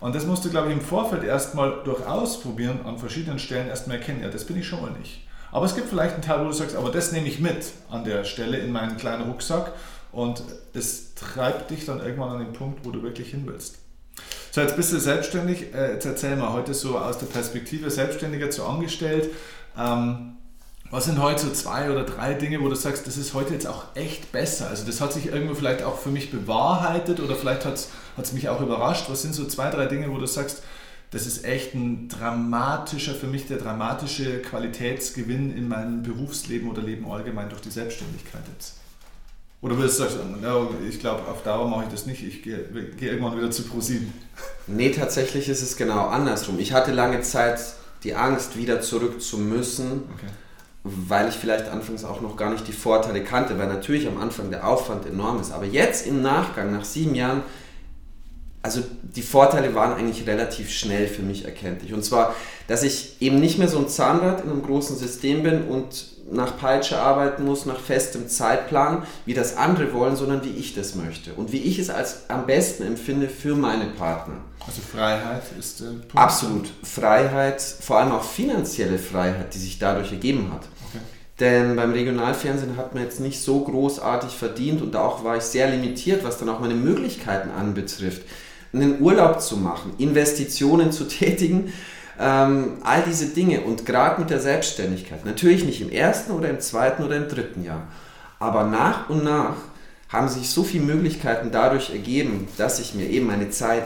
Und 0.00 0.16
das 0.16 0.26
musst 0.26 0.44
du, 0.44 0.50
glaube 0.50 0.68
ich, 0.68 0.74
im 0.74 0.80
Vorfeld 0.80 1.22
erstmal 1.22 1.84
durch 1.84 2.04
Ausprobieren 2.04 2.80
an 2.84 2.98
verschiedenen 2.98 3.38
Stellen 3.38 3.68
erstmal 3.68 3.98
erkennen, 3.98 4.22
ja, 4.22 4.28
das 4.28 4.44
bin 4.44 4.56
ich 4.56 4.66
schon 4.66 4.82
mal 4.82 4.90
nicht. 4.90 5.28
Aber 5.52 5.66
es 5.66 5.76
gibt 5.76 5.88
vielleicht 5.88 6.14
einen 6.14 6.22
Teil, 6.22 6.40
wo 6.40 6.44
du 6.44 6.52
sagst, 6.52 6.74
aber 6.74 6.90
das 6.90 7.12
nehme 7.12 7.28
ich 7.28 7.38
mit 7.38 7.66
an 7.90 8.02
der 8.04 8.24
Stelle 8.24 8.56
in 8.56 8.72
meinen 8.72 8.96
kleinen 8.96 9.30
Rucksack 9.30 9.72
und 10.12 10.42
es 10.74 11.14
treibt 11.14 11.70
dich 11.70 11.86
dann 11.86 12.00
irgendwann 12.00 12.30
an 12.30 12.38
den 12.38 12.52
Punkt, 12.52 12.84
wo 12.84 12.90
du 12.90 13.02
wirklich 13.02 13.30
hin 13.30 13.42
willst. 13.46 13.78
So, 14.50 14.60
jetzt 14.60 14.76
bist 14.76 14.92
du 14.92 15.00
selbstständig. 15.00 15.74
Äh, 15.74 15.94
Jetzt 15.94 16.04
erzähl 16.04 16.36
mal 16.36 16.52
heute 16.52 16.74
so 16.74 16.98
aus 16.98 17.18
der 17.18 17.26
Perspektive 17.26 17.90
Selbstständiger 17.90 18.50
zu 18.50 18.64
angestellt. 18.64 19.30
Ähm, 19.78 20.36
was 20.90 21.06
sind 21.06 21.22
heute 21.22 21.46
so 21.46 21.50
zwei 21.52 21.90
oder 21.90 22.04
drei 22.04 22.34
Dinge, 22.34 22.60
wo 22.60 22.68
du 22.68 22.74
sagst, 22.74 23.06
das 23.06 23.16
ist 23.16 23.32
heute 23.32 23.54
jetzt 23.54 23.66
auch 23.66 23.84
echt 23.94 24.30
besser? 24.30 24.68
Also 24.68 24.84
das 24.84 25.00
hat 25.00 25.14
sich 25.14 25.26
irgendwo 25.26 25.54
vielleicht 25.54 25.82
auch 25.82 25.98
für 25.98 26.10
mich 26.10 26.30
bewahrheitet 26.30 27.18
oder 27.18 27.34
vielleicht 27.34 27.64
hat 27.64 27.88
es 28.18 28.32
mich 28.34 28.50
auch 28.50 28.60
überrascht. 28.60 29.06
Was 29.08 29.22
sind 29.22 29.34
so 29.34 29.46
zwei, 29.46 29.70
drei 29.70 29.86
Dinge, 29.86 30.10
wo 30.12 30.18
du 30.18 30.26
sagst, 30.26 30.62
das 31.10 31.26
ist 31.26 31.46
echt 31.46 31.74
ein 31.74 32.10
dramatischer, 32.10 33.14
für 33.14 33.26
mich 33.26 33.46
der 33.46 33.56
dramatische 33.56 34.42
Qualitätsgewinn 34.42 35.56
in 35.56 35.66
meinem 35.66 36.02
Berufsleben 36.02 36.68
oder 36.68 36.82
Leben 36.82 37.10
allgemein 37.10 37.48
durch 37.48 37.62
die 37.62 37.70
Selbstständigkeit 37.70 38.42
jetzt? 38.52 38.81
Oder 39.62 39.78
würdest 39.78 40.00
du 40.00 40.04
sagen, 40.04 40.38
no, 40.42 40.70
ich 40.88 40.98
glaube, 40.98 41.22
auf 41.30 41.42
Dauer 41.44 41.68
mache 41.68 41.84
ich 41.84 41.90
das 41.90 42.04
nicht, 42.04 42.22
ich 42.26 42.42
gehe 42.42 42.64
geh 42.98 43.06
irgendwann 43.06 43.36
wieder 43.38 43.50
zu 43.50 43.62
ProSieben? 43.62 44.12
Nee, 44.66 44.90
tatsächlich 44.90 45.48
ist 45.48 45.62
es 45.62 45.76
genau 45.76 46.08
andersrum. 46.08 46.58
Ich 46.58 46.72
hatte 46.72 46.90
lange 46.92 47.20
Zeit 47.22 47.60
die 48.02 48.14
Angst, 48.16 48.56
wieder 48.56 48.80
zurück 48.80 49.22
zu 49.22 49.38
müssen, 49.38 50.02
Okay. 50.16 50.26
weil 50.82 51.28
ich 51.28 51.36
vielleicht 51.36 51.68
anfangs 51.68 52.02
auch 52.04 52.20
noch 52.20 52.36
gar 52.36 52.50
nicht 52.50 52.66
die 52.66 52.72
Vorteile 52.72 53.22
kannte, 53.22 53.56
weil 53.56 53.68
natürlich 53.68 54.08
am 54.08 54.20
Anfang 54.20 54.50
der 54.50 54.66
Aufwand 54.66 55.06
enorm 55.06 55.40
ist. 55.40 55.52
Aber 55.52 55.64
jetzt 55.64 56.08
im 56.08 56.22
Nachgang, 56.22 56.72
nach 56.72 56.84
sieben 56.84 57.14
Jahren, 57.14 57.42
also 58.62 58.80
die 59.02 59.22
Vorteile 59.22 59.74
waren 59.74 59.94
eigentlich 59.94 60.26
relativ 60.26 60.70
schnell 60.70 61.08
für 61.08 61.22
mich 61.22 61.44
erkenntlich. 61.44 61.92
Und 61.92 62.04
zwar, 62.04 62.34
dass 62.68 62.82
ich 62.82 63.16
eben 63.20 63.40
nicht 63.40 63.58
mehr 63.58 63.68
so 63.68 63.78
ein 63.78 63.88
Zahnrad 63.88 64.44
in 64.44 64.50
einem 64.50 64.62
großen 64.62 64.96
System 64.96 65.42
bin 65.42 65.64
und 65.64 66.12
nach 66.30 66.56
Peitsche 66.56 66.98
arbeiten 66.98 67.44
muss, 67.44 67.66
nach 67.66 67.80
festem 67.80 68.28
Zeitplan, 68.28 69.02
wie 69.26 69.34
das 69.34 69.56
andere 69.56 69.92
wollen, 69.92 70.16
sondern 70.16 70.44
wie 70.44 70.50
ich 70.50 70.74
das 70.74 70.94
möchte. 70.94 71.34
Und 71.34 71.52
wie 71.52 71.58
ich 71.58 71.78
es 71.78 71.90
als 71.90 72.30
am 72.30 72.46
besten 72.46 72.84
empfinde 72.84 73.28
für 73.28 73.54
meine 73.54 73.86
Partner. 73.86 74.36
Also 74.66 74.80
Freiheit 74.80 75.42
ist 75.58 75.80
der 75.80 75.86
Punkt. 75.86 76.16
Absolut. 76.16 76.70
Freiheit, 76.84 77.60
vor 77.60 77.98
allem 77.98 78.12
auch 78.12 78.24
finanzielle 78.24 78.98
Freiheit, 78.98 79.54
die 79.54 79.58
sich 79.58 79.78
dadurch 79.78 80.12
ergeben 80.12 80.52
hat. 80.52 80.62
Okay. 80.88 81.02
Denn 81.40 81.74
beim 81.74 81.92
Regionalfernsehen 81.92 82.76
hat 82.76 82.94
man 82.94 83.02
jetzt 83.02 83.18
nicht 83.18 83.40
so 83.40 83.60
großartig 83.64 84.30
verdient 84.30 84.80
und 84.80 84.94
auch 84.94 85.24
war 85.24 85.36
ich 85.36 85.42
sehr 85.42 85.68
limitiert, 85.68 86.22
was 86.24 86.38
dann 86.38 86.48
auch 86.48 86.60
meine 86.60 86.74
Möglichkeiten 86.74 87.50
anbetrifft, 87.50 88.22
einen 88.72 89.00
Urlaub 89.00 89.40
zu 89.40 89.56
machen, 89.56 89.92
Investitionen 89.98 90.92
zu 90.92 91.04
tätigen, 91.08 91.72
ähm, 92.18 92.78
all 92.82 93.02
diese 93.02 93.26
Dinge 93.26 93.62
und 93.62 93.86
gerade 93.86 94.20
mit 94.20 94.30
der 94.30 94.40
Selbstständigkeit, 94.40 95.24
natürlich 95.24 95.64
nicht 95.64 95.80
im 95.80 95.90
ersten 95.90 96.32
oder 96.32 96.50
im 96.50 96.60
zweiten 96.60 97.02
oder 97.02 97.16
im 97.16 97.28
dritten 97.28 97.64
Jahr, 97.64 97.88
aber 98.38 98.64
nach 98.64 99.08
und 99.08 99.24
nach 99.24 99.56
haben 100.08 100.28
sich 100.28 100.50
so 100.50 100.62
viele 100.62 100.84
Möglichkeiten 100.84 101.50
dadurch 101.50 101.90
ergeben, 101.90 102.46
dass 102.58 102.80
ich 102.80 102.94
mir 102.94 103.08
eben 103.08 103.26
meine 103.26 103.50
Zeit 103.50 103.84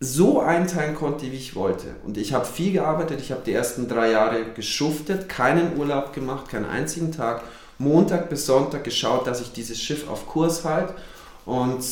so 0.00 0.40
einteilen 0.40 0.94
konnte, 0.94 1.26
wie 1.32 1.36
ich 1.36 1.56
wollte. 1.56 1.86
Und 2.04 2.18
ich 2.18 2.34
habe 2.34 2.44
viel 2.44 2.72
gearbeitet, 2.72 3.20
ich 3.20 3.30
habe 3.30 3.40
die 3.44 3.52
ersten 3.52 3.88
drei 3.88 4.10
Jahre 4.10 4.44
geschuftet, 4.54 5.28
keinen 5.28 5.78
Urlaub 5.78 6.12
gemacht, 6.12 6.50
keinen 6.50 6.66
einzigen 6.66 7.10
Tag, 7.10 7.42
Montag 7.78 8.28
bis 8.28 8.44
Sonntag 8.46 8.84
geschaut, 8.84 9.26
dass 9.26 9.40
ich 9.40 9.52
dieses 9.52 9.80
Schiff 9.80 10.08
auf 10.08 10.26
Kurs 10.28 10.64
halte 10.64 10.94
und 11.46 11.82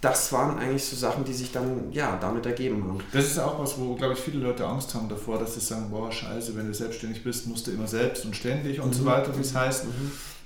das 0.00 0.32
waren 0.32 0.58
eigentlich 0.58 0.84
so 0.84 0.96
Sachen, 0.96 1.24
die 1.24 1.34
sich 1.34 1.52
dann 1.52 1.92
ja 1.92 2.16
damit 2.18 2.46
ergeben 2.46 2.84
haben. 2.84 3.00
Das 3.12 3.26
ist 3.26 3.38
auch 3.38 3.58
was, 3.58 3.78
wo, 3.78 3.94
glaube 3.94 4.14
ich, 4.14 4.20
viele 4.20 4.38
Leute 4.38 4.66
Angst 4.66 4.94
haben 4.94 5.08
davor, 5.10 5.38
dass 5.38 5.54
sie 5.54 5.60
sagen, 5.60 5.90
boah, 5.90 6.10
scheiße, 6.10 6.56
wenn 6.56 6.66
du 6.66 6.74
selbstständig 6.74 7.22
bist, 7.22 7.46
musst 7.46 7.66
du 7.66 7.70
immer 7.70 7.86
selbst 7.86 8.24
und 8.24 8.34
ständig 8.34 8.80
und 8.80 8.94
so 8.94 9.04
weiter, 9.04 9.36
wie 9.36 9.42
es 9.42 9.54
heißt. 9.54 9.84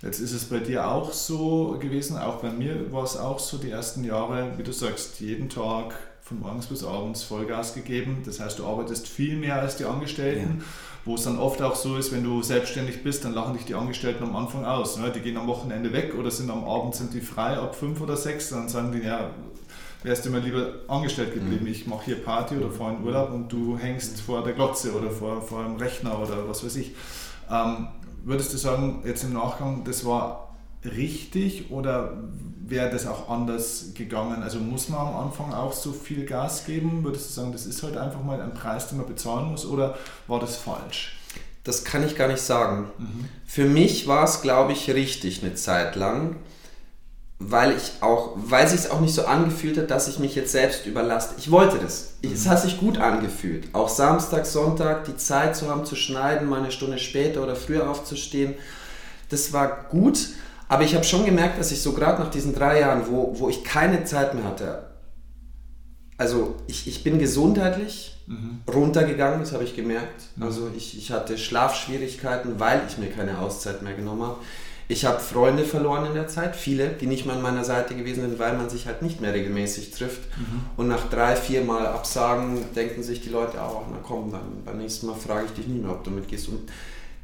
Jetzt 0.02 0.18
ist 0.18 0.32
es 0.32 0.44
bei 0.46 0.58
dir 0.58 0.88
auch 0.88 1.12
so 1.12 1.78
gewesen, 1.80 2.18
auch 2.18 2.42
bei 2.42 2.50
mir 2.50 2.92
war 2.92 3.04
es 3.04 3.16
auch 3.16 3.38
so 3.38 3.56
die 3.56 3.70
ersten 3.70 4.02
Jahre, 4.02 4.52
wie 4.56 4.62
du 4.64 4.72
sagst, 4.72 5.20
jeden 5.20 5.48
Tag 5.48 5.94
von 6.20 6.40
morgens 6.40 6.66
bis 6.66 6.82
abends 6.82 7.22
Vollgas 7.22 7.74
gegeben. 7.74 8.22
Das 8.26 8.40
heißt, 8.40 8.58
du 8.58 8.66
arbeitest 8.66 9.06
viel 9.06 9.36
mehr 9.36 9.60
als 9.60 9.76
die 9.76 9.84
Angestellten, 9.84 10.64
wo 11.04 11.16
es 11.16 11.24
dann 11.24 11.38
oft 11.38 11.60
auch 11.60 11.74
so 11.74 11.96
ist, 11.96 12.12
wenn 12.12 12.24
du 12.24 12.42
selbstständig 12.42 13.02
bist, 13.02 13.24
dann 13.24 13.34
lachen 13.34 13.54
dich 13.54 13.64
die 13.66 13.74
Angestellten 13.74 14.24
am 14.24 14.36
Anfang 14.36 14.64
aus. 14.64 14.98
Ne? 14.98 15.12
Die 15.12 15.20
gehen 15.20 15.36
am 15.36 15.46
Wochenende 15.46 15.92
weg 15.92 16.14
oder 16.18 16.30
sind 16.30 16.50
am 16.50 16.64
Abend 16.64 16.94
sind 16.94 17.12
die 17.12 17.20
frei 17.20 17.58
ab 17.58 17.74
fünf 17.74 18.00
oder 18.00 18.16
sechs, 18.16 18.50
dann 18.50 18.68
sagen 18.68 18.92
die, 18.92 19.00
ja, 19.00 19.30
wärst 20.02 20.24
du 20.24 20.30
mal 20.30 20.40
lieber 20.40 20.74
angestellt 20.88 21.34
geblieben. 21.34 21.66
Ich 21.66 21.86
mache 21.86 22.06
hier 22.06 22.22
Party 22.22 22.56
oder 22.56 22.70
fahre 22.70 22.94
in 22.94 23.04
Urlaub 23.04 23.32
und 23.32 23.52
du 23.52 23.76
hängst 23.78 24.20
vor 24.20 24.42
der 24.42 24.52
Glotze 24.54 24.94
oder 24.94 25.10
vor, 25.10 25.42
vor 25.42 25.64
einem 25.64 25.76
Rechner 25.76 26.18
oder 26.20 26.48
was 26.48 26.64
weiß 26.64 26.76
ich. 26.76 26.92
Ähm, 27.50 27.88
würdest 28.22 28.52
du 28.52 28.58
sagen, 28.58 29.02
jetzt 29.04 29.24
im 29.24 29.32
Nachgang, 29.32 29.84
das 29.84 30.04
war 30.04 30.54
richtig 30.84 31.70
oder 31.70 32.18
wäre 32.68 32.90
das 32.90 33.06
auch 33.06 33.28
anders 33.28 33.86
gegangen? 33.94 34.42
Also 34.42 34.58
muss 34.58 34.88
man 34.88 35.00
am 35.00 35.16
Anfang 35.16 35.52
auch 35.52 35.72
so 35.72 35.92
viel 35.92 36.24
Gas 36.24 36.64
geben? 36.64 37.04
Würdest 37.04 37.30
du 37.30 37.32
sagen, 37.34 37.52
das 37.52 37.66
ist 37.66 37.82
halt 37.82 37.96
einfach 37.96 38.22
mal 38.22 38.40
ein 38.40 38.54
Preis, 38.54 38.88
den 38.88 38.98
man 38.98 39.06
bezahlen 39.06 39.50
muss 39.50 39.66
oder 39.66 39.98
war 40.26 40.40
das 40.40 40.56
falsch? 40.56 41.16
Das 41.64 41.84
kann 41.84 42.04
ich 42.04 42.16
gar 42.16 42.28
nicht 42.28 42.42
sagen. 42.42 42.90
Für 43.46 43.64
mich 43.64 44.06
war 44.06 44.24
es, 44.24 44.42
glaube 44.42 44.72
ich, 44.72 44.90
richtig 44.90 45.42
eine 45.42 45.54
Zeit 45.54 45.96
lang, 45.96 46.36
weil 47.38 47.72
ich 47.72 48.02
auch, 48.02 48.32
weil 48.36 48.68
sich 48.68 48.80
es 48.80 48.90
auch 48.90 49.00
nicht 49.00 49.14
so 49.14 49.24
angefühlt 49.24 49.78
hat, 49.78 49.90
dass 49.90 50.08
ich 50.08 50.18
mich 50.18 50.34
jetzt 50.34 50.52
selbst 50.52 50.86
überlaste. 50.86 51.34
Ich 51.38 51.50
wollte 51.50 51.78
das. 51.78 52.14
Ich, 52.20 52.32
es 52.32 52.48
hat 52.48 52.60
sich 52.60 52.78
gut 52.78 52.98
angefühlt. 52.98 53.74
Auch 53.74 53.88
Samstag, 53.88 54.44
Sonntag 54.46 55.04
die 55.04 55.16
Zeit 55.16 55.56
zu 55.56 55.68
haben 55.68 55.86
zu 55.86 55.96
schneiden, 55.96 56.48
mal 56.48 56.60
eine 56.60 56.70
Stunde 56.70 56.98
später 56.98 57.42
oder 57.42 57.56
früher 57.56 57.90
aufzustehen. 57.90 58.54
Das 59.30 59.52
war 59.54 59.84
gut, 59.90 60.28
aber 60.68 60.82
ich 60.82 60.94
habe 60.94 61.04
schon 61.04 61.24
gemerkt, 61.24 61.58
dass 61.58 61.72
ich 61.72 61.82
so 61.82 61.92
gerade 61.92 62.22
nach 62.22 62.30
diesen 62.30 62.54
drei 62.54 62.80
Jahren, 62.80 63.02
wo, 63.08 63.38
wo 63.38 63.48
ich 63.48 63.64
keine 63.64 64.04
Zeit 64.04 64.34
mehr 64.34 64.44
hatte, 64.44 64.84
also 66.16 66.54
ich, 66.66 66.86
ich 66.86 67.02
bin 67.02 67.18
gesundheitlich 67.18 68.16
mhm. 68.26 68.60
runtergegangen, 68.72 69.40
das 69.40 69.52
habe 69.52 69.64
ich 69.64 69.74
gemerkt. 69.74 70.22
Mhm. 70.36 70.42
Also 70.42 70.70
ich, 70.76 70.96
ich 70.96 71.10
hatte 71.10 71.36
Schlafschwierigkeiten, 71.38 72.60
weil 72.60 72.82
ich 72.88 72.98
mir 72.98 73.10
keine 73.10 73.38
Auszeit 73.38 73.82
mehr 73.82 73.94
genommen 73.94 74.22
habe. 74.22 74.36
Ich 74.86 75.06
habe 75.06 75.18
Freunde 75.18 75.64
verloren 75.64 76.06
in 76.06 76.14
der 76.14 76.28
Zeit, 76.28 76.54
viele, 76.54 76.88
die 76.88 77.06
nicht 77.06 77.24
mehr 77.24 77.36
an 77.36 77.42
meiner 77.42 77.64
Seite 77.64 77.94
gewesen 77.94 78.20
sind, 78.20 78.38
weil 78.38 78.54
man 78.54 78.68
sich 78.68 78.86
halt 78.86 79.00
nicht 79.00 79.18
mehr 79.20 79.32
regelmäßig 79.32 79.92
trifft. 79.92 80.22
Mhm. 80.36 80.60
Und 80.76 80.88
nach 80.88 81.08
drei, 81.08 81.36
vier 81.36 81.64
Mal 81.64 81.86
Absagen 81.86 82.58
denken 82.76 83.02
sich 83.02 83.22
die 83.22 83.30
Leute 83.30 83.62
auch, 83.62 83.84
na 83.90 83.98
komm, 84.02 84.30
dann 84.30 84.62
beim 84.64 84.76
nächsten 84.76 85.06
Mal 85.06 85.16
frage 85.16 85.46
ich 85.46 85.52
dich 85.52 85.66
nicht 85.66 85.82
mehr, 85.82 85.92
ob 85.92 86.04
du 86.04 86.10
mitgehst. 86.10 86.48
Und 86.48 86.70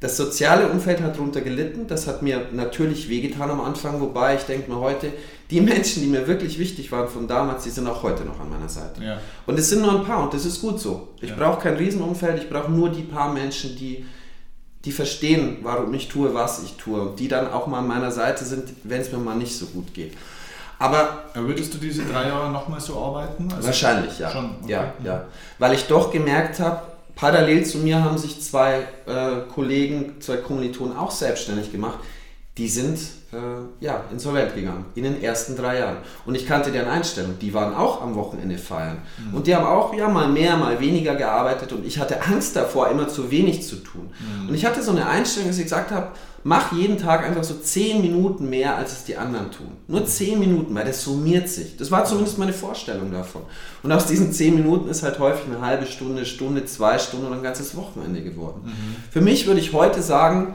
das 0.00 0.16
soziale 0.16 0.68
Umfeld 0.68 1.02
hat 1.02 1.16
darunter 1.16 1.42
gelitten. 1.42 1.86
Das 1.86 2.06
hat 2.06 2.22
mir 2.22 2.46
natürlich 2.52 3.10
wehgetan 3.10 3.50
am 3.50 3.60
Anfang, 3.60 4.00
wobei 4.00 4.34
ich 4.34 4.42
denke 4.42 4.70
mir 4.70 4.80
heute, 4.80 5.12
die 5.50 5.60
Menschen, 5.60 6.02
die 6.02 6.08
mir 6.08 6.26
wirklich 6.26 6.58
wichtig 6.58 6.90
waren 6.90 7.08
von 7.08 7.28
damals, 7.28 7.64
die 7.64 7.70
sind 7.70 7.86
auch 7.86 8.02
heute 8.02 8.24
noch 8.24 8.40
an 8.40 8.48
meiner 8.48 8.68
Seite. 8.68 9.04
Ja. 9.04 9.20
Und 9.46 9.58
es 9.58 9.68
sind 9.68 9.82
nur 9.82 9.92
ein 9.92 10.04
paar 10.04 10.22
und 10.22 10.32
das 10.32 10.46
ist 10.46 10.62
gut 10.62 10.80
so. 10.80 11.08
Ich 11.20 11.30
ja. 11.30 11.36
brauche 11.36 11.60
kein 11.60 11.76
Riesenumfeld, 11.76 12.42
ich 12.42 12.48
brauche 12.48 12.70
nur 12.70 12.88
die 12.88 13.02
paar 13.02 13.32
Menschen, 13.32 13.76
die, 13.76 14.06
die 14.86 14.92
verstehen, 14.92 15.58
warum 15.62 15.92
ich 15.92 16.08
tue, 16.08 16.32
was 16.32 16.62
ich 16.64 16.76
tue 16.76 17.02
und 17.02 17.20
die 17.20 17.28
dann 17.28 17.52
auch 17.52 17.66
mal 17.66 17.80
an 17.80 17.88
meiner 17.88 18.10
Seite 18.10 18.46
sind, 18.46 18.70
wenn 18.84 19.02
es 19.02 19.12
mir 19.12 19.18
mal 19.18 19.36
nicht 19.36 19.54
so 19.54 19.66
gut 19.66 19.92
geht. 19.92 20.14
Aber, 20.78 21.24
Aber 21.34 21.46
würdest 21.46 21.74
du 21.74 21.78
diese 21.78 22.04
drei 22.04 22.28
Jahre 22.28 22.50
nochmal 22.50 22.80
so 22.80 22.98
arbeiten? 22.98 23.52
Also 23.52 23.66
wahrscheinlich, 23.66 24.18
ja. 24.18 24.30
Schon, 24.30 24.46
okay. 24.62 24.72
ja, 24.72 24.94
ja. 25.04 25.24
Weil 25.58 25.74
ich 25.74 25.86
doch 25.88 26.10
gemerkt 26.10 26.58
habe, 26.58 26.80
Parallel 27.20 27.66
zu 27.66 27.78
mir 27.78 28.02
haben 28.02 28.16
sich 28.16 28.40
zwei 28.40 28.78
äh, 29.06 29.52
Kollegen, 29.54 30.14
zwei 30.20 30.38
Kommilitonen 30.38 30.96
auch 30.96 31.11
selbstständig 31.11 31.70
gemacht. 31.70 31.98
Die 32.56 32.66
sind 32.66 32.98
äh, 33.33 33.85
ja, 33.85 34.04
insolvent 34.11 34.54
gegangen 34.54 34.87
in 34.94 35.04
den 35.04 35.22
ersten 35.22 35.54
drei 35.54 35.80
Jahren. 35.80 35.98
Und 36.24 36.35
ich 36.35 36.46
kannte 36.46 36.72
deren 36.72 36.88
Einstellung. 36.88 37.38
Die 37.38 37.52
waren 37.52 37.74
auch 37.74 38.00
am 38.00 38.14
Wochenende 38.14 38.56
feiern. 38.56 39.02
Mhm. 39.18 39.35
Und 39.35 39.46
die 39.46 39.54
haben 39.54 39.66
auch 39.66 39.92
ja 39.94 40.09
mal 40.09 40.28
mehr, 40.28 40.56
mal 40.56 40.80
weniger 40.80 41.14
gearbeitet. 41.14 41.72
Und 41.72 41.87
ich 41.87 41.98
hatte 41.98 42.22
Angst 42.22 42.56
davor, 42.56 42.88
immer 42.88 43.06
zu 43.06 43.30
wenig 43.30 43.66
zu 43.66 43.76
tun. 43.76 44.11
Mhm. 44.18 44.48
Und 44.48 44.54
ich 44.54 44.64
hatte 44.64 44.83
so 44.83 44.92
eine 44.92 45.06
Einstellung, 45.06 45.50
dass 45.50 45.59
ich 45.59 45.64
gesagt 45.64 45.90
habe, 45.90 46.12
mach 46.42 46.72
jeden 46.72 46.96
Tag 46.98 47.24
einfach 47.24 47.44
so 47.44 47.55
zehn 47.55 48.00
Minuten 48.00 48.48
mehr, 48.48 48.76
als 48.76 48.92
es 48.92 49.05
die 49.05 49.16
anderen 49.16 49.50
tun. 49.50 49.68
Nur 49.88 50.07
zehn 50.07 50.38
Minuten, 50.38 50.74
weil 50.74 50.87
das 50.87 51.05
summiert 51.05 51.48
sich. 51.48 51.76
Das 51.76 51.90
war 51.90 52.05
zumindest 52.05 52.38
meine 52.38 52.53
Vorstellung 52.53 53.12
davon. 53.12 53.42
Und 53.83 53.92
aus 53.92 54.07
diesen 54.07 54.33
zehn 54.33 54.55
Minuten 54.55 54.88
ist 54.88 55.03
halt 55.03 55.18
häufig 55.18 55.46
eine 55.46 55.61
halbe 55.61 55.87
Stunde, 55.87 56.24
Stunde, 56.24 56.64
zwei 56.64 56.98
Stunden 56.98 57.26
oder 57.26 57.37
ein 57.37 57.42
ganzes 57.42 57.76
Wochenende 57.76 58.22
geworden. 58.22 58.62
Mhm. 58.64 58.96
Für 59.11 59.20
mich 59.20 59.46
würde 59.46 59.61
ich 59.61 59.72
heute 59.72 60.03
sagen, 60.03 60.55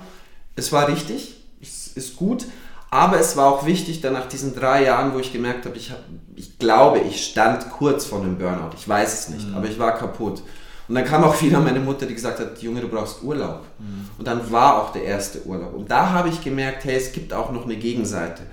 es 0.56 0.71
war 0.71 0.88
richtig, 0.88 1.36
es 1.62 1.88
ist 1.88 2.15
gut, 2.15 2.45
aber 2.89 3.19
es 3.19 3.36
war 3.36 3.48
auch 3.48 3.65
wichtig, 3.65 4.02
dann 4.02 4.13
nach 4.13 4.28
diesen 4.28 4.56
drei 4.56 4.86
Jahren, 4.86 5.13
wo 5.13 5.19
ich 5.19 5.34
gemerkt 5.34 5.65
habe, 5.65 5.78
ich, 5.78 5.91
hab, 5.91 6.00
ich 6.36 6.58
glaube, 6.58 7.00
ich 7.00 7.26
stand 7.26 7.69
kurz 7.69 8.06
vor 8.06 8.21
einem 8.21 8.38
Burnout. 8.38 8.71
Ich 8.78 8.88
weiß 8.88 9.13
es 9.13 9.30
nicht, 9.30 9.50
mhm. 9.50 9.56
aber 9.56 9.67
ich 9.67 9.78
war 9.78 9.98
kaputt. 9.98 10.41
Und 10.88 10.95
dann 10.95 11.06
kam 11.06 11.24
auch 11.24 11.41
wieder 11.41 11.60
meine 11.60 11.80
Mutter, 11.80 12.06
die 12.06 12.13
gesagt 12.13 12.39
hat, 12.39 12.62
Junge, 12.62 12.82
du 12.82 12.88
brauchst 12.88 13.24
Urlaub. 13.24 13.63
Mhm. 13.80 14.10
Und 14.17 14.28
dann 14.28 14.52
war 14.52 14.82
auch 14.82 14.91
der 14.91 15.04
erste 15.04 15.43
Urlaub. 15.45 15.74
Und 15.74 15.89
da 15.89 16.12
habe 16.12 16.30
ich 16.30 16.43
gemerkt, 16.43 16.86
hey, 16.86 16.95
es 16.95 17.12
gibt 17.12 17.34
auch 17.34 17.52
noch 17.52 17.65
eine 17.65 17.76
Gegenseite 17.76 18.43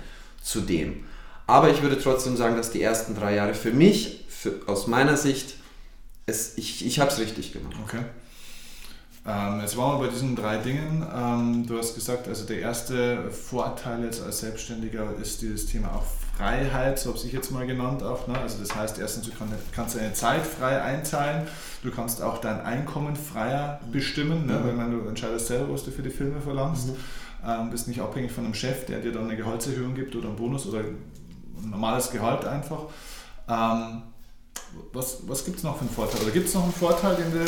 zu 0.41 0.61
dem. 0.61 1.03
Aber 1.45 1.69
ich 1.69 1.81
würde 1.81 1.99
trotzdem 2.01 2.35
sagen, 2.35 2.55
dass 2.55 2.71
die 2.71 2.81
ersten 2.81 3.15
drei 3.15 3.35
Jahre 3.35 3.53
für 3.53 3.71
mich, 3.71 4.25
für, 4.29 4.53
aus 4.65 4.87
meiner 4.87 5.17
Sicht, 5.17 5.55
es, 6.25 6.57
ich, 6.57 6.85
ich 6.85 6.99
habe 6.99 7.11
es 7.11 7.19
richtig 7.19 7.53
gemacht. 7.53 7.75
Okay. 7.83 8.03
Ähm, 9.25 9.61
jetzt 9.61 9.77
waren 9.77 9.99
wir 9.99 10.07
bei 10.07 10.11
diesen 10.11 10.35
drei 10.35 10.57
Dingen. 10.57 11.05
Ähm, 11.15 11.65
du 11.65 11.77
hast 11.77 11.95
gesagt, 11.95 12.27
also 12.27 12.45
der 12.45 12.59
erste 12.59 13.31
Vorteil 13.31 14.03
jetzt 14.03 14.21
als 14.21 14.39
Selbstständiger 14.39 15.15
ist 15.21 15.41
dieses 15.41 15.65
Thema 15.65 15.95
auch 15.95 16.03
Freiheit, 16.37 16.99
so 16.99 17.09
habe 17.13 17.19
ich 17.23 17.31
jetzt 17.31 17.51
mal 17.51 17.65
genannt 17.65 18.03
auch. 18.03 18.27
Ne? 18.27 18.37
Also 18.37 18.59
das 18.59 18.75
heißt, 18.75 18.99
erstens, 18.99 19.25
du 19.27 19.31
kannst 19.73 19.95
deine 19.95 20.13
Zeit 20.13 20.45
frei 20.45 20.81
einzahlen, 20.81 21.47
du 21.83 21.91
kannst 21.91 22.21
auch 22.21 22.39
dein 22.39 22.59
Einkommen 22.61 23.15
freier 23.15 23.79
bestimmen, 23.91 24.47
ne? 24.47 24.59
Mhm. 24.59 24.77
wenn 24.79 24.91
du 24.91 25.07
entscheidest 25.07 25.47
selber, 25.47 25.73
was 25.73 25.85
du 25.85 25.91
für 25.91 26.01
die 26.01 26.09
Filme 26.09 26.41
verlangst. 26.41 26.87
Mhm. 26.87 26.95
Ähm, 27.45 27.69
bist 27.69 27.87
nicht 27.87 28.01
abhängig 28.01 28.31
von 28.31 28.45
einem 28.45 28.53
Chef, 28.53 28.85
der 28.85 28.99
dir 28.99 29.11
dann 29.11 29.25
eine 29.25 29.37
Gehaltserhöhung 29.37 29.95
gibt 29.95 30.15
oder 30.15 30.29
einen 30.29 30.37
Bonus 30.37 30.65
oder 30.65 30.79
ein 30.79 30.97
normales 31.69 32.09
Gehalt 32.09 32.45
einfach. 32.45 32.85
Ähm, 33.47 34.01
was 34.91 35.19
was 35.27 35.45
gibt 35.45 35.57
es 35.57 35.63
noch 35.63 35.75
für 35.75 35.81
einen 35.81 35.89
Vorteil? 35.89 36.21
Oder 36.21 36.31
gibt 36.31 36.47
es 36.47 36.53
noch 36.55 36.63
einen 36.63 36.73
Vorteil, 36.73 37.15
den 37.15 37.31
du, 37.31 37.45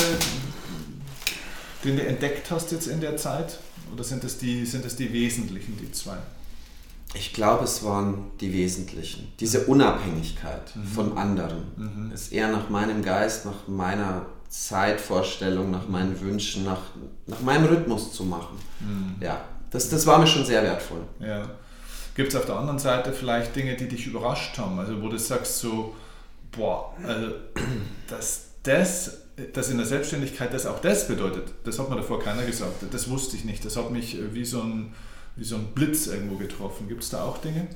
den 1.86 1.96
du 1.96 2.06
entdeckt 2.06 2.50
hast 2.50 2.72
jetzt 2.72 2.86
in 2.86 3.00
der 3.00 3.16
Zeit? 3.16 3.58
Oder 3.92 4.04
sind 4.04 4.24
das 4.24 4.38
die, 4.38 4.66
sind 4.66 4.84
das 4.84 4.96
die 4.96 5.12
wesentlichen, 5.12 5.76
die 5.78 5.90
zwei? 5.92 6.16
Ich 7.14 7.32
glaube, 7.32 7.64
es 7.64 7.84
waren 7.84 8.30
die 8.40 8.52
wesentlichen. 8.52 9.32
Diese 9.40 9.64
Unabhängigkeit 9.66 10.74
mhm. 10.74 10.86
von 10.86 11.18
anderen 11.18 11.62
mhm. 11.76 12.12
ist 12.12 12.32
eher 12.32 12.48
nach 12.48 12.68
meinem 12.68 13.02
Geist, 13.02 13.46
nach 13.46 13.68
meiner 13.68 14.26
Zeitvorstellung, 14.48 15.70
nach 15.70 15.88
meinen 15.88 16.20
Wünschen, 16.20 16.64
nach, 16.64 16.82
nach 17.26 17.40
meinem 17.40 17.66
Rhythmus 17.66 18.12
zu 18.12 18.24
machen. 18.24 18.58
Mhm. 18.80 19.16
Ja, 19.20 19.40
das, 19.70 19.88
das 19.88 20.06
war 20.06 20.18
mir 20.18 20.26
schon 20.26 20.44
sehr 20.44 20.62
wertvoll. 20.62 21.02
Ja. 21.20 21.48
Gibt 22.14 22.30
es 22.30 22.36
auf 22.36 22.46
der 22.46 22.56
anderen 22.56 22.78
Seite 22.78 23.12
vielleicht 23.12 23.54
Dinge, 23.54 23.76
die 23.76 23.88
dich 23.88 24.06
überrascht 24.06 24.56
haben? 24.58 24.78
Also 24.78 25.02
wo 25.02 25.08
du 25.08 25.18
sagst 25.18 25.58
so, 25.58 25.94
boah, 26.50 26.94
also 27.04 27.32
dass 28.08 28.46
das, 28.62 29.18
dass 29.52 29.68
in 29.68 29.76
der 29.76 29.86
Selbstständigkeit 29.86 30.52
das 30.54 30.66
auch 30.66 30.80
das 30.80 31.08
bedeutet, 31.08 31.52
das 31.64 31.78
hat 31.78 31.90
mir 31.90 31.96
davor 31.96 32.20
keiner 32.20 32.44
gesagt. 32.44 32.84
Das 32.90 33.10
wusste 33.10 33.36
ich 33.36 33.44
nicht. 33.44 33.64
Das 33.64 33.76
hat 33.76 33.90
mich 33.90 34.16
wie 34.32 34.44
so 34.44 34.60
ein 34.60 34.94
wie 35.36 35.44
so 35.44 35.56
ein 35.56 35.66
Blitz 35.74 36.06
irgendwo 36.06 36.36
getroffen. 36.36 36.88
Gibt 36.88 37.02
es 37.02 37.10
da 37.10 37.22
auch 37.22 37.38
Dinge? 37.38 37.66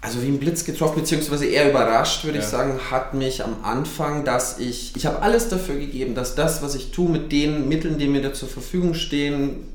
Also 0.00 0.22
wie 0.22 0.28
ein 0.28 0.38
Blitz 0.38 0.64
getroffen, 0.64 1.00
beziehungsweise 1.00 1.46
eher 1.46 1.70
überrascht, 1.70 2.24
würde 2.24 2.38
ja. 2.38 2.44
ich 2.44 2.50
sagen, 2.50 2.78
hat 2.90 3.14
mich 3.14 3.44
am 3.44 3.64
Anfang, 3.64 4.24
dass 4.24 4.58
ich, 4.58 4.96
ich 4.96 5.06
habe 5.06 5.20
alles 5.22 5.48
dafür 5.48 5.76
gegeben, 5.76 6.14
dass 6.14 6.34
das, 6.34 6.62
was 6.62 6.74
ich 6.74 6.90
tue, 6.90 7.08
mit 7.08 7.30
den 7.30 7.68
Mitteln, 7.68 7.98
die 7.98 8.08
mir 8.08 8.22
da 8.22 8.32
zur 8.32 8.48
Verfügung 8.48 8.94
stehen, 8.94 9.68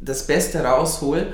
das 0.00 0.26
Beste 0.26 0.62
raushole. 0.62 1.32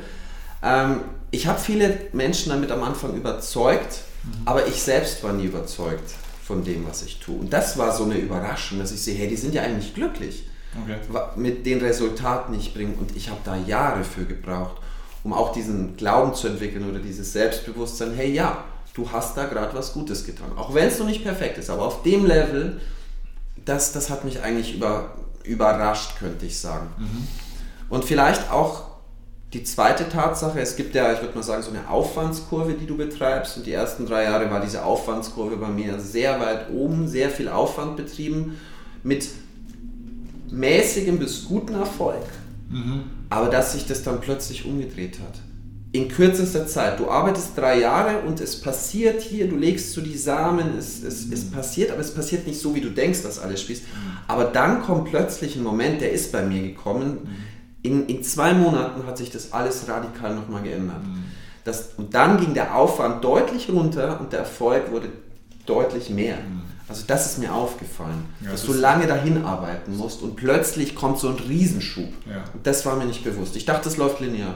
Ähm, 0.63 1.01
ich 1.33 1.47
habe 1.47 1.59
viele 1.59 1.99
Menschen 2.13 2.51
damit 2.51 2.71
am 2.71 2.83
Anfang 2.83 3.15
überzeugt, 3.15 4.03
mhm. 4.23 4.43
aber 4.45 4.69
ich 4.69 4.83
selbst 4.83 5.23
war 5.25 5.33
nie 5.33 5.47
überzeugt 5.47 6.15
von 6.51 6.65
dem, 6.65 6.85
was 6.85 7.03
ich 7.03 7.21
tue. 7.21 7.37
Und 7.37 7.53
das 7.53 7.79
war 7.79 7.97
so 7.97 8.03
eine 8.03 8.17
Überraschung, 8.17 8.81
dass 8.81 8.91
ich 8.91 9.01
sehe, 9.01 9.15
hey, 9.15 9.29
die 9.29 9.37
sind 9.37 9.55
ja 9.55 9.63
eigentlich 9.63 9.95
glücklich 9.95 10.49
okay. 10.83 10.97
mit 11.37 11.65
den 11.65 11.79
Resultaten, 11.79 12.53
die 12.53 12.59
ich 12.59 12.75
bringe. 12.75 12.95
Und 12.95 13.17
ich 13.17 13.31
habe 13.31 13.39
da 13.45 13.57
Jahre 13.57 14.03
für 14.03 14.25
gebraucht, 14.25 14.83
um 15.23 15.33
auch 15.33 15.53
diesen 15.53 15.97
Glauben 15.97 16.35
zu 16.35 16.49
entwickeln 16.49 16.91
oder 16.91 16.99
dieses 16.99 17.33
Selbstbewusstsein, 17.33 18.15
hey 18.15 18.33
ja, 18.33 18.65
du 18.95 19.09
hast 19.13 19.37
da 19.37 19.47
gerade 19.47 19.77
was 19.77 19.93
Gutes 19.93 20.25
getan. 20.27 20.51
Auch 20.57 20.75
wenn 20.75 20.89
es 20.89 20.99
noch 20.99 21.07
nicht 21.07 21.23
perfekt 21.23 21.57
ist, 21.57 21.71
aber 21.71 21.83
auf 21.83 22.03
dem 22.03 22.27
Level, 22.27 22.81
das, 23.65 23.93
das 23.93 24.11
hat 24.11 24.25
mich 24.25 24.43
eigentlich 24.43 24.75
über, 24.75 25.15
überrascht, 25.45 26.19
könnte 26.19 26.47
ich 26.47 26.59
sagen. 26.59 26.89
Mhm. 26.99 27.29
Und 27.91 28.05
vielleicht 28.05 28.51
auch 28.51 28.90
die 29.53 29.65
zweite 29.65 30.09
Tatsache, 30.09 30.61
es 30.61 30.77
gibt 30.77 30.95
ja, 30.95 31.13
ich 31.13 31.21
würde 31.21 31.35
mal 31.35 31.43
sagen, 31.43 31.63
so 31.63 31.71
eine 31.71 31.89
Aufwandskurve, 31.89 32.75
die 32.75 32.87
du 32.87 32.97
betreibst. 32.97 33.57
Und 33.57 33.67
die 33.67 33.73
ersten 33.73 34.07
drei 34.07 34.25
Jahre 34.25 34.49
war 34.51 34.61
diese 34.61 34.85
Aufwandskurve 34.85 35.57
bei 35.57 35.69
mir 35.69 35.99
sehr 35.99 36.39
weit 36.39 36.71
oben, 36.71 37.09
sehr 37.09 37.31
viel 37.31 37.49
Aufwand 37.49 37.97
betrieben, 37.97 38.59
mit 39.03 39.29
mäßigem 40.51 41.19
bis 41.19 41.47
guten 41.47 41.75
Erfolg, 41.75 42.27
mhm. 42.69 43.05
aber 43.29 43.49
dass 43.49 43.73
sich 43.73 43.87
das 43.87 44.03
dann 44.03 44.21
plötzlich 44.21 44.67
umgedreht 44.67 45.19
hat. 45.19 45.41
In 45.93 46.07
kürzester 46.07 46.69
Zeit. 46.69 47.01
Du 47.01 47.11
arbeitest 47.11 47.57
drei 47.57 47.81
Jahre 47.81 48.21
und 48.21 48.41
es 48.41 48.61
passiert 48.61 49.23
hier, 49.23 49.49
du 49.49 49.57
legst 49.57 49.93
so 49.93 50.01
die 50.01 50.17
Samen, 50.17 50.79
es, 50.79 51.03
es, 51.03 51.27
mhm. 51.27 51.33
es 51.33 51.51
passiert, 51.51 51.91
aber 51.91 52.01
es 52.01 52.15
passiert 52.15 52.47
nicht 52.47 52.61
so, 52.61 52.77
wie 52.77 52.81
du 52.81 52.91
denkst, 52.91 53.23
dass 53.23 53.41
alles 53.41 53.63
spielst. 53.63 53.83
Aber 54.29 54.45
dann 54.45 54.83
kommt 54.83 55.11
plötzlich 55.11 55.57
ein 55.57 55.65
Moment, 55.65 56.01
der 56.01 56.13
ist 56.13 56.31
bei 56.31 56.43
mir 56.43 56.63
gekommen. 56.63 57.19
Mhm. 57.25 57.50
In, 57.83 58.07
in 58.07 58.23
zwei 58.23 58.53
Monaten 58.53 59.07
hat 59.07 59.17
sich 59.17 59.31
das 59.31 59.53
alles 59.53 59.89
radikal 59.89 60.35
nochmal 60.35 60.63
geändert. 60.63 61.03
Mhm. 61.03 61.25
Das, 61.65 61.91
und 61.97 62.15
dann 62.15 62.39
ging 62.39 62.55
der 62.55 62.77
Aufwand 62.77 63.23
deutlich 63.25 63.69
runter 63.71 64.21
und 64.21 64.33
der 64.33 64.41
Erfolg 64.41 64.91
wurde 64.91 65.09
deutlich 65.67 66.11
mehr. 66.11 66.37
Mhm. 66.37 66.63
Also 66.89 67.05
das 67.07 67.27
ist 67.27 67.39
mir 67.39 67.55
aufgefallen, 67.55 68.25
ja, 68.41 68.51
dass 68.51 68.63
das 68.63 68.71
du 68.71 68.77
lange 68.77 69.07
dahin 69.07 69.45
arbeiten 69.45 69.97
musst 69.97 70.23
und 70.23 70.35
plötzlich 70.35 70.97
kommt 70.97 71.21
so 71.21 71.29
ein 71.29 71.37
Riesenschub. 71.37 72.09
Ja. 72.29 72.43
Und 72.53 72.67
das 72.67 72.85
war 72.85 72.97
mir 72.97 73.05
nicht 73.05 73.23
bewusst. 73.23 73.55
Ich 73.55 73.65
dachte, 73.65 73.89
es 73.89 73.97
läuft 73.97 74.21
linear. 74.21 74.55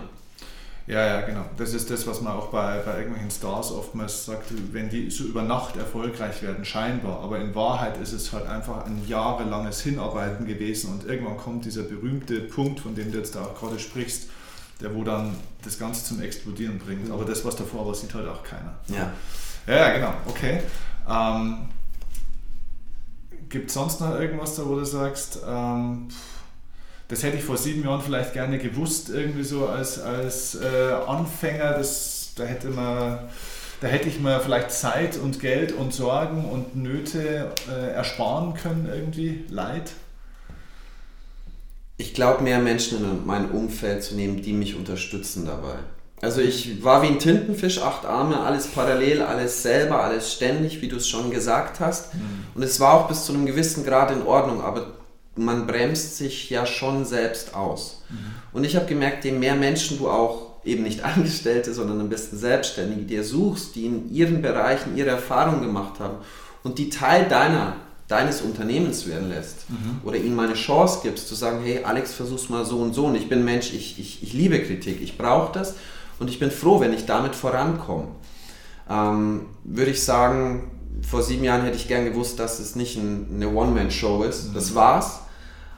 Ja, 0.87 1.07
ja, 1.07 1.21
genau. 1.23 1.47
Das 1.57 1.73
ist 1.73 1.91
das, 1.91 2.07
was 2.07 2.21
man 2.21 2.35
auch 2.35 2.49
bei, 2.49 2.79
bei 2.81 2.99
irgendwelchen 2.99 3.31
Stars 3.31 3.73
oftmals 3.73 4.27
sagt, 4.27 4.53
wenn 4.73 4.91
die 4.91 5.11
so 5.11 5.25
über 5.25 5.43
Nacht 5.43 5.77
erfolgreich 5.77 6.43
werden, 6.43 6.65
scheinbar. 6.65 7.21
Aber 7.21 7.39
in 7.39 7.55
Wahrheit 7.55 7.97
ist 8.03 8.13
es 8.13 8.33
halt 8.33 8.47
einfach 8.47 8.85
ein 8.85 9.03
jahrelanges 9.09 9.81
Hinarbeiten 9.81 10.47
gewesen 10.47 10.93
und 10.93 11.07
irgendwann 11.07 11.39
kommt 11.39 11.65
dieser 11.65 11.85
berühmte 11.85 12.41
Punkt, 12.41 12.81
von 12.81 12.95
dem 12.95 13.13
du 13.13 13.19
jetzt 13.19 13.35
da 13.35 13.45
auch 13.45 13.59
gerade 13.59 13.79
sprichst, 13.79 14.29
der 14.81 14.95
wo 14.95 15.05
dann 15.05 15.35
das 15.65 15.79
Ganze 15.79 16.05
zum 16.05 16.21
Explodieren 16.21 16.79
bringt. 16.79 17.11
Aber 17.11 17.25
das, 17.25 17.45
was 17.47 17.57
davor 17.57 17.87
war, 17.87 17.95
sieht 17.95 18.13
halt 18.13 18.29
auch 18.29 18.43
keiner. 18.43 18.75
Ja. 18.89 19.13
Ja, 19.67 19.95
genau, 19.95 20.13
okay. 20.27 20.61
Ähm, 21.09 21.69
Gibt 23.49 23.69
es 23.69 23.75
sonst 23.75 24.01
noch 24.01 24.15
irgendwas 24.19 24.57
da, 24.57 24.67
wo 24.67 24.75
du 24.75 24.85
sagst, 24.85 25.39
ähm, 25.47 26.09
das 27.09 27.23
hätte 27.23 27.37
ich 27.37 27.45
vor 27.45 27.57
sieben 27.57 27.85
Jahren 27.85 28.01
vielleicht 28.01 28.33
gerne 28.33 28.59
gewusst, 28.59 29.11
irgendwie 29.11 29.45
so 29.45 29.67
als, 29.67 30.01
als 30.01 30.57
äh, 30.57 30.93
Anfänger, 31.07 31.73
das, 31.75 32.33
da 32.37 32.45
hätte 32.45 32.69
man 32.69 33.19
da 33.85 33.91
hätte 33.91 34.09
ich 34.09 34.19
mir 34.19 34.41
vielleicht 34.41 34.71
Zeit 34.71 35.19
und 35.19 35.41
Geld 35.41 35.73
und 35.73 35.93
Sorgen 35.93 36.47
und 36.47 36.75
Nöte 36.75 37.53
äh, 37.71 37.91
ersparen 37.93 38.55
können, 38.55 38.89
irgendwie, 38.91 39.45
Leid. 39.51 39.93
Ich 41.99 42.15
glaube, 42.15 42.43
mehr 42.43 42.61
Menschen 42.61 42.99
in 42.99 43.27
mein 43.27 43.51
Umfeld 43.51 44.03
zu 44.03 44.15
nehmen, 44.15 44.41
die 44.41 44.55
mich 44.55 44.75
unterstützen 44.75 45.45
dabei. 45.45 45.75
Also 46.23 46.41
ich 46.41 46.83
war 46.83 47.03
wie 47.03 47.09
ein 47.09 47.19
Tintenfisch, 47.19 47.83
acht 47.83 48.07
Arme, 48.07 48.41
alles 48.41 48.69
parallel, 48.69 49.21
alles 49.21 49.63
selber, 49.63 50.03
alles 50.03 50.33
ständig, 50.33 50.81
wie 50.81 50.89
du 50.89 50.97
es 50.97 51.07
schon 51.07 51.31
gesagt 51.31 51.81
hast. 51.81 52.15
Mhm. 52.15 52.47
Und 52.55 52.63
es 52.63 52.81
war 52.81 52.95
auch 52.95 53.09
bis 53.09 53.27
zu 53.27 53.35
einem 53.35 53.45
gewissen 53.45 53.85
Grad 53.85 54.11
in 54.11 54.23
Ordnung, 54.23 54.63
aber 54.63 54.87
man 55.37 55.67
bremst 55.67 56.17
sich 56.17 56.51
ja 56.51 56.67
schon 56.67 57.05
selbst 57.05 57.55
aus. 57.55 58.03
Mhm. 58.09 58.17
Und 58.53 58.65
ich 58.65 58.77
habe 58.77 58.87
gemerkt, 58.87 59.25
je 59.25 59.33
mehr 59.33 59.57
Menschen 59.57 59.99
du 59.99 60.09
auch 60.09 60.55
eben 60.65 60.83
nicht 60.83 61.05
Angestellte, 61.05 61.75
sondern 61.75 62.01
am 62.01 62.09
besten 62.09 62.37
Selbstständige, 62.37 63.03
die 63.03 63.07
dir 63.07 63.25
suchst, 63.25 63.75
die 63.75 63.87
in 63.87 64.13
ihren 64.13 64.43
Bereichen 64.43 64.97
ihre 64.97 65.11
Erfahrungen 65.11 65.63
gemacht 65.63 66.01
haben 66.01 66.17
und 66.63 66.79
die 66.79 66.89
Teil 66.89 67.29
deiner, 67.29 67.77
deines 68.09 68.43
Unternehmens 68.43 69.07
werden 69.07 69.29
lässt 69.29 69.69
mhm. 69.71 70.01
oder 70.05 70.17
ihnen 70.17 70.37
mal 70.37 70.47
eine 70.47 70.55
Chance 70.55 71.01
gibst, 71.03 71.29
zu 71.29 71.35
sagen, 71.35 71.61
hey 71.63 71.85
Alex, 71.85 72.13
versuch's 72.13 72.49
mal 72.49 72.65
so 72.65 72.79
und 72.79 72.95
so 72.95 73.07
und 73.07 73.15
ich 73.15 73.29
bin 73.29 73.45
Mensch, 73.45 73.73
ich, 73.73 73.99
ich, 73.99 74.23
ich 74.23 74.33
liebe 74.33 74.61
Kritik, 74.61 75.01
ich 75.03 75.19
brauche 75.19 75.53
das 75.53 75.75
und 76.19 76.31
ich 76.31 76.39
bin 76.39 76.51
froh, 76.51 76.81
wenn 76.81 76.93
ich 76.93 77.07
damit 77.07 77.35
vorankomme. 77.35 78.09
Ähm, 78.89 79.47
würde 79.65 79.91
ich 79.91 80.03
sagen, 80.03 80.71
vor 81.03 81.23
sieben 81.23 81.45
Jahren 81.45 81.63
hätte 81.63 81.77
ich 81.77 81.89
gern 81.89 82.05
gewusst, 82.05 82.39
dass 82.39 82.61
es 82.61 82.77
nicht 82.77 82.97
ein, 82.97 83.27
eine 83.35 83.49
One-Man-Show 83.49 84.23
ist. 84.25 84.51
Mhm. 84.51 84.55
Das 84.55 84.75
war's. 84.75 85.21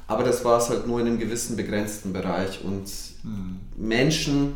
Aber 0.08 0.22
das 0.22 0.44
war 0.44 0.58
es 0.58 0.68
halt 0.68 0.86
nur 0.86 1.00
in 1.00 1.06
einem 1.06 1.18
gewissen 1.18 1.56
begrenzten 1.56 2.12
Bereich. 2.12 2.62
Und 2.62 2.84
mhm. 3.24 3.60
Menschen, 3.76 4.54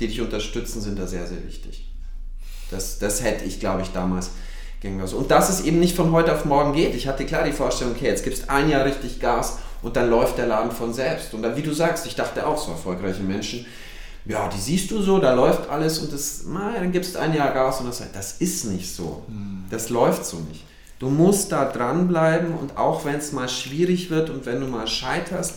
die 0.00 0.06
dich 0.06 0.20
unterstützen, 0.20 0.80
sind 0.80 0.98
da 0.98 1.06
sehr, 1.06 1.26
sehr 1.26 1.44
wichtig. 1.46 1.90
Das, 2.70 2.98
das 2.98 3.22
hätte 3.22 3.44
ich, 3.44 3.60
glaube 3.60 3.82
ich, 3.82 3.92
damals 3.92 4.30
gern 4.80 5.06
so. 5.06 5.16
Und 5.16 5.30
dass 5.30 5.48
es 5.48 5.62
eben 5.62 5.78
nicht 5.78 5.96
von 5.96 6.12
heute 6.12 6.34
auf 6.34 6.44
morgen 6.44 6.72
geht. 6.72 6.94
Ich 6.94 7.06
hatte 7.06 7.24
klar 7.24 7.44
die 7.44 7.52
Vorstellung, 7.52 7.94
okay, 7.94 8.06
jetzt 8.06 8.24
gibst 8.24 8.50
ein 8.50 8.68
Jahr 8.68 8.84
richtig 8.84 9.20
Gas 9.20 9.58
und 9.80 9.96
dann 9.96 10.10
läuft 10.10 10.38
der 10.38 10.46
Laden 10.46 10.72
von 10.72 10.92
selbst. 10.92 11.32
Und 11.34 11.42
dann, 11.42 11.56
wie 11.56 11.62
du 11.62 11.72
sagst, 11.72 12.06
ich 12.06 12.14
dachte 12.14 12.46
auch, 12.46 12.62
so 12.62 12.72
erfolgreiche 12.72 13.22
Menschen, 13.22 13.64
ja, 14.24 14.48
die 14.48 14.60
siehst 14.60 14.90
du 14.90 15.02
so, 15.02 15.18
da 15.18 15.34
läuft 15.34 15.68
alles 15.68 15.98
und 15.98 16.12
das, 16.12 16.42
na, 16.46 16.74
dann 16.74 16.92
gibst 16.92 17.16
ein 17.16 17.34
Jahr 17.34 17.52
Gas 17.52 17.80
und 17.80 17.86
das, 17.86 18.02
das 18.12 18.32
ist 18.38 18.66
nicht 18.66 18.94
so. 18.94 19.24
Hm. 19.26 19.64
Das 19.70 19.88
läuft 19.88 20.24
so 20.24 20.38
nicht. 20.38 20.64
Du 21.02 21.10
musst 21.10 21.52
da 21.52 21.64
dranbleiben 21.64 22.54
und 22.54 22.78
auch 22.78 23.04
wenn 23.04 23.16
es 23.16 23.32
mal 23.32 23.48
schwierig 23.48 24.08
wird 24.08 24.30
und 24.30 24.46
wenn 24.46 24.60
du 24.60 24.66
mal 24.66 24.86
scheiterst, 24.86 25.56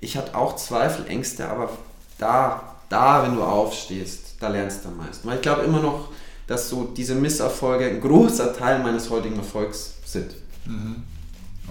ich 0.00 0.16
hatte 0.16 0.34
auch 0.34 0.56
Zweifel, 0.56 1.06
Ängste, 1.06 1.48
aber 1.48 1.70
da 2.18 2.70
da, 2.90 3.22
wenn 3.22 3.36
du 3.36 3.42
aufstehst, 3.42 4.34
da 4.40 4.48
lernst 4.48 4.84
du 4.84 4.88
am 4.88 4.98
meisten. 4.98 5.26
Weil 5.26 5.36
ich 5.36 5.42
glaube 5.42 5.62
immer 5.62 5.80
noch, 5.80 6.08
dass 6.46 6.68
so 6.68 6.84
diese 6.84 7.14
Misserfolge 7.14 7.86
ein 7.86 8.00
großer 8.00 8.52
Teil 8.52 8.82
meines 8.82 9.08
heutigen 9.08 9.36
Erfolgs 9.36 9.94
sind. 10.04 10.32
Mhm. 10.66 11.04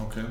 Okay. 0.02 0.24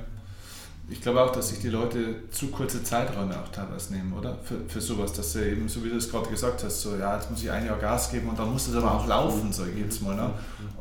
Ich 0.90 1.02
glaube 1.02 1.22
auch, 1.22 1.32
dass 1.32 1.50
sich 1.50 1.60
die 1.60 1.70
Leute 1.70 2.16
zu 2.32 2.48
kurze 2.48 2.84
Zeiträume 2.84 3.40
auch 3.40 3.50
teilweise 3.50 3.94
nehmen, 3.94 4.12
oder? 4.18 4.40
Für, 4.44 4.56
für 4.68 4.82
sowas, 4.82 5.14
dass 5.14 5.34
sie 5.34 5.44
eben, 5.44 5.70
so 5.70 5.84
wie 5.84 5.90
du 5.90 5.98
es 5.98 6.10
gerade 6.10 6.28
gesagt 6.28 6.64
hast, 6.64 6.82
so, 6.82 6.96
ja, 6.96 7.16
jetzt 7.16 7.30
muss 7.30 7.44
ich 7.44 7.52
ein 7.52 7.68
Jahr 7.68 7.78
Gas 7.78 8.10
geben 8.10 8.30
und 8.30 8.40
dann 8.40 8.52
muss 8.52 8.68
es 8.68 8.76
aber 8.76 8.96
auch 8.96 9.06
laufen, 9.06 9.54
so 9.54 9.66
jedes 9.66 10.02
Mal. 10.02 10.16
Ne? 10.16 10.32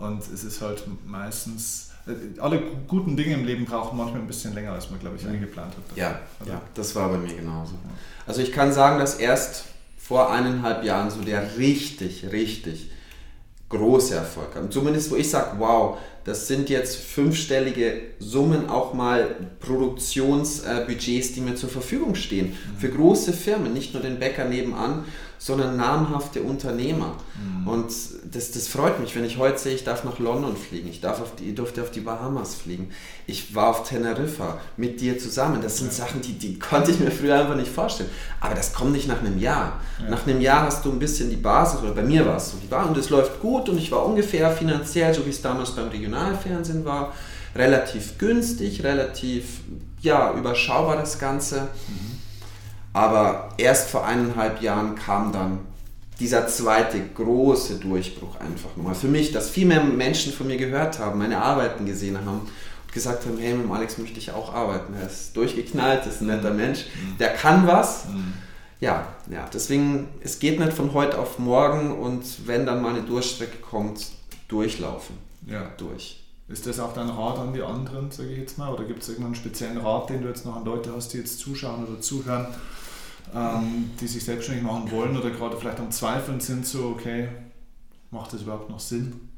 Und 0.00 0.22
es 0.32 0.44
ist 0.44 0.62
halt 0.62 0.82
meistens, 1.06 1.87
alle 2.38 2.62
guten 2.86 3.16
Dinge 3.16 3.34
im 3.34 3.44
Leben 3.44 3.64
brauchen 3.64 3.96
manchmal 3.96 4.20
ein 4.20 4.26
bisschen 4.26 4.54
länger, 4.54 4.72
als 4.72 4.90
man, 4.90 4.98
glaube 5.00 5.16
ich, 5.16 5.26
eingeplant 5.26 5.74
hat. 5.74 5.96
Ja, 5.96 6.20
ja, 6.46 6.62
das 6.74 6.94
war 6.94 7.08
bei 7.10 7.18
mir 7.18 7.34
genauso. 7.34 7.74
Also 8.26 8.42
ich 8.42 8.52
kann 8.52 8.72
sagen, 8.72 8.98
dass 8.98 9.16
erst 9.16 9.64
vor 9.96 10.30
eineinhalb 10.30 10.84
Jahren 10.84 11.10
so 11.10 11.20
der 11.20 11.58
richtig, 11.58 12.30
richtig 12.32 12.90
große 13.68 14.14
Erfolg 14.14 14.54
haben. 14.54 14.70
Zumindest 14.70 15.10
wo 15.10 15.16
ich 15.16 15.28
sage, 15.28 15.56
wow, 15.58 15.98
das 16.24 16.46
sind 16.46 16.70
jetzt 16.70 16.96
fünfstellige 16.96 18.00
Summen, 18.18 18.68
auch 18.68 18.94
mal 18.94 19.36
Produktionsbudgets, 19.60 21.32
die 21.32 21.40
mir 21.40 21.54
zur 21.54 21.68
Verfügung 21.68 22.14
stehen. 22.14 22.48
Mhm. 22.48 22.78
Für 22.78 22.88
große 22.90 23.32
Firmen, 23.32 23.72
nicht 23.72 23.94
nur 23.94 24.02
den 24.02 24.18
Bäcker 24.18 24.44
nebenan, 24.44 25.04
sondern 25.38 25.76
namhafte 25.76 26.42
Unternehmer. 26.42 27.14
Mhm. 27.40 27.68
Und 27.68 27.92
das, 28.32 28.50
das 28.50 28.68
freut 28.68 29.00
mich, 29.00 29.14
wenn 29.14 29.24
ich 29.24 29.38
heute 29.38 29.58
sehe, 29.58 29.74
ich 29.74 29.84
darf 29.84 30.04
nach 30.04 30.18
London 30.18 30.56
fliegen, 30.56 30.88
ich, 30.88 31.00
darf 31.00 31.20
auf 31.20 31.36
die, 31.36 31.50
ich 31.50 31.54
durfte 31.54 31.82
auf 31.82 31.90
die 31.90 32.00
Bahamas 32.00 32.56
fliegen, 32.56 32.90
ich 33.26 33.54
war 33.54 33.68
auf 33.68 33.88
Teneriffa 33.88 34.58
mit 34.76 35.00
dir 35.00 35.18
zusammen. 35.18 35.62
Das 35.62 35.78
sind 35.78 35.88
ja. 35.88 36.04
Sachen, 36.04 36.20
die, 36.20 36.32
die 36.32 36.58
konnte 36.58 36.90
ich 36.90 36.98
mir 36.98 37.10
früher 37.10 37.38
einfach 37.38 37.56
nicht 37.56 37.70
vorstellen. 37.70 38.10
Aber 38.40 38.54
das 38.54 38.72
kommt 38.72 38.92
nicht 38.92 39.06
nach 39.06 39.20
einem 39.20 39.38
Jahr. 39.38 39.80
Ja. 40.02 40.10
Nach 40.10 40.26
einem 40.26 40.40
Jahr 40.40 40.62
hast 40.62 40.84
du 40.84 40.90
ein 40.90 40.98
bisschen 40.98 41.30
die 41.30 41.36
Basis, 41.36 41.80
oder 41.80 41.92
bei 41.92 42.02
mir 42.02 42.26
war 42.26 42.36
es 42.36 42.50
so, 42.50 42.56
die 42.62 42.70
war, 42.70 42.88
und 42.88 42.96
es 42.98 43.10
läuft 43.10 43.40
gut 43.40 43.68
und 43.68 43.78
ich 43.78 43.92
war 43.92 44.04
ungefähr 44.04 44.50
finanziell, 44.50 45.14
so 45.14 45.24
wie 45.24 45.30
es 45.30 45.40
damals 45.40 45.70
beim 45.70 45.88
Regionalfernsehen 45.88 46.84
war, 46.84 47.14
relativ 47.54 48.18
günstig, 48.18 48.82
relativ 48.82 49.60
ja, 50.00 50.32
überschaubar 50.32 50.96
das 50.96 51.18
Ganze. 51.18 51.62
Mhm. 51.62 52.17
Aber 52.98 53.50
erst 53.58 53.90
vor 53.90 54.04
eineinhalb 54.04 54.60
Jahren 54.60 54.96
kam 54.96 55.30
dann 55.30 55.60
dieser 56.18 56.48
zweite 56.48 57.00
große 57.14 57.76
Durchbruch 57.76 58.40
einfach 58.40 58.76
nochmal. 58.76 58.96
Für 58.96 59.06
mich, 59.06 59.30
dass 59.30 59.48
viel 59.48 59.66
mehr 59.66 59.84
Menschen 59.84 60.32
von 60.32 60.48
mir 60.48 60.56
gehört 60.56 60.98
haben, 60.98 61.20
meine 61.20 61.40
Arbeiten 61.40 61.86
gesehen 61.86 62.18
haben 62.18 62.40
und 62.40 62.92
gesagt 62.92 63.24
haben, 63.24 63.38
hey, 63.38 63.54
mit 63.54 63.70
Alex 63.70 63.98
möchte 63.98 64.18
ich 64.18 64.32
auch 64.32 64.52
arbeiten. 64.52 64.94
Er 64.94 65.06
ist 65.06 65.36
durchgeknallt, 65.36 66.06
ist 66.06 66.22
ein 66.22 66.26
netter 66.26 66.50
Mensch, 66.50 66.86
der 67.20 67.34
kann 67.34 67.68
was. 67.68 68.06
Ja, 68.80 69.06
ja, 69.30 69.48
deswegen, 69.54 70.08
es 70.20 70.40
geht 70.40 70.58
nicht 70.58 70.72
von 70.72 70.92
heute 70.92 71.18
auf 71.18 71.38
morgen 71.38 71.92
und 71.92 72.48
wenn 72.48 72.66
dann 72.66 72.82
mal 72.82 72.96
eine 72.96 73.02
Durchstrecke 73.02 73.58
kommt, 73.58 74.06
durchlaufen. 74.48 75.16
Ja. 75.46 75.70
Durch. 75.76 76.24
Ist 76.48 76.66
das 76.66 76.80
auch 76.80 76.94
dein 76.94 77.10
Rat 77.10 77.38
an 77.38 77.52
die 77.52 77.62
anderen, 77.62 78.10
sage 78.10 78.30
ich 78.30 78.38
jetzt 78.38 78.58
mal? 78.58 78.72
Oder 78.72 78.82
gibt 78.84 79.04
es 79.04 79.08
irgendeinen 79.08 79.36
speziellen 79.36 79.78
Rat, 79.78 80.10
den 80.10 80.22
du 80.22 80.28
jetzt 80.28 80.44
noch 80.44 80.56
an 80.56 80.64
Leute 80.64 80.90
hast, 80.96 81.12
die 81.12 81.18
jetzt 81.18 81.38
zuschauen 81.38 81.86
oder 81.86 82.00
zuhören? 82.00 82.48
Ähm, 83.34 83.90
die 84.00 84.06
sich 84.06 84.24
selbstständig 84.24 84.64
machen 84.64 84.90
wollen 84.90 85.16
oder 85.16 85.30
gerade 85.30 85.56
vielleicht 85.56 85.80
am 85.80 85.90
Zweifeln 85.90 86.40
sind, 86.40 86.66
so, 86.66 86.94
okay, 86.96 87.28
macht 88.10 88.32
das 88.32 88.42
überhaupt 88.42 88.70
noch 88.70 88.80
Sinn? 88.80 89.28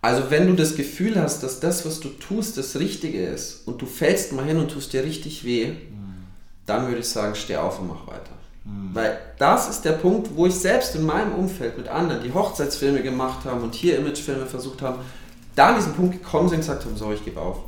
Also 0.00 0.30
wenn 0.30 0.48
du 0.48 0.54
das 0.54 0.74
Gefühl 0.74 1.20
hast, 1.20 1.42
dass 1.44 1.60
das, 1.60 1.86
was 1.86 2.00
du 2.00 2.08
tust, 2.08 2.58
das 2.58 2.76
Richtige 2.76 3.24
ist 3.24 3.66
und 3.68 3.80
du 3.80 3.86
fällst 3.86 4.32
mal 4.32 4.44
hin 4.44 4.58
und 4.58 4.72
tust 4.72 4.92
dir 4.92 5.04
richtig 5.04 5.44
weh, 5.44 5.68
mhm. 5.68 6.24
dann 6.66 6.88
würde 6.88 7.00
ich 7.00 7.08
sagen, 7.08 7.36
steh 7.36 7.56
auf 7.56 7.78
und 7.78 7.86
mach 7.86 8.08
weiter. 8.08 8.32
Mhm. 8.64 8.90
Weil 8.94 9.18
das 9.38 9.68
ist 9.68 9.82
der 9.82 9.92
Punkt, 9.92 10.30
wo 10.34 10.46
ich 10.46 10.54
selbst 10.54 10.96
in 10.96 11.06
meinem 11.06 11.34
Umfeld 11.34 11.78
mit 11.78 11.86
anderen, 11.86 12.22
die 12.24 12.34
Hochzeitsfilme 12.34 13.02
gemacht 13.02 13.44
haben 13.44 13.62
und 13.62 13.76
hier 13.76 13.96
Imagefilme 13.96 14.46
versucht 14.46 14.82
haben, 14.82 14.98
da 15.54 15.68
an 15.68 15.76
diesen 15.76 15.94
Punkt 15.94 16.14
gekommen 16.14 16.48
sind 16.48 16.56
und 16.56 16.62
gesagt 16.62 16.84
haben, 16.84 16.96
so, 16.96 17.12
ich 17.12 17.24
gebe 17.24 17.40
auf. 17.40 17.58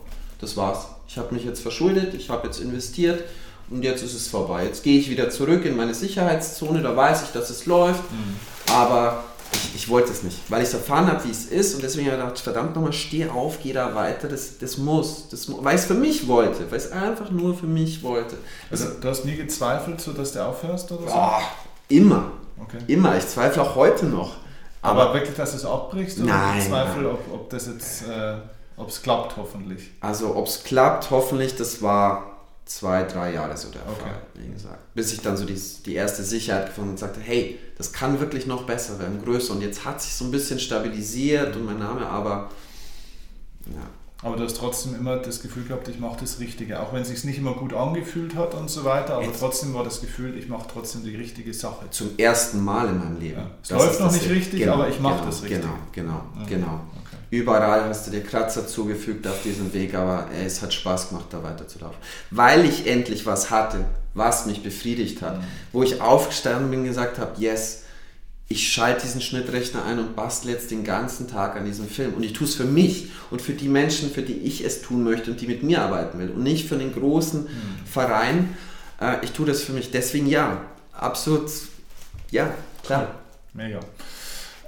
Das 0.40 0.56
war's. 0.56 0.88
Ich 1.06 1.18
habe 1.18 1.32
mich 1.34 1.44
jetzt 1.44 1.60
verschuldet, 1.60 2.14
ich 2.14 2.30
habe 2.30 2.48
jetzt 2.48 2.60
investiert, 2.60 3.22
und 3.70 3.82
jetzt 3.82 4.02
ist 4.02 4.14
es 4.14 4.28
vorbei. 4.28 4.64
Jetzt 4.64 4.82
gehe 4.82 4.98
ich 4.98 5.10
wieder 5.10 5.30
zurück 5.30 5.64
in 5.64 5.76
meine 5.76 5.94
Sicherheitszone, 5.94 6.82
da 6.82 6.96
weiß 6.96 7.24
ich, 7.24 7.28
dass 7.30 7.50
es 7.50 7.66
läuft, 7.66 8.02
mhm. 8.12 8.72
aber 8.72 9.24
ich, 9.52 9.74
ich, 9.74 9.88
wollte 9.88 10.10
es 10.12 10.22
nicht, 10.22 10.38
weil 10.48 10.62
ich 10.62 10.68
es 10.68 10.74
erfahren 10.74 11.06
habe, 11.06 11.24
wie 11.24 11.30
es 11.30 11.46
ist 11.46 11.74
und 11.74 11.82
deswegen 11.82 12.06
habe 12.10 12.16
ich 12.16 12.22
gedacht, 12.22 12.38
verdammt 12.40 12.74
nochmal, 12.74 12.92
steh 12.92 13.28
auf, 13.28 13.58
geh 13.62 13.72
da 13.72 13.94
weiter, 13.94 14.28
das, 14.28 14.58
das 14.58 14.78
muss, 14.78 15.28
das, 15.28 15.46
weil 15.62 15.76
ich 15.76 15.82
es 15.82 15.86
für 15.86 15.94
mich 15.94 16.26
wollte, 16.26 16.70
weil 16.70 16.78
ich 16.78 16.84
es 16.84 16.92
einfach 16.92 17.30
nur 17.30 17.54
für 17.54 17.66
mich 17.66 18.02
wollte. 18.02 18.36
Also, 18.70 18.86
du 19.00 19.08
hast 19.08 19.24
nie 19.24 19.36
gezweifelt, 19.36 20.00
so 20.00 20.12
dass 20.12 20.32
du 20.32 20.44
aufhörst 20.44 20.90
oder 20.92 21.08
so? 21.08 21.14
Oh, 21.16 21.42
immer, 21.88 22.32
okay. 22.60 22.78
immer, 22.88 23.16
ich 23.16 23.26
zweifle 23.26 23.62
auch 23.62 23.74
heute 23.76 24.06
noch. 24.06 24.36
Aber, 24.82 25.02
aber 25.02 25.14
wirklich, 25.14 25.34
dass 25.34 25.52
du 25.52 25.56
es 25.56 25.64
abbrichst? 25.64 26.18
Oder 26.18 26.28
nein. 26.28 26.58
Ich 26.58 26.68
zweifle, 26.68 27.10
ob, 27.10 27.20
ob 27.32 27.50
das 27.50 27.68
jetzt, 27.68 28.02
äh, 28.02 28.34
ob 28.76 28.90
es 28.90 29.00
klappt, 29.00 29.36
hoffentlich. 29.36 29.90
Also, 30.00 30.36
ob 30.36 30.46
es 30.46 30.62
klappt, 30.62 31.10
hoffentlich, 31.10 31.56
das 31.56 31.80
war 31.80 32.33
zwei, 32.64 33.02
drei 33.04 33.32
Jahre 33.32 33.56
so 33.56 33.68
der 33.70 33.82
okay. 33.82 34.00
Fall, 34.00 34.22
wie 34.34 34.52
gesagt. 34.52 34.94
Bis 34.94 35.12
ich 35.12 35.20
dann 35.20 35.36
so 35.36 35.44
die, 35.44 35.60
die 35.84 35.94
erste 35.94 36.22
Sicherheit 36.22 36.66
gefunden 36.66 36.90
und 36.90 36.98
sagte, 36.98 37.20
hey, 37.20 37.58
das 37.76 37.92
kann 37.92 38.20
wirklich 38.20 38.46
noch 38.46 38.64
besser 38.64 38.98
werden, 38.98 39.22
größer. 39.22 39.52
Und 39.52 39.60
jetzt 39.60 39.84
hat 39.84 40.00
sich 40.00 40.14
so 40.14 40.24
ein 40.24 40.30
bisschen 40.30 40.58
stabilisiert 40.58 41.56
und 41.56 41.66
mein 41.66 41.78
Name, 41.78 42.06
aber 42.06 42.50
ja. 43.66 43.82
Aber 44.22 44.36
du 44.36 44.44
hast 44.44 44.56
trotzdem 44.56 44.94
immer 44.94 45.18
das 45.18 45.42
Gefühl 45.42 45.64
gehabt, 45.64 45.86
ich 45.88 45.98
mache 45.98 46.20
das 46.20 46.40
Richtige, 46.40 46.80
auch 46.80 46.94
wenn 46.94 47.02
es 47.02 47.08
sich 47.08 47.24
nicht 47.24 47.36
immer 47.36 47.52
gut 47.52 47.74
angefühlt 47.74 48.34
hat 48.34 48.54
und 48.54 48.70
so 48.70 48.82
weiter, 48.84 49.16
aber 49.16 49.26
Jetzt. 49.26 49.40
trotzdem 49.40 49.74
war 49.74 49.84
das 49.84 50.00
Gefühl, 50.00 50.38
ich 50.38 50.48
mache 50.48 50.66
trotzdem 50.72 51.04
die 51.04 51.14
richtige 51.14 51.52
Sache. 51.52 51.90
Zum 51.90 52.16
ersten 52.16 52.64
Mal 52.64 52.88
in 52.88 52.98
meinem 52.98 53.20
Leben. 53.20 53.40
Ja. 53.40 53.50
Es 53.62 53.68
das 53.68 53.78
läuft 53.84 54.00
noch 54.00 54.12
nicht 54.12 54.30
richtig, 54.30 54.60
genau, 54.60 54.74
aber 54.74 54.88
ich 54.88 54.98
mache 54.98 55.16
genau, 55.16 55.26
das 55.26 55.42
richtig. 55.42 55.60
Genau, 55.60 55.74
genau, 55.92 56.22
mhm. 56.36 56.46
genau. 56.46 56.80
Überall 57.34 57.88
hast 57.88 58.06
du 58.06 58.12
dir 58.12 58.22
Kratzer 58.22 58.64
zugefügt 58.64 59.26
auf 59.26 59.42
diesem 59.42 59.74
Weg, 59.74 59.96
aber 59.96 60.28
es 60.44 60.62
hat 60.62 60.72
Spaß 60.72 61.08
gemacht, 61.08 61.26
da 61.30 61.42
weiterzulaufen. 61.42 61.98
Weil 62.30 62.64
ich 62.64 62.86
endlich 62.86 63.26
was 63.26 63.50
hatte, 63.50 63.84
was 64.14 64.46
mich 64.46 64.62
befriedigt 64.62 65.20
hat. 65.20 65.38
Mhm. 65.38 65.44
Wo 65.72 65.82
ich 65.82 66.00
aufgestanden 66.00 66.70
bin 66.70 66.80
und 66.80 66.86
gesagt 66.86 67.18
habe, 67.18 67.32
yes, 67.38 67.82
ich 68.46 68.70
schalte 68.70 69.02
diesen 69.02 69.20
Schnittrechner 69.20 69.84
ein 69.84 69.98
und 69.98 70.14
bastle 70.14 70.52
jetzt 70.52 70.70
den 70.70 70.84
ganzen 70.84 71.26
Tag 71.26 71.56
an 71.56 71.64
diesem 71.64 71.88
Film. 71.88 72.14
Und 72.14 72.22
ich 72.22 72.34
tue 72.34 72.46
es 72.46 72.54
für 72.54 72.66
mich 72.66 73.08
und 73.32 73.42
für 73.42 73.54
die 73.54 73.68
Menschen, 73.68 74.12
für 74.12 74.22
die 74.22 74.38
ich 74.38 74.64
es 74.64 74.80
tun 74.82 75.02
möchte 75.02 75.32
und 75.32 75.40
die 75.40 75.48
mit 75.48 75.64
mir 75.64 75.82
arbeiten 75.82 76.20
will. 76.20 76.30
Und 76.30 76.44
nicht 76.44 76.68
für 76.68 76.76
den 76.76 76.94
großen 76.94 77.42
mhm. 77.42 77.48
Verein. 77.84 78.56
Äh, 79.00 79.24
ich 79.24 79.32
tue 79.32 79.44
das 79.44 79.60
für 79.60 79.72
mich. 79.72 79.90
Deswegen 79.90 80.28
ja, 80.28 80.60
absolut, 80.92 81.50
ja, 82.30 82.54
klar. 82.84 83.16
Mega. 83.54 83.80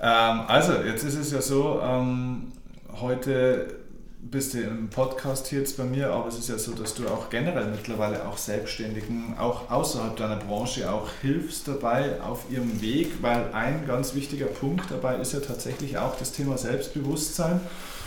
Ähm, 0.03 0.41
also, 0.49 0.73
jetzt 0.83 1.05
ist 1.05 1.15
es 1.15 1.31
ja 1.31 1.41
so, 1.41 1.81
ähm, 1.81 2.53
heute 3.01 3.86
bist 4.31 4.55
du 4.55 4.61
im 4.61 4.89
Podcast 4.89 5.47
hier 5.49 5.61
jetzt 5.61 5.77
bei 5.77 5.85
mir, 5.85 6.11
aber 6.11 6.29
es 6.29 6.39
ist 6.39 6.49
ja 6.49 6.59
so, 6.59 6.73
dass 6.73 6.95
du 6.95 7.07
auch 7.07 7.31
generell 7.31 7.67
mittlerweile 7.67 8.27
auch 8.27 8.37
Selbstständigen, 8.37 9.37
auch 9.39 9.71
außerhalb 9.71 10.17
deiner 10.17 10.37
Branche, 10.37 10.91
auch 10.91 11.09
hilfst 11.23 11.69
dabei 11.69 12.21
auf 12.21 12.45
ihrem 12.51 12.81
Weg, 12.81 13.23
weil 13.23 13.53
ein 13.53 13.87
ganz 13.87 14.15
wichtiger 14.15 14.47
Punkt 14.47 14.91
dabei 14.91 15.17
ist 15.17 15.33
ja 15.33 15.41
tatsächlich 15.41 15.99
auch 15.99 16.17
das 16.19 16.33
Thema 16.33 16.59
Selbstbewusstsein. 16.59 17.61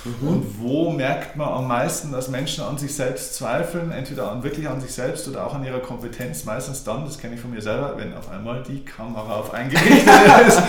Mhm. 0.06 0.28
Und 0.28 0.60
wo 0.60 0.92
merkt 0.92 1.36
man 1.36 1.50
am 1.50 1.68
meisten, 1.68 2.12
dass 2.12 2.30
Menschen 2.30 2.64
an 2.64 2.78
sich 2.78 2.96
selbst 2.96 3.36
zweifeln, 3.36 3.92
entweder 3.92 4.32
an, 4.32 4.44
wirklich 4.44 4.68
an 4.70 4.80
sich 4.80 4.94
selbst 4.94 5.28
oder 5.28 5.46
auch 5.46 5.54
an 5.54 5.64
ihrer 5.66 5.80
Kompetenz? 5.80 6.46
Meistens 6.46 6.84
dann, 6.84 7.04
das 7.04 7.18
kenne 7.18 7.36
ich 7.36 7.42
von 7.42 7.52
mir 7.52 7.62
selber, 7.62 7.96
wenn 7.98 8.14
auf 8.14 8.30
einmal 8.30 8.64
die 8.64 8.84
Kamera 8.86 9.36
auf 9.36 9.54
eingerichtet 9.54 10.08
ist. 10.48 10.62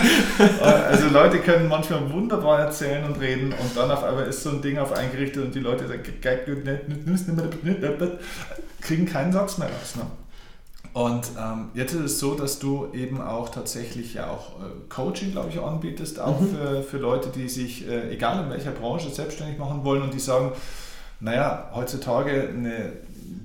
also 0.59 1.07
Leute 1.07 1.39
können 1.39 1.69
manchmal 1.69 2.11
wunderbar 2.11 2.59
erzählen 2.59 3.05
und 3.05 3.19
reden 3.19 3.53
und 3.53 3.77
dann 3.77 3.89
auf 3.89 4.03
einmal 4.03 4.25
ist 4.25 4.43
so 4.43 4.49
ein 4.49 4.61
Ding 4.61 4.77
auf 4.77 4.91
eingerichtet 4.91 5.40
und 5.41 5.55
die 5.55 5.59
Leute 5.59 5.87
sagen, 5.87 6.03
kriegen 8.81 9.05
keinen 9.05 9.31
Satz 9.31 9.57
mehr 9.57 9.67
raus. 9.69 9.95
Ne? 9.95 10.03
Und 10.93 11.31
ähm, 11.39 11.69
jetzt 11.73 11.93
ist 11.93 12.01
es 12.01 12.19
so, 12.19 12.35
dass 12.35 12.59
du 12.59 12.89
eben 12.93 13.21
auch 13.21 13.49
tatsächlich 13.49 14.15
ja 14.15 14.29
auch 14.29 14.59
äh, 14.59 14.63
Coaching, 14.89 15.31
glaube 15.31 15.49
ich, 15.49 15.59
anbietest, 15.59 16.19
auch 16.19 16.39
mhm. 16.41 16.49
für, 16.49 16.83
für 16.83 16.97
Leute, 16.97 17.29
die 17.29 17.47
sich, 17.47 17.87
äh, 17.87 18.13
egal 18.13 18.43
in 18.43 18.49
welcher 18.49 18.71
Branche, 18.71 19.09
selbstständig 19.09 19.57
machen 19.57 19.85
wollen 19.85 20.01
und 20.01 20.13
die 20.13 20.19
sagen, 20.19 20.51
naja, 21.21 21.69
heutzutage 21.73 22.49
eine 22.49 22.93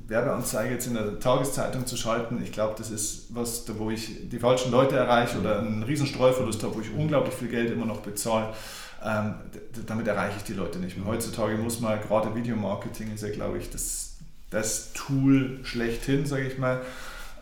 Werbeanzeige 0.09 0.75
jetzt 0.75 0.89
in 0.89 0.95
der 0.95 1.21
Tageszeitung 1.21 1.87
zu 1.87 1.97
schalten, 1.97 2.41
ich 2.43 2.51
glaube, 2.51 2.75
das 2.79 2.91
ist 2.91 3.27
was, 3.31 3.65
wo 3.79 3.91
ich 3.91 4.29
die 4.29 4.39
falschen 4.39 4.73
Leute 4.73 4.97
erreiche 4.97 5.39
oder 5.39 5.61
einen 5.61 5.85
riesen 5.85 6.07
Streuverlust 6.07 6.63
habe, 6.65 6.75
wo 6.75 6.81
ich 6.81 6.93
unglaublich 6.93 7.35
viel 7.35 7.49
Geld 7.49 7.71
immer 7.71 7.87
noch 7.87 8.01
bezahle. 8.01 8.53
Ähm, 9.05 9.35
damit 9.87 10.07
erreiche 10.07 10.39
ich 10.39 10.45
die 10.45 10.55
Leute 10.55 10.79
nicht 10.79 10.97
mehr. 10.97 11.07
Heutzutage 11.07 11.57
muss 11.57 11.81
man, 11.81 12.01
gerade 12.01 12.35
Videomarketing 12.35 13.13
ist 13.15 13.23
ja, 13.23 13.31
glaube 13.31 13.59
ich, 13.59 13.71
das, 13.71 14.17
das 14.51 14.93
Tool 14.95 15.61
schlechthin, 15.63 16.27
sage 16.27 16.47
ich 16.47 16.59
mal. 16.59 16.81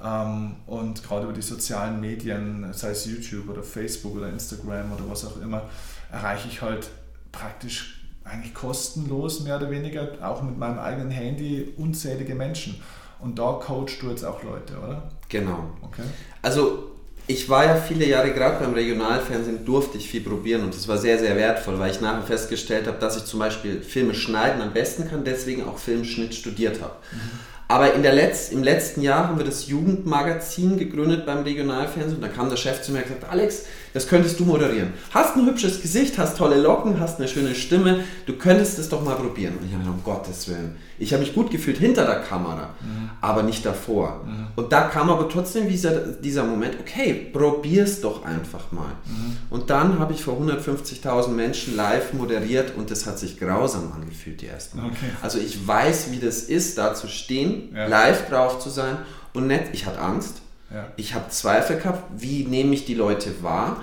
Ähm, 0.03 0.57
und 0.67 1.03
gerade 1.03 1.25
über 1.25 1.33
die 1.33 1.43
sozialen 1.43 2.01
Medien, 2.01 2.73
sei 2.73 2.91
es 2.91 3.07
YouTube 3.07 3.49
oder 3.49 3.63
Facebook 3.63 4.17
oder 4.17 4.29
Instagram 4.29 4.93
oder 4.93 5.09
was 5.09 5.25
auch 5.25 5.41
immer, 5.41 5.63
erreiche 6.11 6.49
ich 6.49 6.61
halt 6.61 6.91
praktisch 7.33 8.01
eigentlich 8.25 8.55
kostenlos, 8.55 9.41
mehr 9.41 9.57
oder 9.57 9.71
weniger, 9.71 10.09
auch 10.23 10.43
mit 10.43 10.59
meinem 10.59 10.79
eigenen 10.79 11.11
Handy, 11.11 11.75
unzählige 11.77 12.35
Menschen. 12.35 12.81
Und 13.21 13.39
da 13.39 13.53
coachst 13.53 14.03
du 14.03 14.11
jetzt 14.11 14.25
auch 14.25 14.43
Leute, 14.43 14.79
oder? 14.79 15.11
Genau. 15.29 15.71
Okay. 15.83 16.03
Also 16.43 16.94
ich 17.27 17.49
war 17.49 17.65
ja 17.65 17.77
viele 17.77 18.07
Jahre 18.07 18.33
gerade 18.33 18.63
beim 18.63 18.75
Regionalfernsehen, 18.75 19.65
durfte 19.65 19.97
ich 19.97 20.09
viel 20.11 20.21
probieren 20.21 20.63
und 20.63 20.75
das 20.75 20.87
war 20.89 20.99
sehr, 20.99 21.19
sehr 21.19 21.37
wertvoll, 21.37 21.79
weil 21.79 21.91
ich 21.91 22.01
nachher 22.01 22.23
festgestellt 22.23 22.87
habe, 22.87 22.99
dass 22.99 23.17
ich 23.17 23.25
zum 23.25 23.41
Beispiel 23.41 23.81
Filme 23.81 24.15
schneiden 24.15 24.61
am 24.61 24.73
besten 24.73 25.09
kann, 25.09 25.25
deswegen 25.25 25.65
auch 25.65 25.79
Filmschnitt 25.79 26.35
studiert 26.35 26.83
habe. 26.83 26.97
Mhm. 27.13 27.39
Aber 27.67 27.95
in 27.95 28.03
der 28.03 28.13
Letz-, 28.13 28.53
im 28.53 28.63
letzten 28.63 29.01
Jahr 29.01 29.29
haben 29.29 29.39
wir 29.39 29.45
das 29.45 29.69
Jugendmagazin 29.69 30.79
gegründet 30.79 31.25
beim 31.25 31.45
Regionalfernsehen. 31.45 32.17
Und 32.17 32.23
da 32.23 32.29
kam 32.29 32.51
der 32.51 32.57
Chef 32.57 32.83
zu 32.83 32.93
mir 32.93 32.99
und 32.99 33.05
gesagt, 33.05 33.25
Alex, 33.31 33.65
das 33.95 34.09
könntest 34.09 34.41
du 34.41 34.45
moderieren. 34.45 34.93
Hast 35.13 35.37
ein 35.37 35.47
hübsches 35.47 35.81
Gesicht, 35.81 36.19
hast 36.19 36.37
tolle 36.37 36.61
Locken, 36.61 36.99
hast 36.99 37.21
eine 37.21 37.29
schöne 37.29 37.55
Stimme, 37.55 38.01
du 38.27 38.33
könntest 38.33 38.79
es 38.81 38.89
doch 38.89 39.05
mal 39.05 39.15
probieren. 39.15 39.55
Und 39.59 39.67
ich 39.67 39.73
habe 39.73 39.85
mir 39.85 39.91
um 39.91 40.03
Gottes 40.03 40.49
Willen. 40.49 40.75
Ich 40.99 41.13
habe 41.13 41.23
mich 41.23 41.33
gut 41.33 41.51
gefühlt 41.53 41.79
hinter 41.79 42.05
der 42.05 42.21
Kamera, 42.21 42.75
mhm. 42.81 43.11
aber 43.21 43.45
nicht 43.45 43.65
davor. 43.65 44.25
Mhm. 44.27 44.49
Und 44.57 44.73
da 44.73 44.83
kam 44.89 45.11
aber 45.11 45.29
trotzdem 45.29 45.69
dieser, 45.69 45.93
dieser 45.93 46.43
Moment, 46.43 46.77
okay, 46.81 47.31
probier's 47.33 48.01
doch 48.01 48.25
einfach 48.25 48.73
mal. 48.73 48.93
Mhm. 49.07 49.37
Und 49.51 49.71
dann 49.71 50.01
habe 50.01 50.13
ich 50.13 50.25
vor 50.25 50.41
150.000 50.41 51.29
Menschen 51.29 51.77
live 51.77 52.15
moderiert 52.15 52.73
und 52.77 52.91
das 52.91 53.07
hat 53.07 53.21
sich 53.21 53.39
grausam 53.39 53.93
angefühlt, 53.93 54.41
die 54.41 54.49
ersten 54.49 54.79
Mal. 54.79 54.87
Okay. 54.87 55.11
Also 55.23 55.39
ich 55.39 55.67
weiß, 55.67 56.11
wie 56.11 56.19
das 56.19 56.43
ist, 56.43 56.79
da 56.79 56.95
zu 56.95 57.07
stehen, 57.07 57.73
ja. 57.73 57.87
live 57.87 58.29
drauf 58.29 58.59
zu 58.59 58.71
sein 58.71 58.97
und 59.35 59.47
nett, 59.47 59.69
ich 59.73 59.87
hatte 59.87 60.01
Angst 60.01 60.44
ja. 60.75 60.89
Ich 60.97 61.15
habe 61.15 61.29
Zweifel 61.29 61.79
gehabt, 61.79 62.03
wie 62.17 62.45
nehme 62.45 62.75
ich 62.75 62.85
die 62.85 62.95
Leute 62.95 63.43
wahr? 63.43 63.83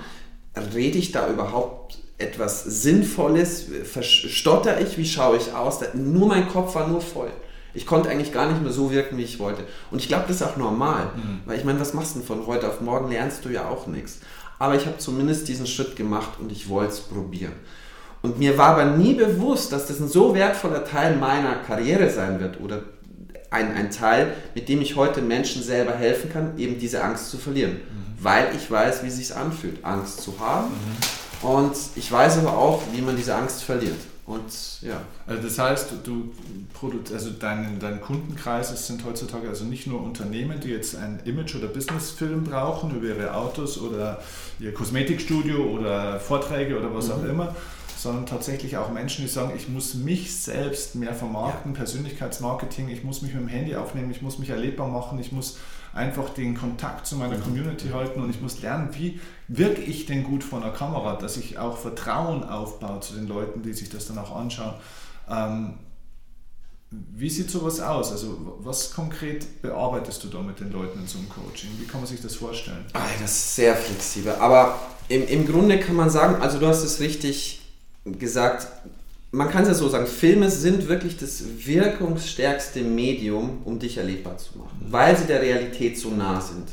Rede 0.74 0.98
ich 0.98 1.12
da 1.12 1.28
überhaupt 1.28 1.98
etwas 2.18 2.64
Sinnvolles? 2.64 3.66
Stotter 4.02 4.80
ich? 4.80 4.98
Wie 4.98 5.06
schaue 5.06 5.38
ich 5.38 5.54
aus? 5.54 5.80
Nur 5.94 6.28
mein 6.28 6.48
Kopf 6.48 6.74
war 6.74 6.86
nur 6.86 7.00
voll. 7.00 7.30
Ich 7.74 7.86
konnte 7.86 8.10
eigentlich 8.10 8.32
gar 8.32 8.50
nicht 8.50 8.62
mehr 8.62 8.72
so 8.72 8.90
wirken, 8.90 9.16
wie 9.16 9.22
ich 9.22 9.38
wollte. 9.38 9.64
Und 9.90 9.98
ich 9.98 10.08
glaube, 10.08 10.24
das 10.28 10.36
ist 10.36 10.42
auch 10.42 10.56
normal. 10.56 11.06
Mhm. 11.16 11.40
Weil 11.46 11.58
ich 11.58 11.64
meine, 11.64 11.80
was 11.80 11.94
machst 11.94 12.14
du 12.14 12.18
denn 12.18 12.26
von 12.26 12.46
heute 12.46 12.68
auf 12.68 12.82
morgen? 12.82 13.10
Lernst 13.10 13.44
du 13.44 13.48
ja 13.48 13.66
auch 13.68 13.86
nichts. 13.86 14.20
Aber 14.58 14.74
ich 14.76 14.86
habe 14.86 14.98
zumindest 14.98 15.48
diesen 15.48 15.66
Schritt 15.66 15.96
gemacht 15.96 16.38
und 16.38 16.52
ich 16.52 16.68
wollte 16.68 16.92
es 16.92 17.00
probieren. 17.00 17.54
Und 18.20 18.38
mir 18.38 18.56
war 18.56 18.76
aber 18.76 18.84
nie 18.84 19.14
bewusst, 19.14 19.72
dass 19.72 19.86
das 19.86 19.98
ein 20.00 20.08
so 20.08 20.34
wertvoller 20.34 20.84
Teil 20.84 21.16
meiner 21.16 21.56
Karriere 21.56 22.08
sein 22.08 22.38
wird 22.38 22.60
oder 22.60 22.82
ein, 23.52 23.74
ein 23.74 23.90
Teil, 23.90 24.32
mit 24.54 24.68
dem 24.68 24.80
ich 24.80 24.96
heute 24.96 25.22
Menschen 25.22 25.62
selber 25.62 25.94
helfen 25.94 26.32
kann, 26.32 26.58
eben 26.58 26.78
diese 26.78 27.02
Angst 27.02 27.30
zu 27.30 27.38
verlieren. 27.38 27.72
Mhm. 27.72 28.24
Weil 28.24 28.48
ich 28.56 28.70
weiß, 28.70 29.02
wie 29.02 29.08
es 29.08 29.16
sich 29.16 29.34
anfühlt, 29.34 29.84
Angst 29.84 30.22
zu 30.22 30.38
haben. 30.40 30.68
Mhm. 30.68 31.48
Und 31.48 31.76
ich 31.96 32.10
weiß 32.10 32.38
aber 32.38 32.56
auch, 32.56 32.82
wie 32.92 33.02
man 33.02 33.16
diese 33.16 33.34
Angst 33.34 33.64
verliert. 33.64 33.98
Und 34.24 34.80
ja. 34.82 35.02
Also 35.26 35.42
das 35.42 35.58
heißt, 35.58 35.90
du 36.04 36.32
also 37.12 37.30
dein, 37.38 37.78
dein 37.80 38.00
Kundenkreis 38.00 38.86
sind 38.86 39.04
heutzutage 39.04 39.48
also 39.48 39.64
nicht 39.64 39.86
nur 39.86 40.00
Unternehmen, 40.00 40.60
die 40.60 40.68
jetzt 40.68 40.96
ein 40.96 41.20
Image- 41.24 41.56
oder 41.56 41.66
Businessfilm 41.66 42.44
brauchen 42.44 42.94
über 42.94 43.08
ihre 43.08 43.34
Autos 43.34 43.80
oder 43.80 44.22
ihr 44.60 44.72
Kosmetikstudio 44.72 45.58
oder 45.64 46.20
Vorträge 46.20 46.78
oder 46.78 46.94
was 46.94 47.08
mhm. 47.08 47.12
auch 47.12 47.24
immer, 47.24 47.56
sondern 48.02 48.26
tatsächlich 48.26 48.76
auch 48.76 48.90
Menschen, 48.90 49.24
die 49.24 49.30
sagen, 49.30 49.52
ich 49.56 49.68
muss 49.68 49.94
mich 49.94 50.36
selbst 50.36 50.96
mehr 50.96 51.14
vermarkten, 51.14 51.72
ja. 51.72 51.78
Persönlichkeitsmarketing, 51.78 52.88
ich 52.88 53.04
muss 53.04 53.22
mich 53.22 53.32
mit 53.32 53.42
dem 53.42 53.48
Handy 53.48 53.76
aufnehmen, 53.76 54.10
ich 54.10 54.22
muss 54.22 54.40
mich 54.40 54.50
erlebbar 54.50 54.88
machen, 54.88 55.20
ich 55.20 55.30
muss 55.30 55.58
einfach 55.94 56.30
den 56.30 56.56
Kontakt 56.56 57.06
zu 57.06 57.16
meiner 57.16 57.36
mhm. 57.36 57.42
Community 57.44 57.90
halten 57.90 58.20
und 58.20 58.30
ich 58.30 58.40
muss 58.40 58.60
lernen, 58.60 58.88
wie 58.94 59.20
wirke 59.46 59.82
ich 59.82 60.06
denn 60.06 60.24
gut 60.24 60.42
vor 60.42 60.60
einer 60.60 60.72
Kamera, 60.72 61.14
dass 61.14 61.36
ich 61.36 61.58
auch 61.58 61.78
Vertrauen 61.78 62.42
aufbaue 62.42 62.98
zu 63.00 63.14
den 63.14 63.28
Leuten, 63.28 63.62
die 63.62 63.72
sich 63.72 63.88
das 63.88 64.08
dann 64.08 64.18
auch 64.18 64.34
anschauen. 64.34 64.74
Ähm, 65.30 65.74
wie 66.90 67.30
sieht 67.30 67.50
sowas 67.50 67.80
aus? 67.80 68.10
Also 68.10 68.56
was 68.58 68.92
konkret 68.92 69.62
bearbeitest 69.62 70.24
du 70.24 70.28
da 70.28 70.40
mit 70.40 70.58
den 70.58 70.72
Leuten 70.72 70.98
in 70.98 71.06
so 71.06 71.18
einem 71.18 71.28
Coaching? 71.28 71.70
Wie 71.78 71.86
kann 71.86 72.00
man 72.00 72.08
sich 72.08 72.20
das 72.20 72.34
vorstellen? 72.34 72.84
Ah, 72.94 73.06
das 73.20 73.30
ist 73.30 73.56
sehr 73.56 73.76
flexibel. 73.76 74.34
Aber 74.34 74.78
im, 75.08 75.26
im 75.26 75.46
Grunde 75.46 75.78
kann 75.78 75.94
man 75.94 76.10
sagen, 76.10 76.42
also 76.42 76.58
du 76.58 76.66
hast 76.66 76.82
es 76.82 77.00
richtig 77.00 77.61
gesagt, 78.04 78.66
man 79.30 79.50
kann 79.50 79.62
es 79.62 79.68
ja 79.68 79.74
so 79.74 79.88
sagen, 79.88 80.06
Filme 80.06 80.50
sind 80.50 80.88
wirklich 80.88 81.16
das 81.16 81.42
wirkungsstärkste 81.64 82.82
Medium, 82.82 83.62
um 83.64 83.78
dich 83.78 83.96
erlebbar 83.96 84.36
zu 84.36 84.58
machen, 84.58 84.78
weil 84.90 85.16
sie 85.16 85.24
der 85.24 85.40
Realität 85.40 85.98
so 85.98 86.10
nah 86.10 86.40
sind. 86.40 86.68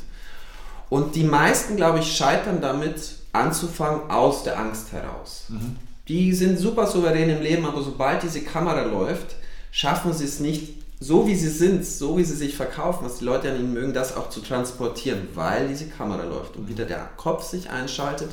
Und 0.89 1.15
die 1.15 1.23
meisten, 1.23 1.75
glaube 1.75 1.99
ich, 1.99 2.11
scheitern 2.11 2.61
damit, 2.61 3.15
anzufangen 3.31 4.09
aus 4.09 4.43
der 4.43 4.59
Angst 4.59 4.91
heraus. 4.91 5.45
Mhm. 5.49 5.77
Die 6.07 6.33
sind 6.33 6.57
super 6.57 6.87
souverän 6.87 7.29
im 7.29 7.41
Leben, 7.41 7.65
aber 7.65 7.83
sobald 7.83 8.23
diese 8.23 8.41
Kamera 8.41 8.81
läuft, 8.81 9.35
schaffen 9.71 10.11
sie 10.13 10.25
es 10.25 10.39
nicht, 10.39 10.73
so 10.99 11.27
wie 11.27 11.35
sie 11.35 11.49
sind, 11.49 11.85
so 11.85 12.17
wie 12.17 12.23
sie 12.23 12.35
sich 12.35 12.55
verkaufen, 12.55 13.05
was 13.05 13.19
die 13.19 13.25
Leute 13.25 13.51
an 13.51 13.59
ihnen 13.59 13.73
mögen, 13.73 13.93
das 13.93 14.17
auch 14.17 14.29
zu 14.29 14.41
transportieren, 14.41 15.29
weil 15.33 15.67
diese 15.67 15.85
Kamera 15.85 16.23
läuft 16.23 16.57
und 16.57 16.67
wieder 16.67 16.85
der 16.85 17.07
Kopf 17.15 17.43
sich 17.43 17.69
einschaltet. 17.69 18.31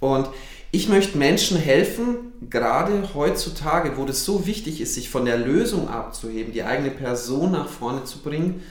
Und 0.00 0.28
ich 0.74 0.88
möchte 0.88 1.18
Menschen 1.18 1.58
helfen, 1.58 2.32
gerade 2.48 3.10
heutzutage, 3.14 3.98
wo 3.98 4.06
das 4.06 4.24
so 4.24 4.46
wichtig 4.46 4.80
ist, 4.80 4.94
sich 4.94 5.10
von 5.10 5.26
der 5.26 5.36
Lösung 5.36 5.88
abzuheben, 5.88 6.54
die 6.54 6.64
eigene 6.64 6.90
Person 6.90 7.52
nach 7.52 7.68
vorne 7.68 8.04
zu 8.04 8.20
bringen, 8.20 8.62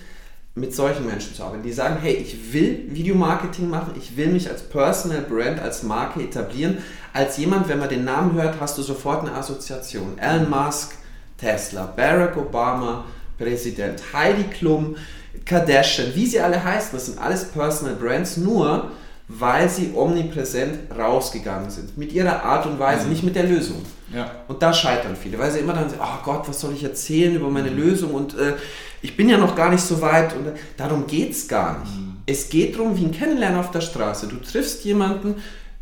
mit 0.56 0.76
solchen 0.76 1.06
Menschen 1.06 1.36
zu 1.36 1.44
arbeiten, 1.44 1.64
die 1.64 1.72
sagen, 1.72 1.98
hey, 2.02 2.16
ich 2.16 2.54
will 2.54 2.88
Videomarketing 2.90 3.70
machen, 3.70 3.94
ich 3.98 4.18
will 4.18 4.28
mich 4.28 4.50
als 4.50 4.64
Personal 4.64 5.22
Brand, 5.22 5.60
als 5.60 5.84
Marke 5.84 6.22
etablieren. 6.24 6.80
Als 7.14 7.38
jemand, 7.38 7.70
wenn 7.70 7.80
man 7.80 7.88
den 7.88 8.04
Namen 8.04 8.34
hört, 8.34 8.60
hast 8.60 8.78
du 8.78 8.82
sofort 8.82 9.22
eine 9.22 9.34
Assoziation. 9.34 10.18
Elon 10.18 10.50
Musk, 10.50 10.96
Tesla, 11.38 11.86
Barack 11.86 12.36
Obama, 12.36 13.06
Präsident, 13.38 14.02
Heidi 14.12 14.44
Klum, 14.46 14.98
Kardashian, 15.46 16.16
wie 16.16 16.26
sie 16.26 16.40
alle 16.40 16.62
heißen, 16.62 16.90
das 16.94 17.06
sind 17.06 17.20
alles 17.20 17.46
Personal 17.46 17.96
Brands, 17.96 18.38
nur 18.38 18.92
weil 19.28 19.70
sie 19.70 19.94
omnipräsent 19.96 20.92
rausgegangen 20.98 21.70
sind. 21.70 21.98
Mit 21.98 22.12
ihrer 22.12 22.44
Art 22.44 22.66
und 22.66 22.80
Weise, 22.80 23.06
mhm. 23.06 23.12
nicht 23.12 23.24
mit 23.24 23.36
der 23.36 23.44
Lösung. 23.44 23.82
Ja. 24.14 24.30
Und 24.48 24.62
da 24.62 24.74
scheitern 24.74 25.16
viele, 25.16 25.40
weil 25.40 25.52
sie 25.52 25.60
immer 25.60 25.74
dann 25.74 25.90
sagen, 25.90 26.02
oh 26.04 26.24
Gott, 26.24 26.48
was 26.48 26.60
soll 26.60 26.74
ich 26.74 26.84
erzählen 26.84 27.36
über 27.36 27.50
meine 27.50 27.72
mhm. 27.72 27.78
Lösung 27.78 28.14
und 28.14 28.38
äh, 28.38 28.54
ich 29.02 29.16
bin 29.16 29.30
ja 29.30 29.38
noch 29.38 29.56
gar 29.56 29.70
nicht 29.70 29.84
so 29.84 30.02
weit 30.02 30.36
und 30.36 30.48
darum 30.78 31.08
geht 31.08 31.32
es 31.32 31.48
gar 31.48 31.80
nicht. 31.80 31.96
Mhm. 31.96 32.18
Es 32.26 32.50
geht 32.50 32.76
darum, 32.76 32.98
wie 32.98 33.06
ein 33.06 33.12
Kennenlernen 33.12 33.60
auf 33.60 33.72
der 33.72 33.82
Straße. 33.82 34.28
Du 34.28 34.36
triffst 34.38 34.84
jemanden, 34.86 35.36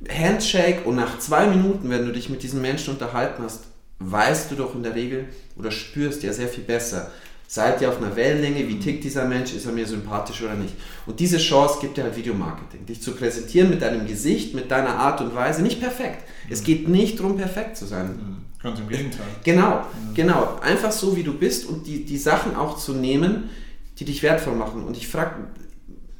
Handshake 0.08 0.86
und 0.86 0.96
nach 0.96 1.20
zwei 1.20 1.48
Minuten, 1.48 1.90
wenn 1.90 2.06
du 2.06 2.14
dich 2.14 2.30
mit 2.30 2.44
diesem 2.44 2.62
Menschen 2.62 2.94
unterhalten 2.94 3.44
hast, 3.44 3.64
weißt 4.00 4.52
du 4.52 4.56
doch 4.56 4.76
in 4.76 4.84
der 4.84 4.96
Regel 4.96 5.26
oder 5.58 5.72
spürst 5.72 6.24
ja 6.24 6.32
sehr 6.32 6.48
viel 6.48 6.64
besser, 6.64 7.12
seid 7.50 7.82
ihr 7.82 7.90
auf 7.90 7.98
einer 7.98 8.16
Wellenlänge, 8.16 8.68
wie 8.68 8.78
tickt 8.78 9.04
dieser 9.04 9.26
Mensch, 9.26 9.56
ist 9.56 9.66
er 9.66 9.72
mir 9.72 9.88
sympathisch 9.88 10.44
oder 10.44 10.54
nicht. 10.54 10.76
Und 11.08 11.20
diese 11.20 11.40
Chance 11.40 11.80
gibt 11.82 11.98
dir 11.98 12.04
halt 12.04 12.16
Videomarketing, 12.16 12.86
dich 12.86 13.02
zu 13.02 13.16
präsentieren 13.16 13.72
mit 13.72 13.82
deinem 13.82 14.06
Gesicht, 14.06 14.54
mit 14.54 14.70
deiner 14.70 14.96
Art 14.98 15.20
und 15.20 15.34
Weise, 15.34 15.64
nicht 15.64 15.82
perfekt. 15.82 16.26
Es 16.48 16.64
geht 16.64 16.88
nicht 16.88 17.20
darum, 17.20 17.38
perfekt 17.38 17.76
zu 17.76 17.88
sein. 17.88 18.10
Mhm. 18.10 18.38
Ganz 18.62 18.80
im 18.80 18.88
Gegenteil. 18.88 19.26
Genau, 19.44 19.84
genau. 20.14 20.60
Einfach 20.62 20.92
so, 20.92 21.18
wie 21.18 21.24
du 21.24 21.34
bist 21.34 21.66
und 21.66 21.88
die, 21.88 22.06
die 22.06 22.20
Sachen 22.20 22.56
auch 22.56 22.78
zu 22.78 22.94
nehmen, 22.94 23.50
die 23.98 24.06
dich 24.06 24.22
wertvoll 24.22 24.54
machen. 24.54 24.84
Und 24.84 24.96
ich 24.96 25.08
frage, 25.08 25.48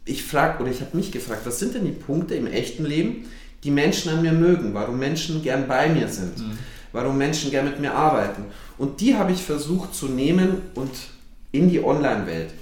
ich 0.06 0.24
frage 0.24 0.64
oder 0.64 0.72
ich 0.72 0.82
habe 0.82 0.98
mich 0.98 1.12
gefragt, 1.12 1.42
was 1.46 1.60
sind 1.60 1.76
denn 1.76 1.86
die 1.86 1.92
Punkte 1.92 2.34
im 2.34 2.48
echten 2.48 2.86
Leben, 2.86 3.28
die 3.64 3.70
Menschen 3.70 4.12
an 4.12 4.24
mir 4.24 4.32
mögen, 4.32 4.74
warum 4.74 4.98
Menschen 4.98 5.44
gern 5.44 5.68
bei 5.68 5.90
mir 5.90 6.08
sind, 6.08 6.40
mhm. 6.40 6.58
warum 6.92 7.20
Menschen 7.20 7.52
gern 7.52 7.66
mit 7.66 7.80
mir 7.80 7.94
arbeiten. 7.94 8.46
Und 8.80 9.00
die 9.00 9.16
habe 9.16 9.32
ich 9.32 9.44
versucht 9.44 9.94
zu 9.94 10.08
nehmen 10.08 10.64
und 10.74 10.90
in 11.52 11.70
die 11.70 11.84
Online-Welt 11.84 12.54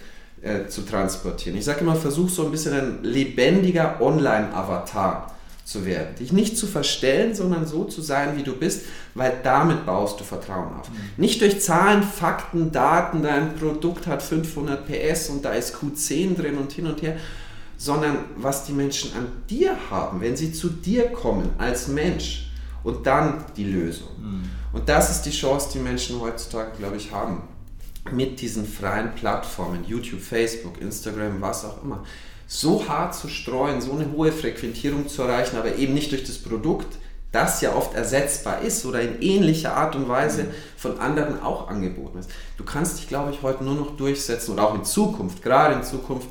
äh, 0.41 0.67
zu 0.67 0.81
transportieren. 0.81 1.57
Ich 1.57 1.65
sage 1.65 1.81
immer, 1.81 1.95
versuch 1.95 2.29
so 2.29 2.45
ein 2.45 2.51
bisschen 2.51 2.73
ein 2.73 3.03
lebendiger 3.03 4.01
Online-Avatar 4.01 5.33
zu 5.67 5.85
werden. 5.85 6.15
Dich 6.15 6.31
nicht 6.31 6.57
zu 6.57 6.65
verstellen, 6.65 7.35
sondern 7.35 7.65
so 7.65 7.83
zu 7.83 8.01
sein, 8.01 8.37
wie 8.37 8.43
du 8.43 8.55
bist, 8.55 8.85
weil 9.15 9.33
damit 9.43 9.85
baust 9.85 10.17
du 10.19 10.23
Vertrauen 10.23 10.79
auf. 10.79 10.89
Mhm. 10.89 10.95
Nicht 11.17 11.41
durch 11.41 11.59
Zahlen, 11.59 12.03
Fakten, 12.03 12.71
Daten, 12.71 13.21
dein 13.21 13.55
Produkt 13.55 14.07
hat 14.07 14.23
500 14.23 14.87
PS 14.87 15.29
und 15.29 15.43
da 15.43 15.51
ist 15.51 15.75
Q10 15.75 16.37
drin 16.37 16.57
und 16.57 16.71
hin 16.71 16.87
und 16.87 17.01
her, 17.01 17.17
sondern 17.77 18.19
was 18.37 18.63
die 18.63 18.71
Menschen 18.71 19.11
an 19.13 19.27
dir 19.49 19.75
haben, 19.89 20.21
wenn 20.21 20.37
sie 20.37 20.53
zu 20.53 20.69
dir 20.69 21.07
kommen 21.07 21.49
als 21.57 21.89
Mensch 21.89 22.49
und 22.83 23.05
dann 23.05 23.43
die 23.57 23.65
Lösung. 23.65 24.07
Mhm. 24.21 24.43
Und 24.71 24.87
das 24.87 25.11
ist 25.11 25.23
die 25.23 25.31
Chance, 25.31 25.69
die 25.73 25.79
Menschen 25.79 26.21
heutzutage, 26.21 26.77
glaube 26.77 26.95
ich, 26.95 27.11
haben 27.11 27.41
mit 28.11 28.41
diesen 28.41 28.65
freien 28.65 29.13
Plattformen, 29.15 29.85
YouTube, 29.85 30.21
Facebook, 30.21 30.81
Instagram, 30.81 31.41
was 31.41 31.65
auch 31.65 31.83
immer, 31.83 32.03
so 32.47 32.87
hart 32.87 33.13
zu 33.13 33.27
streuen, 33.27 33.81
so 33.81 33.91
eine 33.91 34.11
hohe 34.11 34.31
Frequentierung 34.31 35.07
zu 35.07 35.23
erreichen, 35.23 35.57
aber 35.57 35.75
eben 35.75 35.93
nicht 35.93 36.11
durch 36.11 36.23
das 36.23 36.37
Produkt, 36.37 36.97
das 37.31 37.61
ja 37.61 37.75
oft 37.75 37.93
ersetzbar 37.93 38.61
ist 38.61 38.85
oder 38.85 39.01
in 39.01 39.21
ähnlicher 39.21 39.75
Art 39.75 39.95
und 39.95 40.07
Weise 40.07 40.43
mhm. 40.43 40.51
von 40.77 40.99
anderen 40.99 41.41
auch 41.41 41.67
angeboten 41.67 42.19
ist. 42.19 42.29
Du 42.57 42.63
kannst 42.63 42.99
dich, 42.99 43.07
glaube 43.07 43.31
ich, 43.31 43.41
heute 43.41 43.63
nur 43.63 43.75
noch 43.75 43.97
durchsetzen 43.97 44.51
und 44.51 44.59
auch 44.59 44.75
in 44.75 44.85
Zukunft, 44.85 45.43
gerade 45.43 45.75
in 45.75 45.83
Zukunft, 45.83 46.29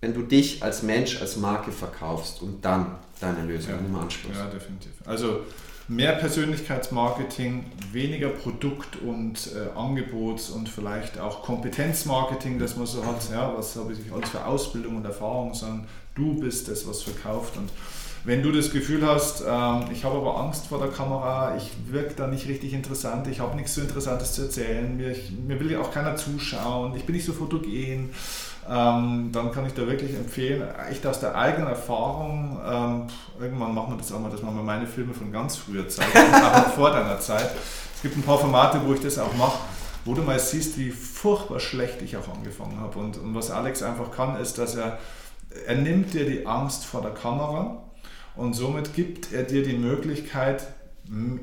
wenn 0.00 0.12
du 0.12 0.22
dich 0.22 0.62
als 0.62 0.82
Mensch, 0.82 1.20
als 1.22 1.36
Marke 1.36 1.72
verkaufst 1.72 2.42
und 2.42 2.62
dann 2.62 2.98
deine 3.20 3.44
Lösung 3.46 3.72
ja. 3.72 3.78
im 3.78 3.96
Anschluss. 3.96 4.36
Ja, 4.36 4.46
definitiv. 4.46 4.92
Also 5.06 5.40
mehr 5.88 6.12
Persönlichkeitsmarketing, 6.12 7.66
weniger 7.92 8.28
Produkt- 8.28 8.96
und 8.96 9.50
äh, 9.54 9.78
Angebots- 9.78 10.50
und 10.50 10.68
vielleicht 10.68 11.18
auch 11.18 11.42
Kompetenzmarketing, 11.42 12.58
das 12.58 12.76
man 12.76 12.86
so 12.86 13.04
hat. 13.04 13.30
Ja, 13.30 13.52
was 13.56 13.76
habe 13.76 13.92
ich 13.92 14.12
alles 14.12 14.30
für 14.30 14.44
Ausbildung 14.44 14.96
und 14.96 15.04
Erfahrung, 15.04 15.52
sondern 15.52 15.86
du 16.14 16.40
bist 16.40 16.68
das, 16.68 16.88
was 16.88 17.02
verkauft. 17.02 17.56
Und 17.56 17.70
wenn 18.24 18.42
du 18.42 18.50
das 18.50 18.70
Gefühl 18.70 19.06
hast, 19.06 19.42
ähm, 19.46 19.84
ich 19.92 20.04
habe 20.04 20.16
aber 20.16 20.40
Angst 20.40 20.68
vor 20.68 20.78
der 20.78 20.88
Kamera, 20.88 21.56
ich 21.56 21.70
wirke 21.90 22.14
da 22.14 22.26
nicht 22.26 22.48
richtig 22.48 22.72
interessant, 22.72 23.28
ich 23.28 23.40
habe 23.40 23.54
nichts 23.54 23.74
so 23.74 23.82
Interessantes 23.82 24.32
zu 24.32 24.42
erzählen, 24.42 24.96
mir, 24.96 25.14
mir 25.46 25.60
will 25.60 25.70
ja 25.70 25.80
auch 25.80 25.90
keiner 25.90 26.16
zuschauen, 26.16 26.96
ich 26.96 27.04
bin 27.04 27.14
nicht 27.14 27.26
so 27.26 27.34
fotogen, 27.34 28.08
ähm, 28.68 29.30
dann 29.32 29.52
kann 29.52 29.66
ich 29.66 29.74
da 29.74 29.86
wirklich 29.86 30.14
empfehlen, 30.14 30.62
echt 30.90 31.06
aus 31.06 31.20
der 31.20 31.34
eigenen 31.34 31.68
Erfahrung, 31.68 32.58
ähm, 32.66 33.06
irgendwann 33.38 33.74
machen 33.74 33.94
wir 33.94 33.98
das 33.98 34.10
auch 34.12 34.20
mal, 34.20 34.30
dass 34.30 34.42
man 34.42 34.56
mal 34.56 34.62
meine 34.62 34.86
Filme 34.86 35.12
von 35.12 35.30
ganz 35.30 35.56
früher 35.56 35.88
zeigt, 35.88 36.16
auch 36.16 36.72
vor 36.72 36.90
deiner 36.90 37.20
Zeit. 37.20 37.50
Es 37.94 38.02
gibt 38.02 38.16
ein 38.16 38.22
paar 38.22 38.38
Formate, 38.38 38.80
wo 38.84 38.94
ich 38.94 39.00
das 39.00 39.18
auch 39.18 39.34
mache, 39.34 39.58
wo 40.04 40.14
du 40.14 40.22
mal 40.22 40.38
siehst, 40.38 40.78
wie 40.78 40.90
furchtbar 40.90 41.60
schlecht 41.60 42.00
ich 42.02 42.16
auch 42.16 42.28
angefangen 42.28 42.80
habe. 42.80 42.98
Und, 42.98 43.18
und 43.18 43.34
was 43.34 43.50
Alex 43.50 43.82
einfach 43.82 44.10
kann, 44.10 44.36
ist, 44.40 44.56
dass 44.58 44.74
er, 44.76 44.98
er 45.66 45.76
nimmt 45.76 46.14
dir 46.14 46.24
die 46.24 46.46
Angst 46.46 46.86
vor 46.86 47.02
der 47.02 47.12
Kamera 47.12 47.82
und 48.36 48.54
somit 48.54 48.94
gibt 48.94 49.32
er 49.32 49.42
dir 49.42 49.62
die 49.62 49.76
Möglichkeit, 49.76 50.66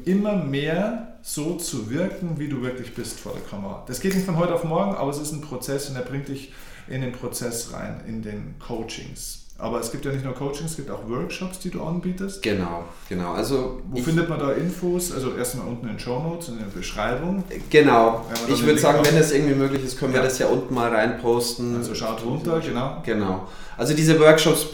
immer 0.06 0.36
mehr 0.36 1.20
so 1.22 1.56
zu 1.56 1.92
wirken, 1.92 2.40
wie 2.40 2.50
du 2.50 2.64
wirklich 2.64 2.96
bist 2.96 3.20
vor 3.20 3.34
der 3.34 3.44
Kamera. 3.44 3.84
Das 3.88 4.00
geht 4.00 4.16
nicht 4.16 4.26
von 4.26 4.38
heute 4.38 4.56
auf 4.56 4.64
morgen, 4.64 4.96
aber 4.96 5.12
es 5.12 5.20
ist 5.20 5.32
ein 5.34 5.42
Prozess 5.42 5.90
und 5.90 5.96
er 5.96 6.02
bringt 6.02 6.28
dich 6.28 6.52
in 6.88 7.02
den 7.02 7.12
Prozess 7.12 7.74
rein, 7.74 8.02
in 8.08 8.22
den 8.22 8.56
Coachings. 8.60 9.42
Aber 9.58 9.80
es 9.80 9.92
gibt 9.92 10.06
ja 10.06 10.12
nicht 10.12 10.26
nur 10.26 10.34
Coachings, 10.34 10.72
es 10.72 10.78
gibt 10.78 10.90
auch 10.90 11.08
Workshops, 11.08 11.60
die 11.60 11.70
du 11.70 11.84
anbietest. 11.84 12.42
Genau, 12.42 12.86
genau. 13.08 13.34
Also 13.34 13.80
Wo 13.92 14.02
findet 14.02 14.28
man 14.28 14.40
da 14.40 14.54
Infos? 14.54 15.12
Also 15.12 15.36
erstmal 15.36 15.68
unten 15.68 15.86
in 15.86 15.94
den 15.94 16.00
Show 16.00 16.20
Notes, 16.20 16.50
in 16.50 16.58
der 16.58 16.66
Beschreibung. 16.66 17.44
Genau. 17.70 18.26
Ich 18.48 18.66
würde 18.66 18.80
sagen, 18.80 19.06
wenn 19.06 19.18
es 19.18 19.32
irgendwie 19.32 19.54
möglich 19.54 19.84
ist, 19.84 20.00
können 20.00 20.14
ja. 20.14 20.20
wir 20.20 20.24
das 20.24 20.40
ja 20.40 20.48
unten 20.48 20.74
mal 20.74 20.90
reinposten. 20.90 21.76
Also 21.76 21.94
schaut 21.94 22.26
runter, 22.26 22.60
genau. 22.60 23.04
Genau. 23.06 23.48
Also 23.78 23.94
diese 23.94 24.20
Workshops, 24.20 24.66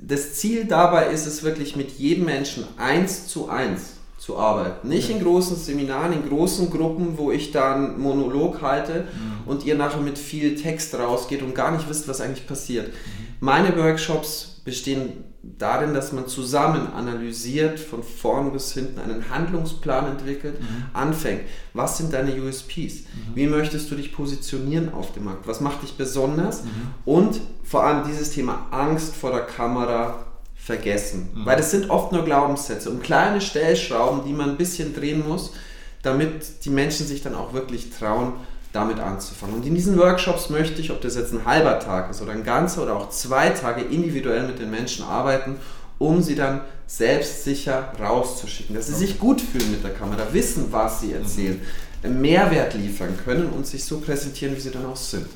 das 0.00 0.34
Ziel 0.34 0.64
dabei 0.64 1.06
ist 1.06 1.26
es 1.26 1.44
wirklich 1.44 1.76
mit 1.76 1.92
jedem 1.92 2.24
Menschen 2.24 2.64
eins 2.78 3.28
zu 3.28 3.48
eins 3.48 3.92
zu 4.22 4.38
arbeiten. 4.38 4.86
Nicht 4.86 5.10
in 5.10 5.20
großen 5.20 5.56
Seminaren, 5.56 6.12
in 6.12 6.28
großen 6.28 6.70
Gruppen, 6.70 7.18
wo 7.18 7.32
ich 7.32 7.50
dann 7.50 8.00
Monolog 8.00 8.62
halte 8.62 9.08
mhm. 9.12 9.50
und 9.50 9.66
ihr 9.66 9.74
nachher 9.74 10.00
mit 10.00 10.16
viel 10.16 10.54
Text 10.54 10.94
rausgeht 10.94 11.42
und 11.42 11.56
gar 11.56 11.72
nicht 11.72 11.88
wisst, 11.88 12.06
was 12.06 12.20
eigentlich 12.20 12.46
passiert. 12.46 12.86
Mhm. 12.86 12.92
Meine 13.40 13.76
Workshops 13.76 14.60
bestehen 14.64 15.24
darin, 15.42 15.92
dass 15.92 16.12
man 16.12 16.28
zusammen 16.28 16.86
analysiert, 16.92 17.80
von 17.80 18.04
vorn 18.04 18.52
bis 18.52 18.72
hinten 18.74 19.00
einen 19.00 19.28
Handlungsplan 19.28 20.06
entwickelt, 20.06 20.60
mhm. 20.60 20.84
anfängt. 20.92 21.40
Was 21.74 21.98
sind 21.98 22.12
deine 22.12 22.40
USPs? 22.40 22.76
Mhm. 22.76 23.34
Wie 23.34 23.48
möchtest 23.48 23.90
du 23.90 23.96
dich 23.96 24.12
positionieren 24.12 24.94
auf 24.94 25.10
dem 25.14 25.24
Markt? 25.24 25.48
Was 25.48 25.60
macht 25.60 25.82
dich 25.82 25.96
besonders? 25.96 26.62
Mhm. 26.62 26.70
Und 27.06 27.40
vor 27.64 27.82
allem 27.82 28.06
dieses 28.06 28.30
Thema 28.30 28.68
Angst 28.70 29.16
vor 29.16 29.32
der 29.32 29.46
Kamera, 29.46 30.26
vergessen. 30.64 31.30
Mhm. 31.34 31.46
Weil 31.46 31.56
das 31.56 31.70
sind 31.70 31.90
oft 31.90 32.12
nur 32.12 32.24
Glaubenssätze 32.24 32.90
und 32.90 33.02
kleine 33.02 33.40
Stellschrauben, 33.40 34.24
die 34.24 34.32
man 34.32 34.50
ein 34.50 34.56
bisschen 34.56 34.94
drehen 34.94 35.26
muss, 35.26 35.52
damit 36.02 36.64
die 36.64 36.70
Menschen 36.70 37.06
sich 37.06 37.22
dann 37.22 37.34
auch 37.34 37.52
wirklich 37.52 37.90
trauen, 37.90 38.34
damit 38.72 39.00
anzufangen. 39.00 39.56
Und 39.56 39.66
in 39.66 39.74
diesen 39.74 39.98
Workshops 39.98 40.50
möchte 40.50 40.80
ich, 40.80 40.90
ob 40.90 41.00
das 41.00 41.16
jetzt 41.16 41.32
ein 41.32 41.44
halber 41.44 41.78
Tag 41.78 42.10
ist 42.10 42.22
oder 42.22 42.32
ein 42.32 42.44
ganzer 42.44 42.82
oder 42.82 42.96
auch 42.96 43.10
zwei 43.10 43.50
Tage 43.50 43.82
individuell 43.82 44.46
mit 44.46 44.58
den 44.58 44.70
Menschen 44.70 45.04
arbeiten, 45.04 45.56
um 45.98 46.22
sie 46.22 46.34
dann 46.34 46.62
selbstsicher 46.86 47.92
rauszuschicken, 48.00 48.74
dass 48.74 48.86
sie 48.86 48.94
sich 48.94 49.18
gut 49.18 49.40
fühlen 49.40 49.70
mit 49.70 49.84
der 49.84 49.92
Kamera, 49.92 50.26
wissen, 50.32 50.66
was 50.70 51.00
sie 51.00 51.12
erzählen, 51.12 51.60
mhm. 52.02 52.20
Mehrwert 52.20 52.74
liefern 52.74 53.16
können 53.24 53.48
und 53.50 53.66
sich 53.66 53.84
so 53.84 54.00
präsentieren, 54.00 54.56
wie 54.56 54.60
sie 54.60 54.70
dann 54.70 54.86
auch 54.86 54.96
sind. 54.96 55.26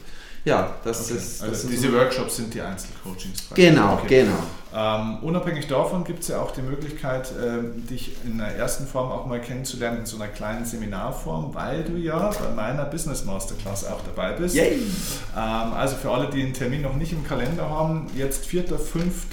Ja, 0.45 0.77
das 0.85 1.07
okay. 1.07 1.19
ist. 1.19 1.43
Das 1.43 1.49
also 1.49 1.69
diese 1.69 1.93
Workshops 1.93 2.37
sind 2.37 2.55
die 2.55 2.61
Einzelcoachings. 2.61 3.49
Genau, 3.55 3.95
okay. 3.95 4.23
genau. 4.23 4.39
Ähm, 4.77 5.19
unabhängig 5.23 5.69
davon 5.69 6.05
gibt 6.05 6.21
es 6.21 6.29
ja 6.29 6.43
auch 6.43 6.51
die 6.51 6.61
Möglichkeit, 6.61 7.33
äh, 7.33 7.63
dich 7.89 8.15
in 8.27 8.37
der 8.37 8.57
ersten 8.57 8.87
Form 8.87 9.11
auch 9.11 9.25
mal 9.25 9.41
kennenzulernen, 9.41 10.01
in 10.01 10.07
so 10.07 10.17
einer 10.17 10.29
kleinen 10.29 10.67
Seminarform, 10.67 11.55
weil 11.55 11.83
du 11.83 11.97
ja 11.97 12.31
bei 12.39 12.51
meiner 12.55 12.85
Business 12.85 13.25
Masterclass 13.25 13.87
auch 13.87 14.01
dabei 14.05 14.33
bist. 14.33 14.55
Yay. 14.55 14.75
Ähm, 14.75 15.73
also 15.73 15.97
für 15.97 16.11
alle, 16.11 16.29
die 16.29 16.43
den 16.43 16.53
Termin 16.53 16.83
noch 16.83 16.95
nicht 16.95 17.13
im 17.13 17.25
Kalender 17.27 17.71
haben, 17.71 18.09
jetzt 18.15 18.45
4., 18.45 18.79
5. 18.79 19.29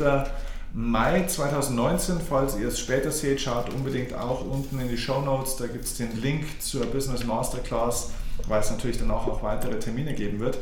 Mai 0.75 1.25
2019, 1.27 2.15
falls 2.27 2.57
ihr 2.57 2.69
es 2.69 2.79
später 2.79 3.11
seht, 3.11 3.41
schaut 3.41 3.71
unbedingt 3.71 4.15
auch 4.15 4.43
unten 4.43 4.79
in 4.79 4.87
die 4.87 4.97
Show 4.97 5.21
Notes, 5.21 5.57
da 5.57 5.67
gibt 5.67 5.85
es 5.85 5.97
den 5.97 6.19
Link 6.21 6.45
zur 6.61 6.85
Business 6.85 7.25
Masterclass, 7.25 8.11
weil 8.47 8.61
es 8.61 8.71
natürlich 8.71 8.97
dann 8.97 9.11
auch, 9.11 9.27
auch 9.27 9.43
weitere 9.43 9.77
Termine 9.77 10.13
geben 10.13 10.39
wird. 10.39 10.57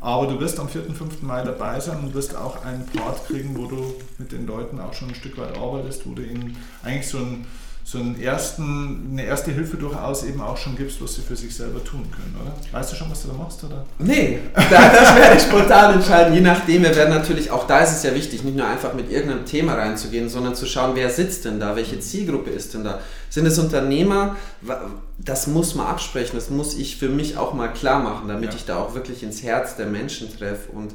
Aber 0.00 0.26
du 0.26 0.38
wirst 0.40 0.60
am 0.60 0.68
4. 0.68 0.84
5. 0.84 1.22
Mai 1.22 1.42
dabei 1.42 1.80
sein 1.80 1.98
und 2.00 2.14
wirst 2.14 2.36
auch 2.36 2.64
einen 2.64 2.86
Part 2.86 3.26
kriegen, 3.26 3.56
wo 3.56 3.66
du 3.66 3.94
mit 4.18 4.32
den 4.32 4.46
Leuten 4.46 4.80
auch 4.80 4.92
schon 4.94 5.08
ein 5.08 5.14
Stück 5.14 5.38
weit 5.38 5.56
arbeitest, 5.56 6.06
wo 6.06 6.14
du 6.14 6.22
ihnen 6.22 6.56
eigentlich 6.82 7.08
so, 7.08 7.18
ein, 7.18 7.46
so 7.90 7.96
einen 7.96 8.20
ersten, 8.20 9.08
eine 9.12 9.24
erste 9.24 9.50
Hilfe 9.50 9.78
durchaus 9.78 10.22
eben 10.22 10.42
auch 10.42 10.58
schon 10.58 10.76
gibst, 10.76 11.02
was 11.02 11.14
sie 11.14 11.22
für 11.22 11.36
sich 11.36 11.56
selber 11.56 11.82
tun 11.82 12.06
können, 12.14 12.36
oder? 12.38 12.54
Weißt 12.78 12.92
du 12.92 12.96
schon, 12.96 13.10
was 13.10 13.22
du 13.22 13.28
da 13.28 13.34
machst, 13.34 13.64
oder? 13.64 13.82
Nee, 13.98 14.40
das 14.54 15.16
werde 15.16 15.36
ich 15.36 15.42
spontan 15.42 15.94
entscheiden, 15.94 16.34
je 16.34 16.42
nachdem. 16.42 16.82
Wir 16.82 16.94
werden 16.94 17.14
natürlich, 17.14 17.50
auch 17.50 17.66
da 17.66 17.78
ist 17.78 17.92
es 17.92 18.02
ja 18.02 18.14
wichtig, 18.14 18.44
nicht 18.44 18.58
nur 18.58 18.66
einfach 18.66 18.92
mit 18.92 19.10
irgendeinem 19.10 19.46
Thema 19.46 19.72
reinzugehen, 19.72 20.28
sondern 20.28 20.54
zu 20.54 20.66
schauen, 20.66 20.96
wer 20.96 21.08
sitzt 21.08 21.46
denn 21.46 21.60
da, 21.60 21.76
welche 21.76 21.98
Zielgruppe 21.98 22.50
ist 22.50 22.74
denn 22.74 22.84
da. 22.84 23.00
Sind 23.30 23.46
es 23.46 23.58
Unternehmer? 23.58 24.36
Das 25.16 25.46
muss 25.46 25.74
man 25.74 25.86
absprechen, 25.86 26.36
das 26.36 26.50
muss 26.50 26.76
ich 26.76 26.98
für 26.98 27.08
mich 27.08 27.38
auch 27.38 27.54
mal 27.54 27.68
klar 27.68 28.02
machen, 28.02 28.28
damit 28.28 28.50
ja. 28.50 28.56
ich 28.56 28.66
da 28.66 28.76
auch 28.76 28.94
wirklich 28.94 29.22
ins 29.22 29.42
Herz 29.42 29.76
der 29.76 29.86
Menschen 29.86 30.28
treffe. 30.36 30.72
Und 30.72 30.92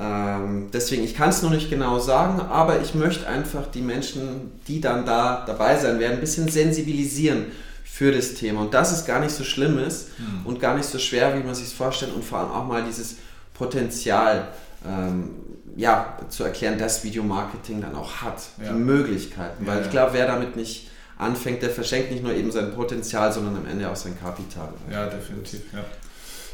ähm, 0.00 0.68
deswegen, 0.72 1.04
ich 1.04 1.14
kann 1.14 1.28
es 1.28 1.42
noch 1.42 1.50
nicht 1.50 1.68
genau 1.68 1.98
sagen, 1.98 2.40
aber 2.40 2.80
ich 2.80 2.94
möchte 2.94 3.26
einfach 3.26 3.66
die 3.66 3.82
Menschen, 3.82 4.52
die 4.66 4.80
dann 4.80 5.04
da 5.04 5.44
dabei 5.46 5.76
sein 5.76 5.98
werden, 5.98 6.14
ein 6.14 6.20
bisschen 6.20 6.48
sensibilisieren 6.48 7.46
für 7.84 8.10
das 8.12 8.34
Thema. 8.34 8.62
Und 8.62 8.72
dass 8.72 8.92
es 8.92 9.04
gar 9.04 9.20
nicht 9.20 9.32
so 9.32 9.44
schlimm 9.44 9.78
ist 9.78 10.18
Mhm. 10.18 10.46
und 10.46 10.60
gar 10.60 10.74
nicht 10.76 10.86
so 10.88 10.98
schwer, 10.98 11.36
wie 11.38 11.42
man 11.44 11.54
sich 11.54 11.74
vorstellt 11.74 12.14
und 12.14 12.24
vor 12.24 12.38
allem 12.38 12.50
auch 12.50 12.66
mal 12.66 12.82
dieses 12.82 13.16
Potenzial 13.52 14.48
ähm, 14.88 15.30
ja, 15.76 16.16
zu 16.30 16.44
erklären, 16.44 16.78
das 16.78 17.04
Videomarketing 17.04 17.82
dann 17.82 17.94
auch 17.94 18.22
hat, 18.22 18.40
Ja. 18.62 18.72
die 18.72 18.78
Möglichkeiten. 18.78 19.66
Weil 19.66 19.78
ja. 19.80 19.84
ich 19.84 19.90
glaube, 19.90 20.14
wer 20.14 20.26
damit 20.26 20.56
nicht 20.56 20.88
anfängt, 21.18 21.60
der 21.62 21.68
verschenkt 21.70 22.10
nicht 22.10 22.22
nur 22.22 22.32
eben 22.32 22.50
sein 22.50 22.72
Potenzial, 22.74 23.30
sondern 23.32 23.56
am 23.58 23.66
Ende 23.66 23.88
auch 23.90 23.96
sein 23.96 24.18
Kapital. 24.18 24.68
Ja, 24.90 25.06
definitiv. 25.06 25.60
Ja. 25.74 25.80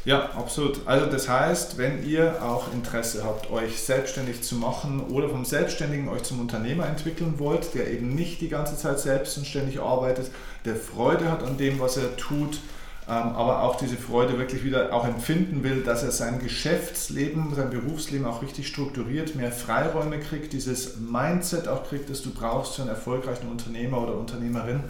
Ja, 0.07 0.29
absolut. 0.37 0.79
Also 0.85 1.07
das 1.07 1.27
heißt, 1.27 1.77
wenn 1.77 2.07
ihr 2.07 2.41
auch 2.41 2.71
Interesse 2.71 3.25
habt, 3.25 3.51
euch 3.51 3.81
selbstständig 3.81 4.41
zu 4.41 4.55
machen 4.55 5.01
oder 5.01 5.27
vom 5.27 5.43
Selbstständigen 5.43 6.07
euch 6.07 6.23
zum 6.23 6.39
Unternehmer 6.39 6.87
entwickeln 6.87 7.39
wollt, 7.39 7.73
der 7.73 7.91
eben 7.91 8.15
nicht 8.15 8.39
die 8.39 8.47
ganze 8.47 8.77
Zeit 8.77 9.01
selbstständig 9.01 9.81
arbeitet, 9.81 10.31
der 10.63 10.77
Freude 10.77 11.29
hat 11.29 11.43
an 11.43 11.57
dem, 11.57 11.81
was 11.81 11.97
er 11.97 12.15
tut, 12.15 12.61
ähm, 13.09 13.15
aber 13.15 13.63
auch 13.63 13.75
diese 13.75 13.97
Freude 13.97 14.39
wirklich 14.39 14.63
wieder 14.63 14.93
auch 14.93 15.05
empfinden 15.05 15.65
will, 15.65 15.83
dass 15.83 16.03
er 16.03 16.11
sein 16.11 16.39
Geschäftsleben, 16.39 17.53
sein 17.53 17.69
Berufsleben 17.69 18.25
auch 18.25 18.41
richtig 18.41 18.69
strukturiert, 18.69 19.35
mehr 19.35 19.51
Freiräume 19.51 20.21
kriegt, 20.21 20.53
dieses 20.53 20.95
Mindset 21.01 21.67
auch 21.67 21.85
kriegt, 21.85 22.09
das 22.09 22.21
du 22.21 22.29
brauchst 22.29 22.75
für 22.75 22.83
einen 22.83 22.91
erfolgreichen 22.91 23.49
Unternehmer 23.49 24.01
oder 24.03 24.15
Unternehmerin. 24.15 24.83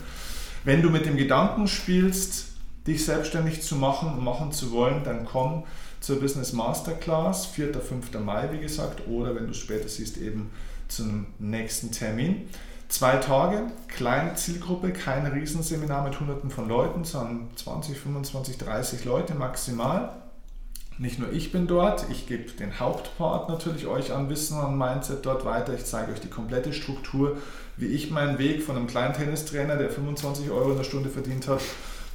Wenn 0.63 0.83
du 0.83 0.91
mit 0.91 1.07
dem 1.07 1.17
Gedanken 1.17 1.67
spielst, 1.67 2.46
dich 2.87 3.05
selbstständig 3.05 3.61
zu 3.61 3.75
machen 3.75 4.13
und 4.13 4.23
machen 4.23 4.51
zu 4.51 4.71
wollen, 4.71 5.03
dann 5.03 5.25
komm 5.25 5.63
zur 5.99 6.19
Business 6.19 6.53
Masterclass, 6.53 7.45
4. 7.47 7.73
5. 7.73 8.19
Mai, 8.19 8.49
wie 8.51 8.59
gesagt, 8.59 9.07
oder 9.07 9.35
wenn 9.35 9.45
du 9.45 9.51
es 9.51 9.57
später 9.57 9.87
siehst, 9.89 10.17
eben 10.17 10.49
zum 10.87 11.27
nächsten 11.39 11.91
Termin. 11.91 12.49
Zwei 12.87 13.17
Tage, 13.17 13.63
kleine 13.89 14.35
Zielgruppe, 14.35 14.93
kein 14.93 15.25
Riesenseminar 15.25 16.05
mit 16.05 16.19
Hunderten 16.19 16.49
von 16.49 16.69
Leuten, 16.69 17.03
sondern 17.03 17.49
20, 17.55 17.97
25, 17.97 18.57
30 18.57 19.03
Leute 19.03 19.35
maximal. 19.35 20.15
Nicht 20.97 21.19
nur 21.19 21.31
ich 21.31 21.51
bin 21.51 21.67
dort, 21.67 22.05
ich 22.09 22.27
gebe 22.27 22.49
den 22.51 22.79
Hauptpart 22.79 23.49
natürlich 23.49 23.85
euch 23.85 24.13
an 24.13 24.29
Wissen 24.29 24.59
und 24.59 24.77
Mindset 24.77 25.25
dort 25.25 25.45
weiter. 25.45 25.73
Ich 25.73 25.85
zeige 25.85 26.13
euch 26.13 26.21
die 26.21 26.29
komplette 26.29 26.73
Struktur, 26.73 27.37
wie 27.75 27.87
ich 27.87 28.09
meinen 28.09 28.39
Weg 28.39 28.63
von 28.63 28.77
einem 28.77 28.87
kleinen 28.87 29.13
Tennistrainer, 29.13 29.75
der 29.75 29.89
25 29.89 30.49
Euro 30.49 30.71
in 30.71 30.77
der 30.77 30.85
Stunde 30.85 31.09
verdient 31.09 31.47
hat, 31.47 31.61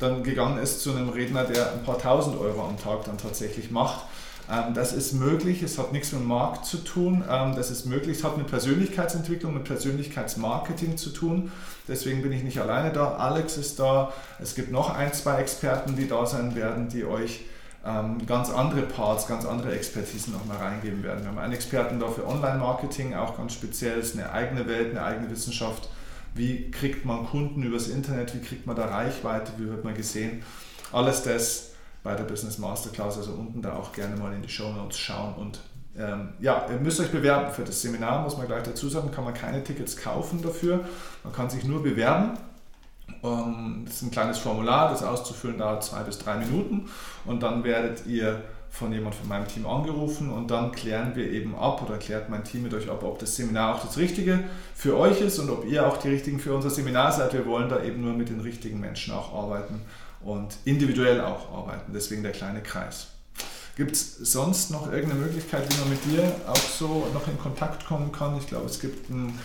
dann 0.03 0.23
gegangen 0.23 0.59
ist 0.59 0.81
zu 0.81 0.91
einem 0.91 1.09
Redner, 1.09 1.45
der 1.45 1.73
ein 1.73 1.83
paar 1.85 1.99
tausend 1.99 2.39
Euro 2.39 2.67
am 2.67 2.79
Tag 2.79 3.05
dann 3.05 3.19
tatsächlich 3.19 3.71
macht. 3.71 4.05
Ähm, 4.51 4.75
Das 4.75 4.93
ist 4.93 5.13
möglich, 5.13 5.63
es 5.63 5.79
hat 5.79 5.93
nichts 5.93 6.13
mit 6.13 6.21
dem 6.21 6.29
Markt 6.29 6.67
zu 6.67 6.79
tun, 6.79 7.25
ähm, 7.31 7.55
das 7.55 7.71
ist 7.71 7.87
möglich, 7.87 8.19
es 8.19 8.25
hat 8.25 8.37
mit 8.37 8.49
Persönlichkeitsentwicklung, 8.49 9.55
mit 9.55 9.65
Persönlichkeitsmarketing 9.65 10.97
zu 10.97 11.11
tun. 11.11 11.53
Deswegen 11.89 12.23
bin 12.23 12.33
ich 12.33 12.43
nicht 12.43 12.61
alleine 12.61 12.93
da, 12.93 13.15
Alex 13.15 13.57
ist 13.57 13.79
da, 13.79 14.13
es 14.41 14.55
gibt 14.55 14.73
noch 14.73 14.95
ein, 14.95 15.13
zwei 15.13 15.37
Experten, 15.41 15.97
die 15.97 16.09
da 16.09 16.27
sein 16.27 16.55
werden, 16.55 16.89
die 16.89 17.05
euch 17.05 17.43
ähm, 17.85 18.25
ganz 18.27 18.51
andere 18.51 18.83
Parts, 18.83 19.27
ganz 19.27 19.45
andere 19.45 19.75
Expertisen 19.75 20.33
nochmal 20.33 20.59
reingeben 20.59 21.03
werden. 21.03 21.23
Wir 21.23 21.31
haben 21.31 21.39
einen 21.39 21.53
Experten 21.53 21.99
da 21.99 22.09
für 22.09 22.27
Online-Marketing, 22.27 23.15
auch 23.15 23.37
ganz 23.37 23.55
speziell, 23.55 23.99
ist 23.99 24.15
eine 24.15 24.31
eigene 24.33 24.67
Welt, 24.69 24.91
eine 24.91 25.03
eigene 25.03 25.31
Wissenschaft. 25.31 25.89
Wie 26.35 26.71
kriegt 26.71 27.05
man 27.05 27.27
Kunden 27.27 27.63
übers 27.63 27.89
Internet, 27.89 28.35
wie 28.35 28.41
kriegt 28.41 28.67
man 28.67 28.77
da 28.77 28.87
Reichweite, 28.87 29.53
wie 29.59 29.69
wird 29.69 29.85
man 29.85 29.95
gesehen? 29.95 30.43
Alles 30.93 31.23
das 31.23 31.73
bei 32.03 32.15
der 32.15 32.25
Business 32.25 32.59
Masterclass, 32.59 33.19
also 33.19 33.33
unten 33.33 33.63
da 33.63 33.75
auch 33.75 33.93
gerne 33.93 34.17
mal 34.17 34.33
in 34.33 34.43
die 34.43 34.49
Show 34.49 34.73
Notes 34.73 34.99
schauen 34.99 35.35
und 35.35 35.61
ähm, 35.97 36.33
ja, 36.41 36.67
ihr 36.71 36.79
müsst 36.79 37.01
euch 37.01 37.11
bewerben 37.11 37.53
für 37.53 37.65
das 37.65 37.83
Seminar, 37.83 38.23
muss 38.23 38.39
man 38.39 38.47
gleich 38.47 38.63
dazu 38.63 38.89
sagen, 38.89 39.11
kann 39.11 39.25
man 39.25 39.35
keine 39.35 39.63
Tickets 39.63 39.97
kaufen 39.97 40.41
dafür, 40.41 40.81
man 41.23 41.33
kann 41.35 41.51
sich 41.51 41.65
nur 41.65 41.83
bewerben. 41.83 42.39
Ähm, 43.23 43.83
das 43.85 43.97
ist 43.97 44.03
ein 44.03 44.11
kleines 44.11 44.39
Formular, 44.39 44.91
das 44.91 45.03
auszufüllen 45.03 45.59
dauert 45.59 45.85
zwei 45.85 46.03
bis 46.03 46.19
drei 46.19 46.37
Minuten 46.37 46.89
und 47.27 47.43
dann 47.43 47.63
werdet 47.63 48.07
ihr 48.07 48.43
von 48.73 48.91
jemand 48.91 49.15
von 49.15 49.29
meinem 49.29 49.47
Team 49.47 49.67
angerufen 49.67 50.31
und 50.31 50.51
dann 50.51 50.73
klären 50.73 51.15
wir 51.15 51.31
eben 51.31 51.55
ab 51.55 51.83
oder 51.87 51.99
klärt 51.99 52.31
mein 52.31 52.43
Team 52.43 52.63
mit 52.63 52.73
euch 52.73 52.89
ab, 52.89 53.03
ob 53.05 53.19
das 53.19 53.37
Seminar 53.37 53.75
auch 53.75 53.85
das 53.85 53.99
Richtige 53.99 54.45
für 54.75 54.97
euch 54.97 55.21
ist 55.21 55.39
und 55.39 55.51
ob 55.51 55.67
ihr 55.67 55.87
auch 55.87 55.99
die 55.99 56.09
Richtigen 56.09 56.41
für 56.41 56.55
unser 56.55 56.71
Seminar 56.71 57.13
seid. 57.13 57.35
Wir 57.35 57.45
wollen 57.45 57.69
da 57.69 57.85
eben 57.85 58.01
nur 58.01 58.15
mit 58.15 58.31
den 58.31 58.41
richtigen 58.41 58.81
Menschen 58.81 59.13
auch 59.13 59.35
arbeiten 59.35 59.83
und 60.23 60.57
individuell 60.65 61.21
auch 61.21 61.53
arbeiten, 61.53 61.93
deswegen 61.93 62.23
der 62.23 62.33
kleine 62.33 62.63
Kreis. 62.63 63.09
Gibt 63.77 63.93
es 63.93 64.17
sonst 64.17 64.71
noch 64.71 64.91
irgendeine 64.91 65.21
Möglichkeit, 65.21 65.71
wie 65.71 65.81
man 65.81 65.91
mit 65.91 66.05
dir 66.07 66.35
auch 66.47 66.57
so 66.57 67.07
noch 67.13 67.29
in 67.29 67.39
Kontakt 67.39 67.85
kommen 67.85 68.11
kann? 68.11 68.39
Ich 68.39 68.47
glaube, 68.47 68.67
es 68.67 68.81
gibt 68.81 69.11
ein 69.11 69.39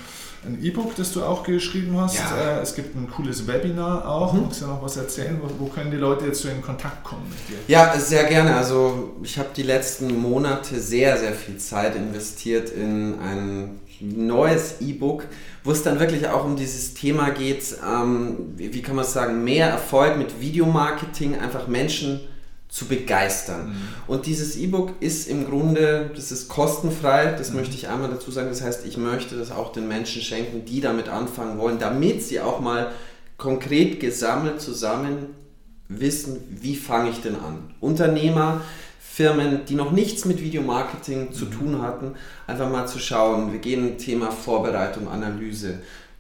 ein 0.46 0.64
E-Book, 0.64 0.96
das 0.96 1.12
du 1.14 1.24
auch 1.24 1.44
geschrieben 1.44 2.00
hast. 2.00 2.18
Ja. 2.18 2.58
Äh, 2.58 2.62
Es 2.62 2.76
gibt 2.76 2.96
ein 2.96 3.10
cooles 3.10 3.48
Webinar 3.48 4.08
auch. 4.08 4.34
Mhm. 4.34 4.44
Magst 4.44 4.62
du 4.62 4.68
noch 4.68 4.82
was 4.82 4.98
erzählen? 4.98 5.40
Wo, 5.42 5.66
wo 5.66 5.70
können 5.70 5.92
die 5.92 5.98
Leute 5.98 6.26
jetzt 6.26 6.42
so 6.42 6.50
in 6.50 6.62
Kontakt 6.62 7.04
kommen 7.04 7.24
mit 7.30 7.40
dir? 7.50 7.62
Ja, 7.68 7.98
sehr 8.00 8.24
gerne. 8.26 8.56
Also 8.56 9.16
ich 9.24 9.38
habe 9.38 9.50
die 9.56 9.64
letzten 9.64 10.20
Monate 10.22 10.80
sehr, 10.80 11.18
sehr 11.18 11.34
viel 11.34 11.58
Zeit 11.58 11.96
investiert 11.96 12.70
in 12.70 13.20
ein 13.20 13.80
neues 14.00 14.76
E-Book, 14.80 15.26
wo 15.64 15.72
es 15.72 15.82
dann 15.84 16.00
wirklich 16.00 16.28
auch 16.28 16.46
um 16.46 16.56
dieses 16.56 16.94
Thema 16.94 17.32
geht, 17.32 17.76
ähm, 17.86 18.54
wie, 18.56 18.74
wie 18.74 18.82
kann 18.82 18.96
man 18.96 19.06
sagen, 19.06 19.44
mehr 19.44 19.70
Erfolg 19.70 20.18
mit 20.18 20.40
Videomarketing, 20.40 21.40
einfach 21.40 21.68
Menschen 21.68 22.22
zu 22.70 22.86
begeistern. 22.86 23.76
Und 24.08 24.26
dieses 24.26 24.58
E-Book 24.58 24.94
ist 25.00 25.28
im 25.28 25.48
Grunde, 25.48 26.12
das 26.16 26.32
ist 26.32 26.50
kostenfrei, 26.50 27.34
das 27.38 27.54
möchte 27.54 27.76
ich 27.76 27.88
einmal 27.88 28.10
dazu 28.10 28.30
sagen. 28.30 28.50
Das 28.50 28.62
heißt, 28.62 28.86
ich 28.86 28.98
möchte 28.98 29.38
das 29.38 29.52
auch 29.52 29.72
den 29.72 29.88
Menschen 29.88 30.22
schenken, 30.22 30.66
die 30.66 30.82
damit 30.82 31.08
anfangen 31.08 31.58
wollen, 31.58 31.80
damit 31.80 32.24
sie 32.24 32.42
auch 32.42 32.60
mal 32.60 32.92
konkret 33.38 34.00
gesammelt 34.00 34.60
zusammen 34.60 35.28
wissen, 35.88 36.42
wie 36.50 36.76
fange 36.76 37.10
ich 37.10 37.22
denn 37.22 37.36
an. 37.36 37.74
Unternehmer, 37.80 38.62
Firmen, 39.00 39.62
die 39.68 39.76
noch 39.76 39.92
nichts 39.92 40.26
mit 40.26 40.42
Videomarketing 40.42 41.32
zu 41.32 41.46
tun 41.46 41.82
hatten, 41.82 42.14
einfach 42.46 42.70
mal 42.70 42.86
zu 42.86 43.00
schauen. 43.00 43.52
Wir 43.52 43.60
gehen 43.60 43.98
Thema 43.98 44.30
Vorbereitung, 44.30 45.08
Analyse, 45.08 45.80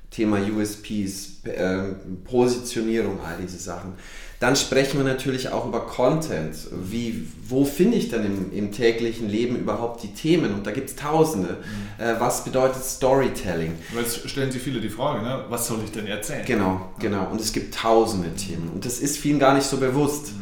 Thema 0.09 0.39
USPs, 0.39 1.43
äh, 1.43 1.83
Positionierung, 2.23 3.19
all 3.23 3.37
diese 3.41 3.59
Sachen. 3.59 3.93
Dann 4.39 4.55
sprechen 4.55 4.99
wir 4.99 5.03
natürlich 5.03 5.49
auch 5.49 5.65
über 5.65 5.79
Content. 5.81 6.55
Wie, 6.71 7.27
wo 7.47 7.65
finde 7.65 7.97
ich 7.97 8.09
denn 8.09 8.23
im, 8.23 8.53
im 8.53 8.71
täglichen 8.71 9.27
Leben 9.27 9.55
überhaupt 9.55 10.03
die 10.03 10.13
Themen? 10.13 10.53
Und 10.53 10.67
da 10.67 10.71
gibt 10.71 10.89
es 10.89 10.95
tausende. 10.95 11.57
Äh, 11.97 12.13
was 12.19 12.43
bedeutet 12.43 12.83
Storytelling? 12.83 13.73
Weil 13.93 14.03
jetzt 14.03 14.29
stellen 14.29 14.51
sich 14.51 14.61
viele 14.61 14.79
die 14.79 14.89
Frage, 14.89 15.23
ne? 15.23 15.45
was 15.49 15.67
soll 15.67 15.79
ich 15.83 15.91
denn 15.91 16.05
erzählen? 16.05 16.45
Genau, 16.45 16.91
genau. 16.99 17.27
Und 17.31 17.41
es 17.41 17.51
gibt 17.51 17.73
tausende 17.73 18.29
Themen. 18.35 18.69
Und 18.73 18.85
das 18.85 18.99
ist 18.99 19.17
vielen 19.17 19.39
gar 19.39 19.55
nicht 19.55 19.65
so 19.65 19.77
bewusst. 19.77 20.33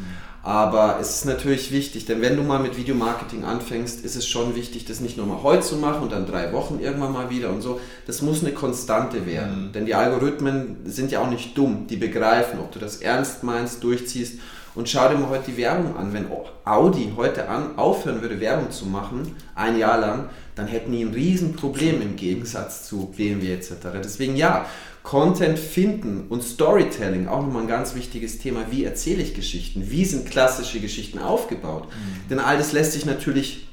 Aber 0.46 1.00
es 1.02 1.10
ist 1.10 1.26
natürlich 1.26 1.72
wichtig, 1.72 2.06
denn 2.06 2.22
wenn 2.22 2.36
du 2.36 2.44
mal 2.44 2.60
mit 2.60 2.78
Videomarketing 2.78 3.46
anfängst, 3.46 4.06
ist 4.06 4.16
es 4.16 4.28
schon 4.28 4.56
wichtig, 4.56 4.86
das 4.86 5.00
nicht 5.00 5.18
nur 5.18 5.26
mal 5.26 5.42
heute 5.42 5.64
zu 5.64 5.76
machen 5.78 6.04
und 6.04 6.12
dann 6.12 6.28
drei 6.28 6.54
Wochen 6.54 6.78
irgendwann 6.80 7.14
mal 7.14 7.32
wieder 7.32 7.50
und 7.50 7.64
so. 7.64 7.82
Das 8.06 8.22
muss 8.22 8.44
eine 8.44 8.54
Konstante 8.54 9.26
werden. 9.26 9.70
Mhm. 9.70 9.72
Denn 9.72 9.88
die 9.88 9.96
Algorithmen 9.96 10.82
sind 10.86 11.12
ja 11.12 11.22
auch 11.22 11.32
nicht 11.32 11.58
dumm. 11.58 11.88
Die 11.88 11.96
begreifen, 11.96 12.60
ob 12.60 12.72
du 12.72 12.78
das 12.78 12.98
ernst 12.98 13.44
meinst, 13.44 13.84
durchziehst. 13.84 14.40
Und 14.76 14.88
schau 14.88 15.10
dir 15.10 15.18
mal 15.18 15.30
heute 15.30 15.50
die 15.50 15.58
Werbung 15.58 15.98
an. 15.98 16.14
Wenn 16.14 16.28
Audi 16.64 17.14
heute 17.18 17.50
an, 17.50 17.80
aufhören 17.80 18.22
würde, 18.22 18.40
Werbung 18.40 18.70
zu 18.70 18.86
machen, 18.86 19.36
ein 19.56 19.80
Jahr 19.80 20.00
lang, 20.00 20.30
dann 20.54 20.68
hätten 20.68 20.92
die 20.92 21.04
ein 21.04 21.14
Riesenproblem 21.14 22.04
im 22.04 22.16
Gegensatz 22.18 22.88
zu 22.88 23.12
BMW 23.18 23.52
etc. 23.52 23.74
Deswegen 24.04 24.36
ja, 24.36 24.68
Content 25.06 25.58
finden 25.60 26.26
und 26.30 26.44
Storytelling, 26.44 27.28
auch 27.28 27.42
nochmal 27.42 27.62
ein 27.62 27.68
ganz 27.68 27.96
wichtiges 27.96 28.40
Thema. 28.40 28.66
Wie 28.72 28.84
erzähle 28.84 29.22
ich 29.22 29.36
Geschichten? 29.36 29.90
Wie 29.92 30.04
sind 30.04 30.30
klassische 30.30 30.80
Geschichten 30.80 31.20
aufgebaut? 31.20 31.88
Denn 32.30 32.40
all 32.40 32.58
das 32.58 32.74
lässt 32.74 32.94
sich 32.94 33.06
natürlich 33.06 33.68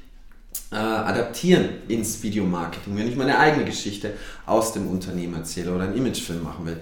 äh, 0.70 0.76
adaptieren 0.76 1.70
ins 1.89 2.22
Videomarketing. 2.22 2.97
Wenn 2.97 3.09
ich 3.09 3.16
meine 3.16 3.39
eigene 3.39 3.64
Geschichte 3.64 4.12
aus 4.45 4.74
dem 4.74 4.87
Unternehmen 4.87 5.35
erzähle 5.35 5.74
oder 5.74 5.85
einen 5.85 5.97
Imagefilm 5.97 6.43
machen 6.43 6.66
will, 6.66 6.76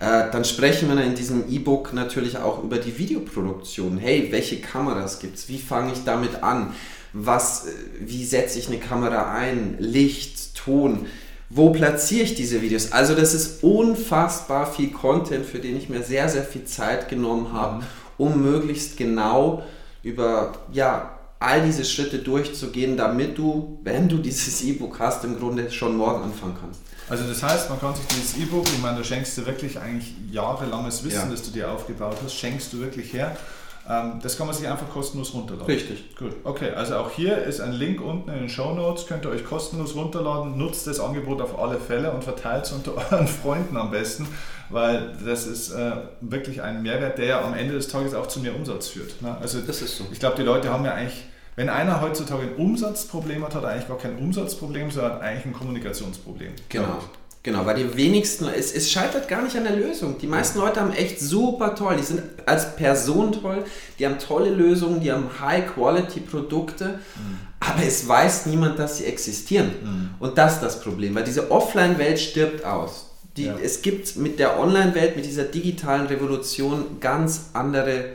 äh, 0.00 0.30
dann 0.32 0.44
sprechen 0.44 0.88
wir 0.88 1.02
in 1.02 1.14
diesem 1.14 1.48
E-Book 1.48 1.92
natürlich 1.92 2.38
auch 2.38 2.62
über 2.64 2.78
die 2.78 2.98
Videoproduktion. 2.98 3.98
Hey, 3.98 4.28
welche 4.32 4.60
Kameras 4.60 5.20
gibt 5.20 5.36
es? 5.36 5.48
Wie 5.48 5.58
fange 5.58 5.92
ich 5.92 6.02
damit 6.04 6.42
an? 6.42 6.74
Was, 7.12 7.66
äh, 7.66 7.70
wie 8.00 8.24
setze 8.24 8.58
ich 8.58 8.66
eine 8.66 8.78
Kamera 8.78 9.32
ein? 9.32 9.76
Licht, 9.78 10.56
Ton. 10.56 11.06
Wo 11.54 11.70
platziere 11.70 12.22
ich 12.24 12.34
diese 12.34 12.62
Videos? 12.62 12.92
Also 12.92 13.14
das 13.14 13.34
ist 13.34 13.62
unfassbar 13.62 14.72
viel 14.72 14.90
Content, 14.90 15.44
für 15.44 15.58
den 15.58 15.76
ich 15.76 15.88
mir 15.90 16.02
sehr, 16.02 16.28
sehr 16.28 16.44
viel 16.44 16.64
Zeit 16.64 17.10
genommen 17.10 17.52
habe, 17.52 17.84
um 18.16 18.40
möglichst 18.42 18.96
genau 18.96 19.62
über 20.02 20.54
ja, 20.72 21.18
all 21.40 21.60
diese 21.62 21.84
Schritte 21.84 22.20
durchzugehen, 22.20 22.96
damit 22.96 23.36
du, 23.36 23.78
wenn 23.82 24.08
du 24.08 24.16
dieses 24.18 24.62
E-Book 24.62 24.98
hast, 24.98 25.24
im 25.24 25.38
Grunde 25.38 25.70
schon 25.70 25.96
morgen 25.96 26.22
anfangen 26.22 26.56
kannst. 26.58 26.80
Also 27.08 27.24
das 27.24 27.42
heißt, 27.42 27.68
man 27.68 27.78
kann 27.78 27.94
sich 27.94 28.06
dieses 28.06 28.36
E-Book, 28.38 28.64
ich 28.74 28.80
meine, 28.80 28.96
du 28.98 29.04
schenkst 29.04 29.36
dir 29.36 29.44
wirklich 29.44 29.78
eigentlich 29.78 30.14
jahrelanges 30.30 31.04
Wissen, 31.04 31.16
Ja. 31.16 31.30
das 31.30 31.42
du 31.42 31.50
dir 31.50 31.70
aufgebaut 31.70 32.16
hast, 32.24 32.34
schenkst 32.34 32.72
du 32.72 32.78
wirklich 32.80 33.12
her. 33.12 33.36
Ähm, 33.88 34.20
das 34.22 34.38
kann 34.38 34.46
man 34.46 34.54
sich 34.54 34.68
einfach 34.68 34.88
kostenlos 34.90 35.34
runterladen. 35.34 35.66
Richtig. 35.66 36.16
Gut, 36.16 36.32
okay. 36.44 36.70
Also 36.70 36.96
auch 36.96 37.10
hier 37.10 37.38
ist 37.38 37.60
ein 37.60 37.72
Link 37.72 38.00
unten 38.00 38.30
in 38.30 38.38
den 38.40 38.48
Show 38.48 38.74
Notes, 38.74 39.06
könnt 39.06 39.24
ihr 39.24 39.30
euch 39.30 39.44
kostenlos 39.44 39.96
runterladen. 39.96 40.56
Nutzt 40.56 40.86
das 40.86 41.00
Angebot 41.00 41.40
auf 41.40 41.58
alle 41.58 41.78
Fälle 41.78 42.12
und 42.12 42.22
verteilt 42.22 42.64
es 42.64 42.72
unter 42.72 42.94
euren 43.12 43.26
Freunden 43.26 43.76
am 43.76 43.90
besten, 43.90 44.28
weil 44.70 45.16
das 45.24 45.46
ist 45.46 45.72
äh, 45.72 45.92
wirklich 46.20 46.62
ein 46.62 46.82
Mehrwert, 46.82 47.18
der 47.18 47.26
ja 47.26 47.40
am 47.42 47.54
Ende 47.54 47.74
des 47.74 47.88
Tages 47.88 48.14
auch 48.14 48.28
zu 48.28 48.40
mehr 48.40 48.54
Umsatz 48.54 48.88
führt. 48.88 49.20
Ne? 49.20 49.36
Also 49.40 49.60
das 49.60 49.82
ist 49.82 49.96
so. 49.96 50.04
Ich 50.12 50.20
glaube, 50.20 50.36
die 50.36 50.42
Leute 50.42 50.70
haben 50.70 50.84
ja 50.84 50.94
eigentlich, 50.94 51.24
wenn 51.56 51.68
einer 51.68 52.00
heutzutage 52.00 52.42
ein 52.42 52.54
Umsatzproblem 52.54 53.44
hat, 53.44 53.54
hat 53.56 53.64
er 53.64 53.70
eigentlich 53.70 53.88
gar 53.88 53.98
kein 53.98 54.16
Umsatzproblem, 54.16 54.90
sondern 54.92 55.20
eigentlich 55.20 55.46
ein 55.46 55.52
Kommunikationsproblem. 55.52 56.52
Genau. 56.68 56.98
Genau, 57.44 57.66
weil 57.66 57.74
die 57.74 57.96
wenigsten, 57.96 58.46
es, 58.46 58.72
es 58.72 58.90
scheitert 58.90 59.26
gar 59.26 59.42
nicht 59.42 59.56
an 59.56 59.64
der 59.64 59.74
Lösung. 59.74 60.16
Die 60.18 60.28
meisten 60.28 60.60
Leute 60.60 60.80
haben 60.80 60.92
echt 60.92 61.18
super 61.18 61.74
toll, 61.74 61.96
die 61.96 62.04
sind 62.04 62.22
als 62.46 62.76
Person 62.76 63.32
toll, 63.32 63.64
die 63.98 64.06
haben 64.06 64.18
tolle 64.20 64.50
Lösungen, 64.50 65.00
die 65.00 65.10
haben 65.10 65.28
High-Quality-Produkte, 65.40 67.00
mhm. 67.16 67.38
aber 67.58 67.82
es 67.84 68.06
weiß 68.06 68.46
niemand, 68.46 68.78
dass 68.78 68.98
sie 68.98 69.06
existieren. 69.06 69.72
Mhm. 69.82 70.10
Und 70.20 70.38
das 70.38 70.54
ist 70.54 70.62
das 70.62 70.80
Problem, 70.80 71.16
weil 71.16 71.24
diese 71.24 71.50
Offline-Welt 71.50 72.20
stirbt 72.20 72.64
aus. 72.64 73.10
Die, 73.36 73.46
ja. 73.46 73.56
Es 73.60 73.82
gibt 73.82 74.14
mit 74.16 74.38
der 74.38 74.60
Online-Welt, 74.60 75.16
mit 75.16 75.24
dieser 75.24 75.44
digitalen 75.44 76.06
Revolution 76.06 77.00
ganz 77.00 77.46
andere 77.54 78.10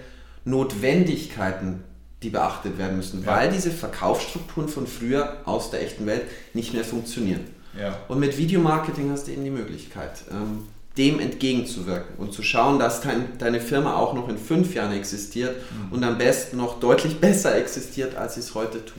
Notwendigkeiten, 0.46 1.84
die 2.24 2.30
beachtet 2.30 2.78
werden 2.78 2.96
müssen, 2.96 3.26
ja. 3.26 3.28
weil 3.28 3.52
diese 3.52 3.72
Verkaufsstrukturen 3.72 4.70
von 4.70 4.88
früher 4.88 5.42
aus 5.44 5.70
der 5.70 5.82
echten 5.82 6.06
Welt 6.06 6.24
nicht 6.54 6.74
mehr 6.74 6.86
funktionieren. 6.86 7.57
Ja. 7.80 7.98
Und 8.08 8.20
mit 8.20 8.38
Videomarketing 8.38 9.12
hast 9.12 9.28
du 9.28 9.32
eben 9.32 9.44
die 9.44 9.50
Möglichkeit, 9.50 10.24
ähm, 10.32 10.68
dem 10.98 11.20
entgegenzuwirken 11.20 12.16
und 12.18 12.34
zu 12.34 12.42
schauen, 12.42 12.80
dass 12.80 13.02
dein, 13.02 13.38
deine 13.38 13.60
Firma 13.60 13.96
auch 13.96 14.14
noch 14.14 14.30
in 14.30 14.38
fünf 14.38 14.74
Jahren 14.74 14.94
existiert 14.94 15.56
mhm. 15.56 15.94
und 15.94 16.04
am 16.04 16.18
besten 16.18 16.58
noch 16.58 16.80
deutlich 16.80 17.20
besser 17.22 17.56
existiert, 17.56 18.16
als 18.16 18.36
sie 18.36 18.40
es 18.40 18.56
heute 18.56 18.84
tut. 18.84 18.98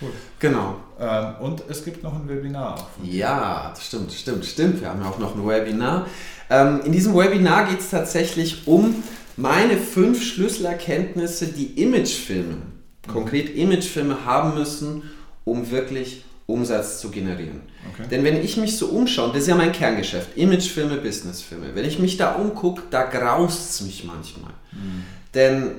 Cool. 0.00 0.10
Genau. 0.38 0.76
Ähm, 0.98 1.34
und 1.40 1.62
es 1.68 1.84
gibt 1.84 2.02
noch 2.02 2.14
ein 2.14 2.28
Webinar. 2.28 2.90
Ja, 3.02 3.70
das 3.74 3.86
stimmt, 3.86 4.12
stimmt, 4.12 4.44
stimmt. 4.44 4.80
Wir 4.80 4.88
haben 4.88 5.00
ja 5.00 5.08
auch 5.08 5.18
noch 5.18 5.36
ein 5.36 5.46
Webinar. 5.46 6.06
Ähm, 6.50 6.80
in 6.84 6.92
diesem 6.92 7.14
Webinar 7.14 7.68
geht 7.68 7.80
es 7.80 7.90
tatsächlich 7.90 8.66
um 8.66 9.02
meine 9.36 9.76
fünf 9.76 10.22
Schlüsselerkenntnisse, 10.22 11.46
die 11.46 11.82
Imagefilme, 11.82 12.56
mhm. 12.56 13.10
konkret 13.10 13.54
Imagefilme 13.54 14.24
haben 14.24 14.54
müssen, 14.54 15.02
um 15.44 15.70
wirklich 15.70 16.24
Umsatz 16.46 17.00
zu 17.00 17.10
generieren. 17.10 17.62
Okay. 17.92 18.08
Denn 18.10 18.24
wenn 18.24 18.42
ich 18.42 18.56
mich 18.56 18.76
so 18.76 18.88
umschaue, 18.88 19.28
das 19.28 19.42
ist 19.42 19.48
ja 19.48 19.54
mein 19.54 19.72
Kerngeschäft, 19.72 20.36
Imagefilme, 20.36 20.96
Businessfilme, 20.96 21.74
wenn 21.74 21.84
ich 21.84 21.98
mich 21.98 22.16
da 22.16 22.34
umgucke, 22.34 22.82
da 22.90 23.04
graust 23.04 23.70
es 23.70 23.80
mich 23.80 24.04
manchmal. 24.04 24.52
Mhm. 24.72 25.04
Denn 25.34 25.70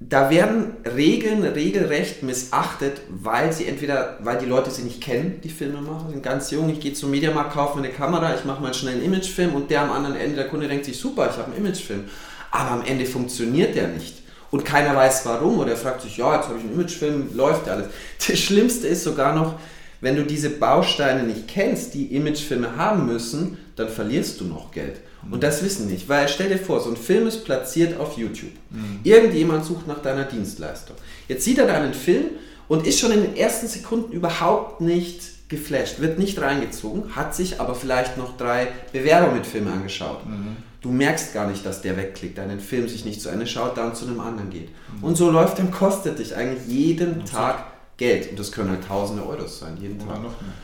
da 0.00 0.30
werden 0.30 0.74
Regeln 0.84 1.42
regelrecht 1.42 2.22
missachtet, 2.22 3.00
weil 3.08 3.52
sie 3.52 3.66
entweder, 3.66 4.18
weil 4.20 4.38
die 4.38 4.46
Leute 4.46 4.70
sie 4.70 4.82
nicht 4.82 5.00
kennen, 5.00 5.40
die 5.42 5.48
Filmemacher, 5.48 6.10
sind 6.10 6.22
ganz 6.22 6.50
jung, 6.52 6.68
ich 6.68 6.78
gehe 6.78 6.92
zum 6.92 7.10
Mediamarkt, 7.10 7.54
kaufe 7.54 7.78
mir 7.78 7.84
eine 7.84 7.92
Kamera, 7.92 8.34
ich 8.36 8.44
mache 8.44 8.62
mal 8.62 8.74
schnell 8.74 8.94
einen 8.94 9.04
Imagefilm 9.04 9.54
und 9.54 9.70
der 9.70 9.82
am 9.82 9.90
anderen 9.90 10.16
Ende, 10.16 10.36
der 10.36 10.48
Kunde 10.48 10.68
denkt 10.68 10.84
sich, 10.84 10.98
super, 10.98 11.28
ich 11.30 11.36
habe 11.36 11.52
einen 11.52 11.64
Imagefilm. 11.64 12.04
Aber 12.50 12.70
am 12.70 12.84
Ende 12.84 13.06
funktioniert 13.06 13.74
der 13.74 13.88
nicht 13.88 14.27
und 14.50 14.64
keiner 14.64 14.96
weiß 14.96 15.26
warum 15.26 15.58
oder 15.58 15.72
er 15.72 15.76
fragt 15.76 16.02
sich, 16.02 16.16
ja, 16.16 16.36
jetzt 16.36 16.48
habe 16.48 16.58
ich 16.58 16.64
einen 16.64 16.74
Imagefilm, 16.74 17.30
läuft 17.34 17.68
alles. 17.68 17.88
Das 18.26 18.38
Schlimmste 18.38 18.88
ist 18.88 19.04
sogar 19.04 19.34
noch, 19.34 19.54
wenn 20.00 20.16
du 20.16 20.24
diese 20.24 20.50
Bausteine 20.50 21.24
nicht 21.24 21.48
kennst, 21.48 21.94
die 21.94 22.14
Imagefilme 22.14 22.76
haben 22.76 23.06
müssen, 23.06 23.58
dann 23.76 23.88
verlierst 23.88 24.40
du 24.40 24.44
noch 24.44 24.70
Geld. 24.70 25.00
Mhm. 25.22 25.34
Und 25.34 25.42
das 25.42 25.62
wissen 25.62 25.90
nicht, 25.90 26.08
weil 26.08 26.28
stell 26.28 26.48
dir 26.48 26.58
vor, 26.58 26.80
so 26.80 26.90
ein 26.90 26.96
Film 26.96 27.26
ist 27.26 27.44
platziert 27.44 27.98
auf 27.98 28.16
YouTube. 28.16 28.52
Mhm. 28.70 29.00
Irgendjemand 29.02 29.64
sucht 29.64 29.86
nach 29.86 30.00
deiner 30.00 30.24
Dienstleistung. 30.24 30.96
Jetzt 31.26 31.44
sieht 31.44 31.58
er 31.58 31.66
deinen 31.66 31.94
Film 31.94 32.26
und 32.68 32.86
ist 32.86 33.00
schon 33.00 33.12
in 33.12 33.22
den 33.22 33.36
ersten 33.36 33.66
Sekunden 33.66 34.12
überhaupt 34.12 34.80
nicht 34.80 35.48
geflasht, 35.48 36.00
wird 36.00 36.18
nicht 36.18 36.40
reingezogen, 36.40 37.16
hat 37.16 37.34
sich 37.34 37.60
aber 37.60 37.74
vielleicht 37.74 38.18
noch 38.18 38.36
drei 38.36 38.68
Bewerber 38.92 39.32
mit 39.32 39.46
Filmen 39.46 39.72
angeschaut. 39.72 40.26
Mhm. 40.26 40.56
Du 40.80 40.90
merkst 40.90 41.34
gar 41.34 41.48
nicht, 41.48 41.66
dass 41.66 41.82
der 41.82 41.96
wegklickt, 41.96 42.38
deinen 42.38 42.60
Film 42.60 42.88
sich 42.88 43.04
nicht 43.04 43.20
zu 43.20 43.28
Ende 43.28 43.46
schaut, 43.46 43.76
dann 43.76 43.94
zu 43.94 44.06
einem 44.06 44.20
anderen 44.20 44.50
geht. 44.50 44.68
Mhm. 44.68 45.04
Und 45.04 45.16
so 45.16 45.30
läuft 45.30 45.58
und 45.58 45.72
kostet 45.72 46.18
dich 46.18 46.36
eigentlich 46.36 46.66
jeden 46.68 47.24
Tag 47.24 47.64
Geld. 47.98 48.30
Und 48.30 48.38
das 48.38 48.52
können 48.52 48.70
halt 48.70 48.86
tausende 48.86 49.26
Euros 49.26 49.58
sein, 49.58 49.76
jeden 49.80 49.98
Tag. 49.98 50.20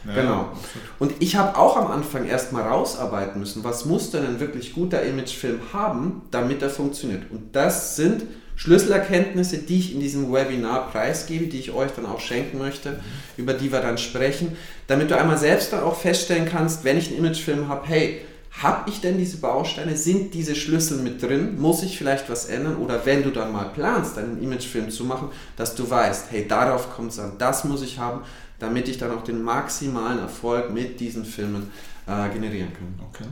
Ja, 0.06 0.14
genau. 0.14 0.52
Und 1.00 1.14
ich 1.18 1.34
habe 1.34 1.58
auch 1.58 1.76
am 1.76 1.88
Anfang 1.88 2.26
erstmal 2.26 2.62
rausarbeiten 2.62 3.40
müssen, 3.40 3.64
was 3.64 3.86
muss 3.86 4.12
denn 4.12 4.24
ein 4.24 4.38
wirklich 4.38 4.72
guter 4.72 5.02
Imagefilm 5.02 5.58
haben, 5.72 6.22
damit 6.30 6.62
er 6.62 6.70
funktioniert. 6.70 7.22
Und 7.32 7.56
das 7.56 7.96
sind 7.96 8.22
Schlüsselerkenntnisse, 8.54 9.58
die 9.58 9.78
ich 9.80 9.94
in 9.94 9.98
diesem 9.98 10.32
Webinar 10.32 10.92
preisgebe, 10.92 11.46
die 11.46 11.58
ich 11.58 11.72
euch 11.72 11.90
dann 11.90 12.06
auch 12.06 12.20
schenken 12.20 12.58
möchte, 12.58 12.90
mhm. 12.90 12.96
über 13.36 13.52
die 13.52 13.72
wir 13.72 13.80
dann 13.80 13.98
sprechen, 13.98 14.56
damit 14.86 15.10
du 15.10 15.18
einmal 15.18 15.38
selbst 15.38 15.72
dann 15.72 15.82
auch 15.82 15.96
feststellen 15.96 16.48
kannst, 16.48 16.84
wenn 16.84 16.96
ich 16.96 17.08
einen 17.08 17.18
Imagefilm 17.18 17.66
habe, 17.66 17.84
hey, 17.88 18.20
habe 18.62 18.88
ich 18.88 19.00
denn 19.00 19.18
diese 19.18 19.38
Bausteine? 19.38 19.96
Sind 19.96 20.32
diese 20.32 20.54
Schlüssel 20.54 20.98
mit 20.98 21.20
drin? 21.20 21.60
Muss 21.60 21.82
ich 21.82 21.98
vielleicht 21.98 22.30
was 22.30 22.46
ändern? 22.46 22.76
Oder 22.76 23.04
wenn 23.04 23.22
du 23.22 23.30
dann 23.30 23.52
mal 23.52 23.64
planst, 23.64 24.16
einen 24.16 24.40
Imagefilm 24.42 24.90
zu 24.90 25.04
machen, 25.04 25.28
dass 25.56 25.74
du 25.74 25.88
weißt, 25.88 26.30
hey, 26.30 26.46
darauf 26.46 26.94
kommt 26.94 27.10
es 27.10 27.18
an, 27.18 27.32
das 27.38 27.64
muss 27.64 27.82
ich 27.82 27.98
haben, 27.98 28.20
damit 28.60 28.88
ich 28.88 28.98
dann 28.98 29.10
auch 29.10 29.24
den 29.24 29.42
maximalen 29.42 30.20
Erfolg 30.20 30.72
mit 30.72 31.00
diesen 31.00 31.24
Filmen 31.24 31.70
äh, 32.06 32.28
generieren 32.30 32.72
kann. 32.72 33.06
Okay. 33.08 33.28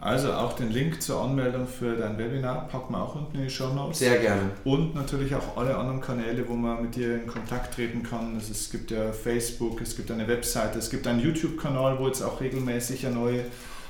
Also 0.00 0.32
auch 0.32 0.54
den 0.54 0.70
Link 0.70 1.00
zur 1.00 1.22
Anmeldung 1.22 1.66
für 1.66 1.96
dein 1.96 2.18
Webinar 2.18 2.66
packen 2.66 2.92
wir 2.92 3.02
auch 3.02 3.14
unten 3.14 3.38
in 3.38 3.44
die 3.44 3.50
Show 3.50 3.72
Notes. 3.72 4.00
Sehr 4.00 4.18
gerne. 4.18 4.42
Und 4.64 4.96
natürlich 4.96 5.32
auch 5.32 5.56
alle 5.56 5.76
anderen 5.76 6.00
Kanäle, 6.00 6.48
wo 6.48 6.54
man 6.54 6.82
mit 6.82 6.96
dir 6.96 7.14
in 7.22 7.26
Kontakt 7.28 7.74
treten 7.74 8.02
kann. 8.02 8.34
Also 8.34 8.50
es 8.50 8.68
gibt 8.70 8.90
ja 8.90 9.12
Facebook, 9.12 9.80
es 9.80 9.94
gibt 9.96 10.10
eine 10.10 10.26
Webseite, 10.26 10.78
es 10.80 10.90
gibt 10.90 11.06
einen 11.06 11.20
YouTube-Kanal, 11.20 12.00
wo 12.00 12.08
jetzt 12.08 12.20
auch 12.20 12.40
regelmäßig 12.40 13.06
eine 13.06 13.14
neue 13.14 13.44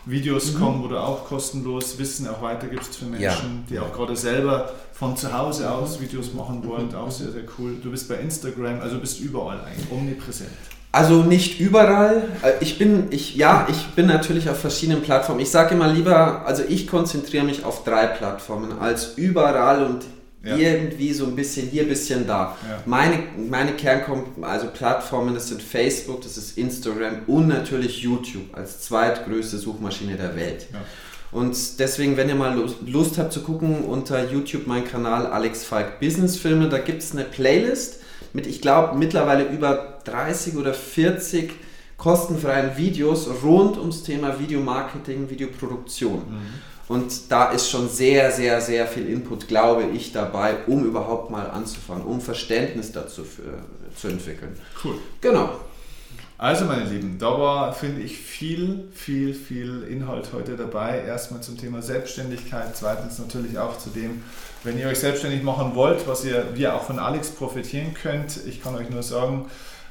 Videos 0.05 0.53
mhm. 0.53 0.59
kommen, 0.59 0.83
wo 0.83 0.89
du 0.89 0.99
auch 0.99 1.25
kostenlos 1.25 1.99
Wissen 1.99 2.29
auch 2.29 2.43
weitergibst 2.43 2.97
für 2.97 3.05
Menschen, 3.05 3.23
ja. 3.29 3.65
die 3.71 3.79
auch 3.79 3.93
gerade 3.93 4.17
selber 4.17 4.71
von 4.93 5.17
zu 5.17 5.33
Hause 5.33 5.71
aus 5.71 6.01
Videos 6.01 6.35
machen 6.35 6.67
wollen. 6.67 6.95
Auch 6.95 7.11
sehr, 7.11 7.31
sehr 7.31 7.45
cool. 7.59 7.77
Du 7.83 7.91
bist 7.91 8.09
bei 8.09 8.17
Instagram, 8.17 8.81
also 8.81 8.99
bist 8.99 9.21
überall 9.21 9.61
eigentlich 9.61 9.91
omnipräsent. 9.91 10.51
Also 10.91 11.23
nicht 11.23 11.59
überall. 11.59 12.25
Äh, 12.43 12.53
ich 12.61 12.79
bin, 12.79 13.07
ich, 13.11 13.35
ja, 13.35 13.67
ich 13.71 13.87
bin 13.95 14.07
natürlich 14.07 14.51
auf 14.51 14.59
verschiedenen 14.59 15.03
Plattformen. 15.03 15.41
Ich 15.41 15.51
sage 15.51 15.75
immer 15.75 15.89
lieber, 15.89 16.45
also 16.47 16.63
ich 16.69 16.87
konzentriere 16.87 17.45
mich 17.45 17.65
auf 17.65 17.85
drei 17.85 18.07
Plattformen 18.07 18.79
als 18.79 19.15
überall 19.17 19.87
und 19.87 20.05
ja. 20.45 20.57
Irgendwie 20.57 21.13
so 21.13 21.27
ein 21.27 21.37
bisschen 21.37 21.69
hier, 21.69 21.83
ein 21.83 21.89
bisschen 21.89 22.27
da. 22.27 22.57
Ja. 22.69 22.83
Meine, 22.87 23.19
meine 23.49 23.73
Kernkom 23.73 24.25
also 24.43 24.69
Plattformen, 24.69 25.35
das 25.35 25.49
sind 25.49 25.63
Facebook, 25.63 26.23
das 26.23 26.37
ist 26.37 26.59
Instagram 26.59 27.23
und 27.27 27.49
natürlich 27.49 28.03
YouTube 28.03 28.53
als 28.53 28.81
zweitgrößte 28.81 29.59
Suchmaschine 29.59 30.17
der 30.17 30.35
Welt. 30.35 30.67
Ja. 30.73 30.81
Und 31.31 31.79
deswegen, 31.79 32.17
wenn 32.17 32.29
ihr 32.29 32.35
mal 32.35 32.55
Lust 32.87 33.19
habt 33.19 33.33
zu 33.33 33.43
gucken, 33.43 33.85
unter 33.85 34.31
YouTube 34.31 34.67
mein 34.67 34.85
Kanal 34.85 35.27
Alex 35.27 35.65
Falk 35.65 35.99
Business 35.99 36.37
Filme, 36.37 36.69
da 36.69 36.79
gibt 36.79 37.03
es 37.03 37.13
eine 37.13 37.25
Playlist 37.25 38.01
mit, 38.35 38.47
ich 38.47 38.61
glaube, 38.61 38.99
mittlerweile 38.99 39.45
über 39.45 39.99
30 40.05 40.57
oder 40.57 40.75
40 40.75 41.53
kostenfreien 41.97 42.77
Videos 42.77 43.29
rund 43.43 43.79
ums 43.79 44.03
Thema 44.03 44.39
Videomarketing, 44.41 45.31
Videoproduktion. 45.31 46.17
Mhm. 46.17 46.72
Und 46.93 47.33
da 47.33 47.51
ist 47.51 47.71
schon 47.71 47.89
sehr, 47.89 48.31
sehr, 48.31 48.61
sehr 48.61 48.87
viel 48.87 49.09
Input, 49.09 49.49
glaube 49.49 49.85
ich, 49.95 50.13
dabei, 50.13 50.57
um 50.67 50.85
überhaupt 50.85 51.31
mal 51.31 51.49
anzufangen, 51.49 52.05
um 52.05 52.21
Verständnis 52.21 52.93
dazu 52.93 53.25
für, 53.25 53.65
zu 53.97 54.09
entwickeln. 54.09 54.55
Cool. 54.85 54.97
Genau. 55.23 55.59
Also 56.37 56.67
meine 56.67 56.85
Lieben, 56.85 57.17
da 57.19 57.31
war, 57.39 57.73
finde 57.73 58.03
ich, 58.03 58.19
viel, 58.19 58.91
viel, 58.93 59.33
viel 59.33 59.85
Inhalt 59.85 60.35
heute 60.35 60.55
dabei. 60.55 61.03
Erstmal 61.03 61.41
zum 61.41 61.57
Thema 61.57 61.81
Selbstständigkeit, 61.81 62.77
zweitens 62.77 63.19
natürlich 63.19 63.59
auch 63.59 63.79
zu 63.79 63.89
dem, 63.89 64.23
wenn 64.63 64.79
ihr 64.79 64.89
euch 64.89 64.99
selbstständig 64.99 65.43
machen 65.43 65.75
wollt, 65.75 66.07
was 66.07 66.27
ihr, 66.27 66.49
wir 66.53 66.75
auch 66.75 66.83
von 66.83 66.99
Alex 66.99 67.31
profitieren 67.31 67.95
könnt. 67.95 68.39
Ich 68.47 68.63
kann 68.63 68.75
euch 68.75 68.91
nur 68.91 69.03
sagen, 69.03 69.47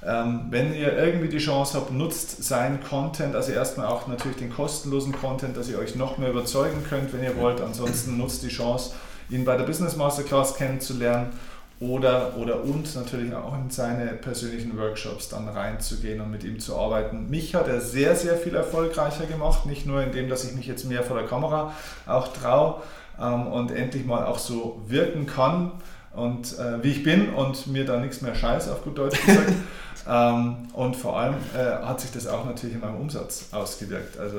ähm, 0.06 0.48
wenn 0.50 0.74
ihr 0.74 0.98
irgendwie 0.98 1.30
die 1.30 1.38
Chance 1.38 1.78
habt, 1.78 1.92
nutzt 1.92 2.44
seinen 2.44 2.84
Content, 2.84 3.36
also 3.36 3.52
erstmal 3.52 3.88
auch 3.88 4.08
natürlich 4.08 4.38
den 4.38 4.52
kostenlosen 4.52 5.14
Content, 5.14 5.56
dass 5.56 5.70
ihr 5.70 5.78
euch 5.78 5.96
noch 5.96 6.18
mehr 6.18 6.32
überzeugen 6.32 6.84
könnt, 6.90 7.14
wenn 7.14 7.24
ihr 7.24 7.38
wollt. 7.38 7.62
Ansonsten 7.62 8.18
nutzt 8.18 8.42
die 8.42 8.50
Chance, 8.50 8.94
ihn 9.30 9.46
bei 9.46 9.56
der 9.58 9.66
Business 9.66 9.96
Masterclass 9.96 10.56
kennenzulernen 10.56 11.32
oder, 11.80 12.38
oder 12.38 12.64
und 12.64 12.96
natürlich 12.96 13.34
auch 13.34 13.56
in 13.56 13.70
seine 13.70 14.14
persönlichen 14.14 14.78
Workshops 14.78 15.30
dann 15.30 15.48
reinzugehen 15.48 16.20
und 16.22 16.32
mit 16.32 16.44
ihm 16.44 16.60
zu 16.60 16.78
arbeiten. 16.78 17.30
Mich 17.30 17.54
hat 17.54 17.68
er 17.68 17.80
sehr, 17.80 18.16
sehr 18.16 18.38
viel 18.38 18.56
erfolgreicher 18.56 19.26
gemacht, 19.26 19.66
nicht 19.66 19.86
nur 19.86 20.02
indem, 20.02 20.30
dass 20.30 20.44
ich 20.46 20.56
mich 20.56 20.68
jetzt 20.68 20.86
mehr 20.86 21.04
vor 21.04 21.18
der 21.18 21.28
Kamera 21.28 21.74
auch 22.08 22.30
traue 22.30 22.82
ähm, 23.20 23.48
und 23.48 23.72
endlich 23.72 24.06
mal 24.06 24.26
auch 24.26 24.40
so 24.40 24.82
wirken 24.88 25.26
kann 25.26 25.72
und 26.16 26.58
äh, 26.60 26.84
wie 26.84 26.90
ich 26.90 27.04
bin 27.04 27.30
und 27.30 27.68
mir 27.68 27.86
da 27.86 27.98
nichts 28.00 28.22
mehr 28.22 28.36
scheiß 28.36 28.70
auf 28.70 28.84
gut 28.84 28.98
Deutsch 28.98 29.24
gesagt. 29.26 29.52
ähm, 30.10 30.70
und 30.74 30.96
vor 30.96 31.20
allem 31.20 31.36
äh, 31.56 31.86
hat 31.86 32.02
sich 32.02 32.12
das 32.12 32.28
auch 32.28 32.46
natürlich 32.46 32.76
in 32.76 32.82
meinem 32.82 33.00
Umsatz 33.00 33.46
ausgewirkt. 33.52 34.18
Also 34.18 34.38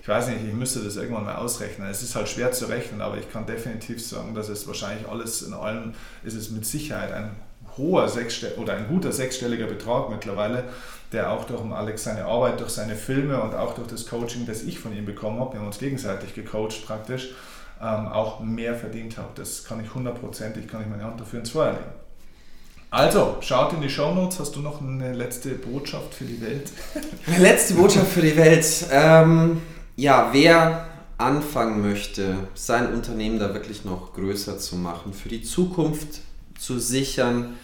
ich 0.00 0.08
weiß 0.08 0.28
nicht, 0.28 0.44
ich 0.46 0.54
müsste 0.54 0.80
das 0.80 0.96
irgendwann 0.96 1.24
mal 1.24 1.36
ausrechnen. 1.36 1.88
Es 1.90 2.02
ist 2.02 2.14
halt 2.14 2.28
schwer 2.28 2.52
zu 2.52 2.66
rechnen, 2.66 3.02
aber 3.02 3.18
ich 3.18 3.30
kann 3.30 3.44
definitiv 3.44 4.04
sagen, 4.04 4.34
dass 4.34 4.48
es 4.48 4.66
wahrscheinlich 4.66 5.06
alles 5.08 5.42
in 5.42 5.52
allem 5.52 5.92
ist 6.24 6.34
es 6.34 6.50
mit 6.50 6.64
Sicherheit 6.64 7.12
ein 7.12 7.30
hoher 7.76 8.10
oder 8.56 8.74
ein 8.74 8.88
guter 8.88 9.12
sechsstelliger 9.12 9.66
Betrag 9.66 10.10
mittlerweile, 10.10 10.64
der 11.12 11.30
auch 11.30 11.44
durch 11.44 11.60
Alex 11.72 12.04
seine 12.04 12.24
Arbeit, 12.24 12.60
durch 12.60 12.70
seine 12.70 12.96
Filme 12.96 13.40
und 13.40 13.54
auch 13.54 13.74
durch 13.74 13.88
das 13.88 14.06
Coaching, 14.06 14.46
das 14.46 14.62
ich 14.62 14.78
von 14.78 14.96
ihm 14.96 15.04
bekommen 15.04 15.40
habe, 15.40 15.52
wir 15.52 15.60
haben 15.60 15.66
uns 15.66 15.78
gegenseitig 15.78 16.34
gecoacht 16.34 16.86
praktisch, 16.86 17.30
ähm, 17.80 18.08
auch 18.08 18.40
mehr 18.40 18.74
verdient 18.74 19.16
habe. 19.16 19.28
Das 19.34 19.64
kann 19.64 19.82
ich 19.82 19.94
hundertprozentig, 19.94 20.66
kann 20.66 20.80
ich 20.80 20.88
meine 20.88 21.04
Hand 21.04 21.20
dafür 21.20 21.40
ins 21.40 21.50
Feuer 21.50 21.72
legen. 21.72 21.97
Also, 22.90 23.36
schaut 23.40 23.74
in 23.74 23.82
die 23.82 23.90
Show 23.90 24.14
Notes. 24.14 24.40
Hast 24.40 24.56
du 24.56 24.60
noch 24.60 24.80
eine 24.80 25.12
letzte 25.12 25.50
Botschaft 25.50 26.14
für 26.14 26.24
die 26.24 26.40
Welt? 26.40 26.72
Eine 27.26 27.38
letzte 27.38 27.74
Botschaft 27.74 28.10
für 28.10 28.22
die 28.22 28.34
Welt. 28.34 28.66
Ähm, 28.90 29.60
ja, 29.96 30.30
wer 30.32 30.88
anfangen 31.18 31.82
möchte, 31.82 32.36
sein 32.54 32.92
Unternehmen 32.94 33.38
da 33.38 33.52
wirklich 33.52 33.84
noch 33.84 34.14
größer 34.14 34.58
zu 34.58 34.76
machen, 34.76 35.12
für 35.12 35.28
die 35.28 35.42
Zukunft 35.42 36.20
zu 36.58 36.78
sichern, 36.78 37.56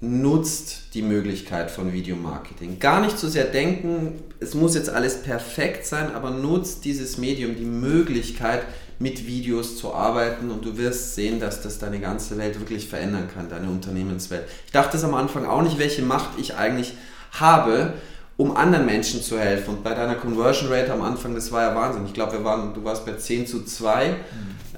nutzt 0.00 0.94
die 0.94 1.02
Möglichkeit 1.02 1.70
von 1.70 1.92
Videomarketing. 1.92 2.78
Gar 2.78 3.00
nicht 3.00 3.18
so 3.18 3.28
sehr 3.28 3.44
denken, 3.44 4.20
es 4.40 4.54
muss 4.54 4.74
jetzt 4.74 4.90
alles 4.90 5.22
perfekt 5.22 5.86
sein, 5.86 6.14
aber 6.14 6.30
nutzt 6.30 6.84
dieses 6.84 7.16
Medium, 7.16 7.56
die 7.56 7.64
Möglichkeit, 7.64 8.62
mit 8.98 9.26
Videos 9.26 9.76
zu 9.76 9.92
arbeiten 9.92 10.50
und 10.50 10.64
du 10.64 10.78
wirst 10.78 11.14
sehen, 11.14 11.38
dass 11.38 11.60
das 11.60 11.78
deine 11.78 12.00
ganze 12.00 12.38
Welt 12.38 12.58
wirklich 12.58 12.88
verändern 12.88 13.28
kann, 13.32 13.48
deine 13.48 13.68
Unternehmenswelt. 13.68 14.44
Ich 14.64 14.72
dachte 14.72 14.96
es 14.96 15.04
am 15.04 15.14
Anfang 15.14 15.44
auch 15.44 15.62
nicht, 15.62 15.78
welche 15.78 16.02
Macht 16.02 16.38
ich 16.38 16.54
eigentlich 16.54 16.94
habe, 17.32 17.92
um 18.38 18.56
anderen 18.56 18.86
Menschen 18.86 19.22
zu 19.22 19.38
helfen. 19.38 19.76
Und 19.76 19.84
bei 19.84 19.94
deiner 19.94 20.14
Conversion 20.14 20.70
Rate 20.70 20.92
am 20.92 21.02
Anfang, 21.02 21.34
das 21.34 21.52
war 21.52 21.62
ja 21.62 21.74
Wahnsinn. 21.74 22.06
Ich 22.06 22.14
glaube, 22.14 22.32
wir 22.32 22.44
waren, 22.44 22.72
du 22.72 22.84
warst 22.84 23.04
bei 23.04 23.12
10 23.12 23.46
zu 23.46 23.64
2 23.64 24.08
mhm. 24.08 24.16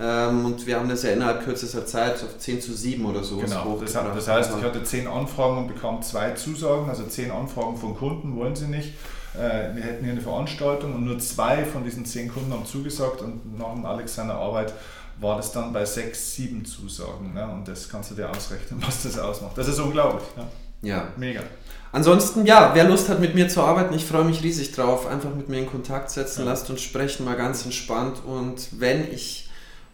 Ähm, 0.00 0.44
und 0.46 0.66
wir 0.66 0.78
haben 0.78 0.88
das 0.88 1.02
ja 1.02 1.10
innerhalb 1.10 1.44
kürzester 1.44 1.84
Zeit 1.86 2.22
auf 2.22 2.38
10 2.38 2.60
zu 2.60 2.72
7 2.72 3.04
oder 3.04 3.24
so 3.24 3.38
genau. 3.38 3.78
Das, 3.80 3.92
das 3.92 4.28
heißt, 4.28 4.52
ich 4.58 4.64
hatte 4.64 4.82
10 4.82 5.06
Anfragen 5.06 5.58
und 5.58 5.68
bekam 5.68 6.02
zwei 6.02 6.32
Zusagen, 6.32 6.88
also 6.88 7.04
10 7.04 7.30
Anfragen 7.30 7.76
von 7.76 7.96
Kunden, 7.96 8.36
wollen 8.36 8.54
sie 8.54 8.66
nicht. 8.66 8.94
Äh, 9.34 9.74
wir 9.74 9.82
hätten 9.82 10.04
hier 10.04 10.12
eine 10.12 10.20
Veranstaltung 10.20 10.94
und 10.94 11.04
nur 11.04 11.18
zwei 11.18 11.64
von 11.64 11.84
diesen 11.84 12.04
zehn 12.04 12.28
Kunden 12.28 12.52
haben 12.52 12.66
zugesagt 12.66 13.22
und 13.22 13.58
nach 13.58 13.74
dem 13.74 13.84
Alex 13.84 14.14
seiner 14.14 14.34
Arbeit 14.34 14.72
war 15.20 15.36
das 15.36 15.52
dann 15.52 15.72
bei 15.72 15.84
sechs, 15.84 16.34
sieben 16.34 16.64
Zusagen. 16.64 17.34
Ne? 17.34 17.46
Und 17.46 17.68
das 17.68 17.88
kannst 17.88 18.10
du 18.10 18.14
dir 18.14 18.30
ausrechnen, 18.30 18.82
was 18.86 19.02
das 19.02 19.18
ausmacht. 19.18 19.56
Das 19.56 19.68
ist 19.68 19.78
unglaublich. 19.78 20.26
Ne? 20.36 20.46
Ja. 20.82 21.08
Mega. 21.16 21.42
Ansonsten, 21.90 22.46
ja, 22.46 22.72
wer 22.74 22.84
Lust 22.84 23.08
hat, 23.08 23.20
mit 23.20 23.34
mir 23.34 23.48
zu 23.48 23.62
arbeiten, 23.62 23.94
ich 23.94 24.04
freue 24.04 24.24
mich 24.24 24.42
riesig 24.42 24.72
drauf. 24.72 25.06
Einfach 25.06 25.34
mit 25.34 25.48
mir 25.48 25.58
in 25.58 25.66
Kontakt 25.66 26.10
setzen, 26.10 26.40
ja. 26.40 26.50
lasst 26.50 26.68
uns 26.70 26.82
sprechen, 26.82 27.24
mal 27.24 27.36
ganz 27.36 27.64
entspannt. 27.64 28.22
Und 28.24 28.68
wenn 28.78 29.10
ich 29.12 29.47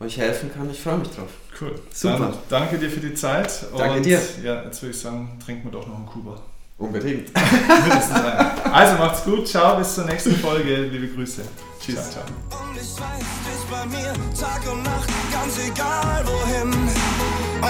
euch 0.05 0.18
helfen 0.18 0.50
kann, 0.52 0.70
ich 0.70 0.80
freue 0.80 0.98
mich 0.98 1.09
drauf. 1.09 1.30
Cool. 1.61 1.74
Super. 1.92 2.18
Dann 2.18 2.34
danke 2.48 2.78
dir 2.78 2.90
für 2.90 3.00
die 3.00 3.14
Zeit. 3.14 3.66
Danke 3.76 4.00
dir. 4.00 4.20
Ja, 4.42 4.62
jetzt 4.62 4.82
würde 4.82 4.94
ich 4.94 5.00
sagen, 5.00 5.38
trinken 5.44 5.64
wir 5.64 5.72
doch 5.72 5.86
noch 5.86 5.96
einen 5.96 6.07
Kuba. 6.07 6.40
Unbedingt. 6.78 7.30
also 8.72 8.98
macht's 8.98 9.24
gut, 9.24 9.46
ciao, 9.46 9.76
bis 9.76 9.94
zur 9.94 10.05
nächsten 10.05 10.34
Folge. 10.36 10.74
Liebe 10.74 11.09
Grüße. 11.09 11.42
Tschüss. 11.80 11.94
Ciao, 11.94 12.24
ciao. 12.24 12.61
Und 12.61 12.76
ich 12.76 13.00
weiß, 13.00 13.24
bist 13.44 13.70
bei 13.70 13.86
mir 13.86 14.12
Tag 14.38 14.72
und 14.72 14.82
Nacht, 14.82 15.09
ganz 15.32 15.59
egal 15.59 16.24
wohin 16.26 16.72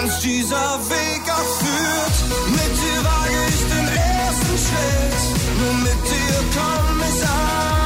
uns 0.02 0.20
dieser 0.20 0.78
Weg 0.88 1.22
auch 1.28 1.54
führt. 1.60 2.50
Mit 2.50 2.72
dir 2.80 3.04
wage 3.04 3.40
ich 3.48 3.60
den 3.68 3.88
ersten 3.88 4.56
Schritt, 4.64 5.60
nur 5.60 5.74
mit 5.82 6.04
dir 6.08 6.36
komm 6.54 7.00
ich 7.00 7.28
an. 7.28 7.83